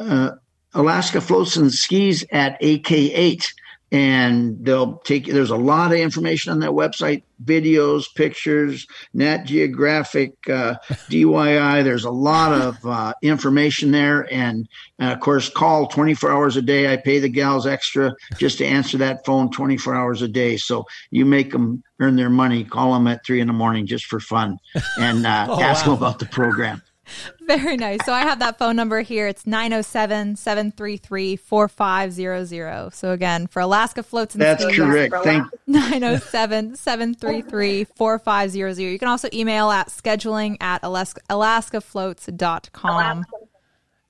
uh, 0.00 0.30
Alaska 0.78 1.20
Floats 1.20 1.56
and 1.56 1.72
Skis 1.72 2.24
at 2.30 2.60
AK8 2.62 3.44
and 3.90 4.64
they'll 4.64 4.98
take 4.98 5.26
there's 5.26 5.50
a 5.50 5.56
lot 5.56 5.92
of 5.92 5.98
information 5.98 6.52
on 6.52 6.60
that 6.60 6.70
website 6.70 7.22
videos 7.42 8.04
pictures 8.14 8.86
nat 9.14 9.44
geographic 9.44 10.34
uh, 10.50 10.74
dyi 11.08 11.82
there's 11.84 12.04
a 12.04 12.10
lot 12.10 12.52
of 12.52 12.84
uh, 12.84 13.14
information 13.22 13.90
there 13.90 14.32
and 14.32 14.68
uh, 15.00 15.06
of 15.06 15.20
course 15.20 15.48
call 15.48 15.86
24 15.86 16.30
hours 16.30 16.56
a 16.56 16.62
day. 16.62 16.92
I 16.92 16.96
pay 16.96 17.18
the 17.18 17.28
gals 17.28 17.66
extra 17.66 18.14
just 18.36 18.58
to 18.58 18.66
answer 18.66 18.98
that 18.98 19.24
phone 19.24 19.50
24 19.50 19.94
hours 19.94 20.22
a 20.22 20.28
day. 20.28 20.56
So 20.56 20.84
you 21.10 21.24
make 21.24 21.52
them 21.52 21.82
earn 22.00 22.16
their 22.16 22.30
money 22.30 22.64
call 22.64 22.92
them 22.92 23.06
at 23.06 23.24
three 23.24 23.40
in 23.40 23.46
the 23.46 23.52
morning 23.52 23.86
just 23.86 24.04
for 24.04 24.20
fun 24.20 24.58
and 24.98 25.26
uh, 25.26 25.46
oh, 25.48 25.60
ask 25.60 25.86
wow. 25.86 25.94
them 25.94 26.02
about 26.02 26.18
the 26.18 26.26
program 26.26 26.82
Very 27.46 27.76
nice. 27.76 28.04
So 28.04 28.12
I 28.12 28.20
have 28.20 28.38
that 28.40 28.58
phone 28.58 28.76
number 28.76 29.00
here. 29.00 29.26
It's 29.26 29.46
907 29.46 30.36
733 30.36 31.36
4500. 31.36 32.92
So 32.92 33.12
again, 33.12 33.46
for 33.46 33.60
Alaska 33.60 34.02
Floats 34.02 34.34
and 34.34 34.42
That's 34.42 34.64
correct. 34.64 35.14
Thank 35.24 35.46
907 35.66 36.76
733 36.76 37.84
4500. 37.84 38.82
You 38.82 38.98
can 38.98 39.08
also 39.08 39.28
email 39.32 39.70
at 39.70 39.88
scheduling 39.88 40.56
at 40.60 40.82
alaska, 40.82 41.20
alaskafloats.com. 41.30 43.18
Alaska 43.18 43.37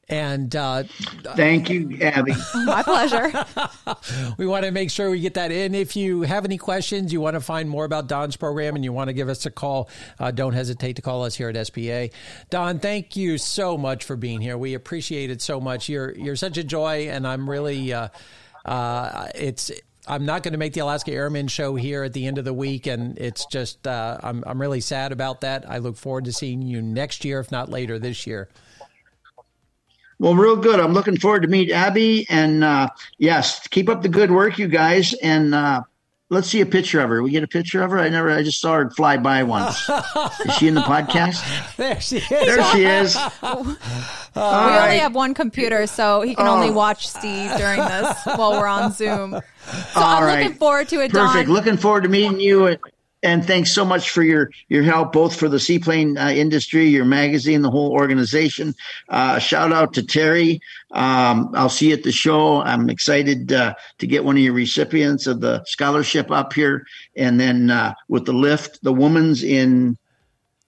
and 0.09 0.55
uh, 0.57 0.85
thank 1.37 1.69
you, 1.69 1.99
Abby. 2.01 2.33
My 2.55 2.83
pleasure. 2.83 3.45
we 4.39 4.47
want 4.47 4.65
to 4.65 4.71
make 4.71 4.91
sure 4.91 5.11
we 5.11 5.21
get 5.21 5.35
that 5.35 5.53
in. 5.53 5.75
If 5.75 5.97
you 5.97 6.23
have 6.23 6.45
any 6.45 6.57
questions, 6.57 7.13
you 7.13 7.21
want 7.21 7.35
to 7.35 7.41
find 7.41 7.69
more 7.69 7.85
about 7.85 8.07
Don's 8.07 8.37
program, 8.37 8.75
and 8.75 8.85
you 8.85 8.93
want 8.93 9.09
to 9.09 9.13
give 9.13 9.29
us 9.29 9.45
a 9.45 9.51
call, 9.51 9.91
uh, 10.19 10.31
don't 10.31 10.55
hesitate 10.55 10.97
to 10.97 11.03
call 11.03 11.25
us 11.25 11.35
here 11.35 11.51
at 11.51 11.67
SPA. 11.67 12.09
Don, 12.49 12.79
thank 12.79 13.17
you 13.17 13.37
so 13.37 13.77
much 13.77 14.05
for 14.05 14.17
being 14.17 14.41
here. 14.41 14.57
We 14.57 14.75
appreciate 14.75 15.31
it 15.31 15.43
so 15.43 15.61
much. 15.61 15.89
You're 15.89 16.13
you're 16.13 16.37
such 16.37 16.57
a 16.57 16.65
joy, 16.65 17.09
and 17.09 17.27
I'm 17.27 17.49
really. 17.49 17.93
Uh, 17.93 18.09
uh 18.65 19.29
it's 19.35 19.71
I'm 20.09 20.25
not 20.25 20.43
going 20.43 20.53
to 20.53 20.59
make 20.59 20.73
the 20.73 20.81
Alaska 20.81 21.13
Airmen 21.13 21.49
show 21.49 21.75
here 21.75 22.03
at 22.03 22.15
the 22.15 22.27
end 22.27 22.39
of 22.39 22.47
the 22.47 22.55
week, 22.55 22.87
and 22.87 23.19
it's 23.19 23.45
just 23.47 23.87
uh, 23.87 24.19
I'm 24.23 24.43
I'm 24.47 24.61
really 24.61 24.81
sad 24.81 25.13
about 25.13 25.43
that. 25.43 25.69
I 25.69 25.79
look 25.79 25.97
forward 25.97 26.25
to 26.25 26.33
seeing 26.33 26.63
you 26.63 26.81
next 26.81 27.25
year, 27.27 27.41
if 27.41 27.53
not 27.53 27.69
later 27.69 27.99
this 27.99 28.27
year. 28.27 28.49
Well, 30.19 30.35
real 30.35 30.57
good. 30.57 30.81
I'm 30.81 30.93
looking 30.93 31.17
forward 31.17 31.43
to 31.43 31.49
meet 31.49 31.71
Abby, 31.71 32.27
and 32.29 32.65
uh, 32.65 32.89
yes, 33.19 33.67
keep 33.69 33.89
up 33.89 34.03
the 34.03 34.09
good 34.09 34.31
work, 34.31 34.59
you 34.59 34.67
guys. 34.67 35.15
And 35.23 35.55
uh, 35.55 35.83
let's 36.29 36.49
see 36.49 36.61
a 36.61 36.67
picture 36.67 37.01
of 37.01 37.09
her. 37.11 37.23
We 37.23 37.31
get 37.31 37.45
a 37.45 37.49
picture 37.49 37.83
of 37.83 37.93
her. 37.93 37.99
I 38.01 38.09
never. 38.09 38.31
I 38.31 38.43
just 38.43 38.61
saw 38.61 38.75
her 38.75 38.91
fly 38.91 39.17
by 39.17 39.45
once. 39.45 39.89
is 40.45 40.55
she 40.57 40.67
in 40.67 40.75
the 40.75 40.81
podcast? 40.83 41.45
There 41.77 42.01
she 42.01 42.17
is. 42.17 42.29
There 42.29 42.65
she 42.73 42.85
is. 42.85 43.15
we 43.15 43.77
right. 44.35 44.85
only 44.85 44.99
have 44.99 45.15
one 45.15 45.35
computer, 45.35 45.87
so 45.87 46.23
he 46.23 46.35
can 46.35 46.49
oh. 46.49 46.55
only 46.55 46.71
watch 46.71 47.07
Steve 47.07 47.53
during 47.57 47.79
this 47.79 48.17
while 48.25 48.53
we're 48.53 48.67
on 48.67 48.93
Zoom. 48.93 49.41
So 49.93 50.01
All 50.01 50.17
I'm 50.17 50.25
right. 50.25 50.43
looking 50.43 50.59
forward 50.59 50.89
to 50.89 51.01
it. 51.01 51.13
Perfect. 51.13 51.47
Don. 51.47 51.55
Looking 51.55 51.77
forward 51.77 52.03
to 52.03 52.09
meeting 52.09 52.41
you. 52.41 52.67
At- 52.67 52.81
and 53.23 53.45
thanks 53.45 53.75
so 53.75 53.85
much 53.85 54.11
for 54.11 54.23
your 54.23 54.51
your 54.69 54.83
help, 54.83 55.13
both 55.13 55.35
for 55.35 55.49
the 55.49 55.59
seaplane 55.59 56.17
uh, 56.17 56.29
industry, 56.29 56.87
your 56.87 57.05
magazine, 57.05 57.63
the 57.63 57.71
whole 57.71 57.93
organization. 57.93 58.75
Uh, 59.09 59.39
shout 59.39 59.73
out 59.73 59.95
to 59.95 60.03
Terry. 60.03 60.61
Um, 60.93 61.51
I'll 61.55 61.69
see 61.69 61.89
you 61.89 61.95
at 61.95 62.05
the 62.05 62.13
show. 62.13 62.63
I'm 62.63 62.89
excited 62.91 63.53
uh, 63.53 63.75
to 63.99 64.07
get 64.07 64.25
one 64.25 64.37
of 64.37 64.43
your 64.43 64.53
recipients 64.53 65.27
of 65.27 65.41
the 65.41 65.65
scholarship 65.65 66.31
up 66.31 66.53
here, 66.53 66.87
and 67.17 67.41
then 67.41 67.71
uh, 67.71 67.95
with 68.09 68.25
the 68.25 68.33
lift, 68.33 68.83
the 68.83 68.93
woman's 68.93 69.43
in 69.43 69.99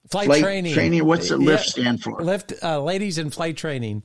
flight, 0.09 0.25
flight 0.27 0.43
training. 0.43 0.73
Training. 0.73 1.05
What's 1.05 1.29
the 1.29 1.37
lift 1.37 1.65
stand 1.65 2.03
for? 2.03 2.21
Lift, 2.21 2.53
uh, 2.61 2.81
ladies 2.81 3.17
in 3.17 3.29
flight 3.29 3.57
training. 3.57 4.03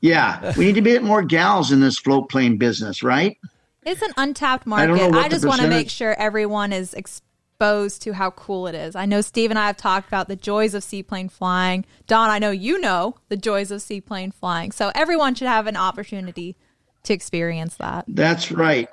Yeah, 0.00 0.52
we 0.56 0.66
need 0.66 0.76
to 0.76 0.80
get 0.80 1.02
more 1.02 1.22
gals 1.22 1.72
in 1.72 1.80
this 1.80 1.98
float 1.98 2.28
plane 2.28 2.56
business, 2.56 3.02
right? 3.02 3.36
It's 3.84 4.02
an 4.02 4.12
untapped 4.16 4.66
market. 4.66 5.14
I, 5.14 5.24
I 5.24 5.28
just 5.28 5.44
want 5.44 5.60
to 5.60 5.68
make 5.68 5.90
sure 5.90 6.14
everyone 6.14 6.72
is 6.72 6.94
exposed 6.94 8.02
to 8.02 8.12
how 8.12 8.30
cool 8.30 8.66
it 8.66 8.74
is. 8.74 8.94
I 8.96 9.06
know 9.06 9.20
Steve 9.20 9.50
and 9.50 9.58
I 9.58 9.66
have 9.66 9.76
talked 9.76 10.08
about 10.08 10.28
the 10.28 10.36
joys 10.36 10.74
of 10.74 10.84
seaplane 10.84 11.28
flying. 11.28 11.84
Don, 12.06 12.30
I 12.30 12.38
know 12.38 12.50
you 12.50 12.80
know 12.80 13.16
the 13.28 13.36
joys 13.36 13.70
of 13.70 13.82
seaplane 13.82 14.30
flying. 14.30 14.72
So 14.72 14.90
everyone 14.94 15.34
should 15.34 15.48
have 15.48 15.66
an 15.66 15.76
opportunity 15.76 16.56
to 17.04 17.12
experience 17.12 17.76
that. 17.76 18.04
That's 18.08 18.52
right. 18.52 18.88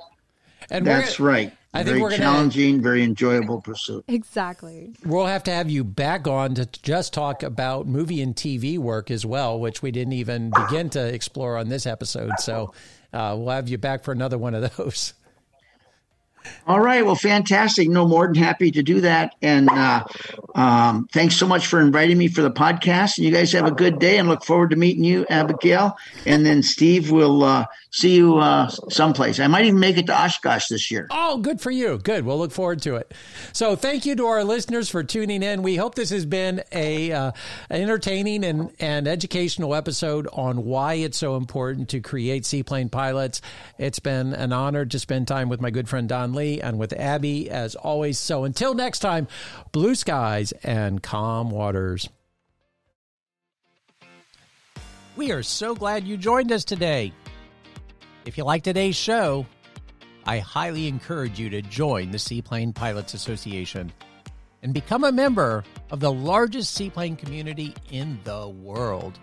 And 0.69 0.85
that's 0.85 1.19
right. 1.19 1.53
I 1.73 1.83
very 1.83 1.99
think 1.99 2.09
we're 2.09 2.17
challenging, 2.17 2.71
gonna, 2.73 2.83
very 2.83 3.03
enjoyable 3.03 3.61
pursuit. 3.61 4.03
Exactly. 4.07 4.95
We'll 5.05 5.27
have 5.27 5.43
to 5.43 5.51
have 5.51 5.69
you 5.69 5.83
back 5.83 6.27
on 6.27 6.55
to 6.55 6.65
just 6.65 7.13
talk 7.13 7.43
about 7.43 7.85
movie 7.85 8.21
and 8.21 8.35
TV 8.35 8.79
work 8.79 9.11
as 9.11 9.23
well, 9.23 9.59
which 9.59 9.83
we 9.83 9.91
didn't 9.91 10.13
even 10.13 10.51
begin 10.51 10.89
to 10.91 11.13
explore 11.13 11.57
on 11.57 11.69
this 11.69 11.85
episode. 11.85 12.31
So 12.39 12.73
uh, 13.13 13.35
we'll 13.37 13.49
have 13.49 13.69
you 13.69 13.77
back 13.77 14.03
for 14.03 14.11
another 14.11 14.37
one 14.37 14.53
of 14.55 14.77
those. 14.77 15.13
All 16.67 16.79
right. 16.79 17.05
Well, 17.05 17.15
fantastic. 17.15 17.89
No, 17.89 18.07
more 18.07 18.27
than 18.27 18.35
happy 18.35 18.71
to 18.71 18.83
do 18.83 19.01
that. 19.01 19.35
And 19.41 19.69
uh, 19.69 20.03
um, 20.53 21.07
thanks 21.11 21.35
so 21.35 21.47
much 21.47 21.67
for 21.67 21.81
inviting 21.81 22.17
me 22.17 22.27
for 22.27 22.41
the 22.41 22.51
podcast. 22.51 23.17
And 23.17 23.25
you 23.25 23.31
guys 23.31 23.51
have 23.53 23.65
a 23.65 23.71
good 23.71 23.99
day 23.99 24.17
and 24.17 24.27
look 24.27 24.43
forward 24.43 24.69
to 24.69 24.75
meeting 24.75 25.03
you, 25.03 25.25
Abigail. 25.29 25.97
And 26.25 26.45
then 26.45 26.61
Steve 26.61 27.09
will 27.09 27.43
uh, 27.43 27.65
see 27.91 28.17
you 28.17 28.37
uh, 28.37 28.67
someplace. 28.89 29.39
I 29.39 29.47
might 29.47 29.65
even 29.65 29.79
make 29.79 29.97
it 29.97 30.05
to 30.07 30.13
Oshkosh 30.13 30.67
this 30.67 30.91
year. 30.91 31.07
Oh, 31.09 31.37
good 31.37 31.59
for 31.59 31.71
you. 31.71 31.97
Good. 31.97 32.25
We'll 32.25 32.37
look 32.37 32.51
forward 32.51 32.81
to 32.83 32.95
it. 32.95 33.13
So 33.51 33.75
thank 33.75 34.05
you 34.05 34.15
to 34.17 34.25
our 34.27 34.43
listeners 34.43 34.89
for 34.89 35.03
tuning 35.03 35.41
in. 35.41 35.63
We 35.63 35.75
hope 35.75 35.95
this 35.95 36.11
has 36.11 36.25
been 36.25 36.61
a 36.71 37.11
uh, 37.11 37.31
entertaining 37.71 38.43
and, 38.43 38.71
and 38.79 39.07
educational 39.07 39.73
episode 39.73 40.27
on 40.33 40.65
why 40.65 40.95
it's 40.95 41.17
so 41.17 41.35
important 41.35 41.89
to 41.89 41.99
create 41.99 42.45
seaplane 42.45 42.89
pilots. 42.89 43.41
It's 43.77 43.99
been 43.99 44.33
an 44.33 44.53
honor 44.53 44.85
to 44.85 44.99
spend 44.99 45.27
time 45.27 45.49
with 45.49 45.61
my 45.61 45.71
good 45.71 45.89
friend 45.89 46.07
Don 46.07 46.33
Lee 46.39 46.61
and 46.61 46.79
with 46.79 46.93
Abby 46.93 47.49
as 47.49 47.75
always. 47.75 48.17
So 48.17 48.45
until 48.45 48.73
next 48.73 48.99
time, 48.99 49.27
blue 49.71 49.95
skies 49.95 50.51
and 50.63 51.03
calm 51.03 51.51
waters. 51.51 52.09
We 55.15 55.31
are 55.31 55.43
so 55.43 55.75
glad 55.75 56.07
you 56.07 56.17
joined 56.17 56.51
us 56.51 56.63
today. 56.63 57.11
If 58.25 58.37
you 58.37 58.45
like 58.45 58.63
today's 58.63 58.95
show, 58.95 59.45
I 60.25 60.39
highly 60.39 60.87
encourage 60.87 61.39
you 61.39 61.49
to 61.49 61.61
join 61.61 62.11
the 62.11 62.19
Seaplane 62.19 62.73
Pilots 62.73 63.13
Association 63.13 63.91
and 64.61 64.73
become 64.73 65.03
a 65.03 65.11
member 65.11 65.63
of 65.91 65.99
the 65.99 66.11
largest 66.11 66.73
seaplane 66.73 67.15
community 67.15 67.73
in 67.91 68.19
the 68.23 68.47
world. 68.47 69.19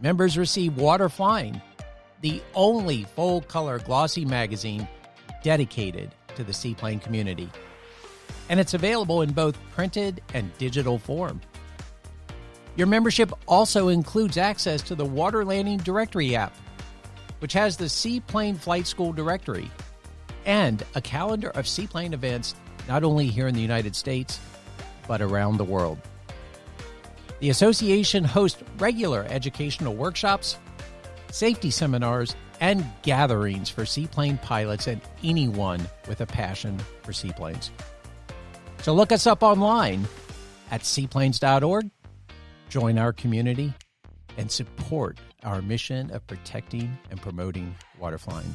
Members 0.00 0.38
receive 0.38 0.76
Water 0.76 1.08
Flying, 1.08 1.60
the 2.20 2.42
only 2.54 3.04
full 3.04 3.42
color 3.42 3.78
glossy 3.78 4.24
magazine 4.24 4.86
dedicated 5.42 6.14
to 6.36 6.44
the 6.44 6.52
seaplane 6.52 6.98
community. 6.98 7.50
And 8.48 8.58
it's 8.58 8.74
available 8.74 9.22
in 9.22 9.32
both 9.32 9.58
printed 9.74 10.22
and 10.34 10.56
digital 10.58 10.98
form. 10.98 11.40
Your 12.76 12.86
membership 12.86 13.32
also 13.46 13.88
includes 13.88 14.38
access 14.38 14.82
to 14.82 14.94
the 14.94 15.04
Water 15.04 15.44
Landing 15.44 15.78
Directory 15.78 16.34
app, 16.34 16.56
which 17.40 17.52
has 17.52 17.76
the 17.76 17.88
Seaplane 17.88 18.54
Flight 18.54 18.86
School 18.86 19.12
directory 19.12 19.70
and 20.46 20.84
a 20.94 21.00
calendar 21.00 21.50
of 21.50 21.68
seaplane 21.68 22.14
events 22.14 22.54
not 22.88 23.04
only 23.04 23.26
here 23.26 23.46
in 23.46 23.54
the 23.54 23.60
United 23.60 23.94
States, 23.94 24.40
but 25.06 25.20
around 25.20 25.56
the 25.56 25.64
world. 25.64 25.98
The 27.40 27.50
association 27.50 28.24
hosts 28.24 28.62
regular 28.78 29.26
educational 29.28 29.94
workshops, 29.94 30.58
safety 31.30 31.70
seminars, 31.70 32.34
and 32.62 32.86
gatherings 33.02 33.68
for 33.68 33.84
seaplane 33.84 34.38
pilots 34.38 34.86
and 34.86 35.00
anyone 35.24 35.84
with 36.06 36.20
a 36.20 36.26
passion 36.26 36.78
for 37.02 37.12
seaplanes. 37.12 37.72
So 38.82 38.94
look 38.94 39.10
us 39.10 39.26
up 39.26 39.42
online 39.42 40.06
at 40.70 40.86
seaplanes.org, 40.86 41.90
join 42.68 42.98
our 42.98 43.12
community, 43.12 43.74
and 44.38 44.48
support 44.48 45.18
our 45.42 45.60
mission 45.60 46.12
of 46.12 46.24
protecting 46.28 46.96
and 47.10 47.20
promoting 47.20 47.74
waterflying. 47.98 48.54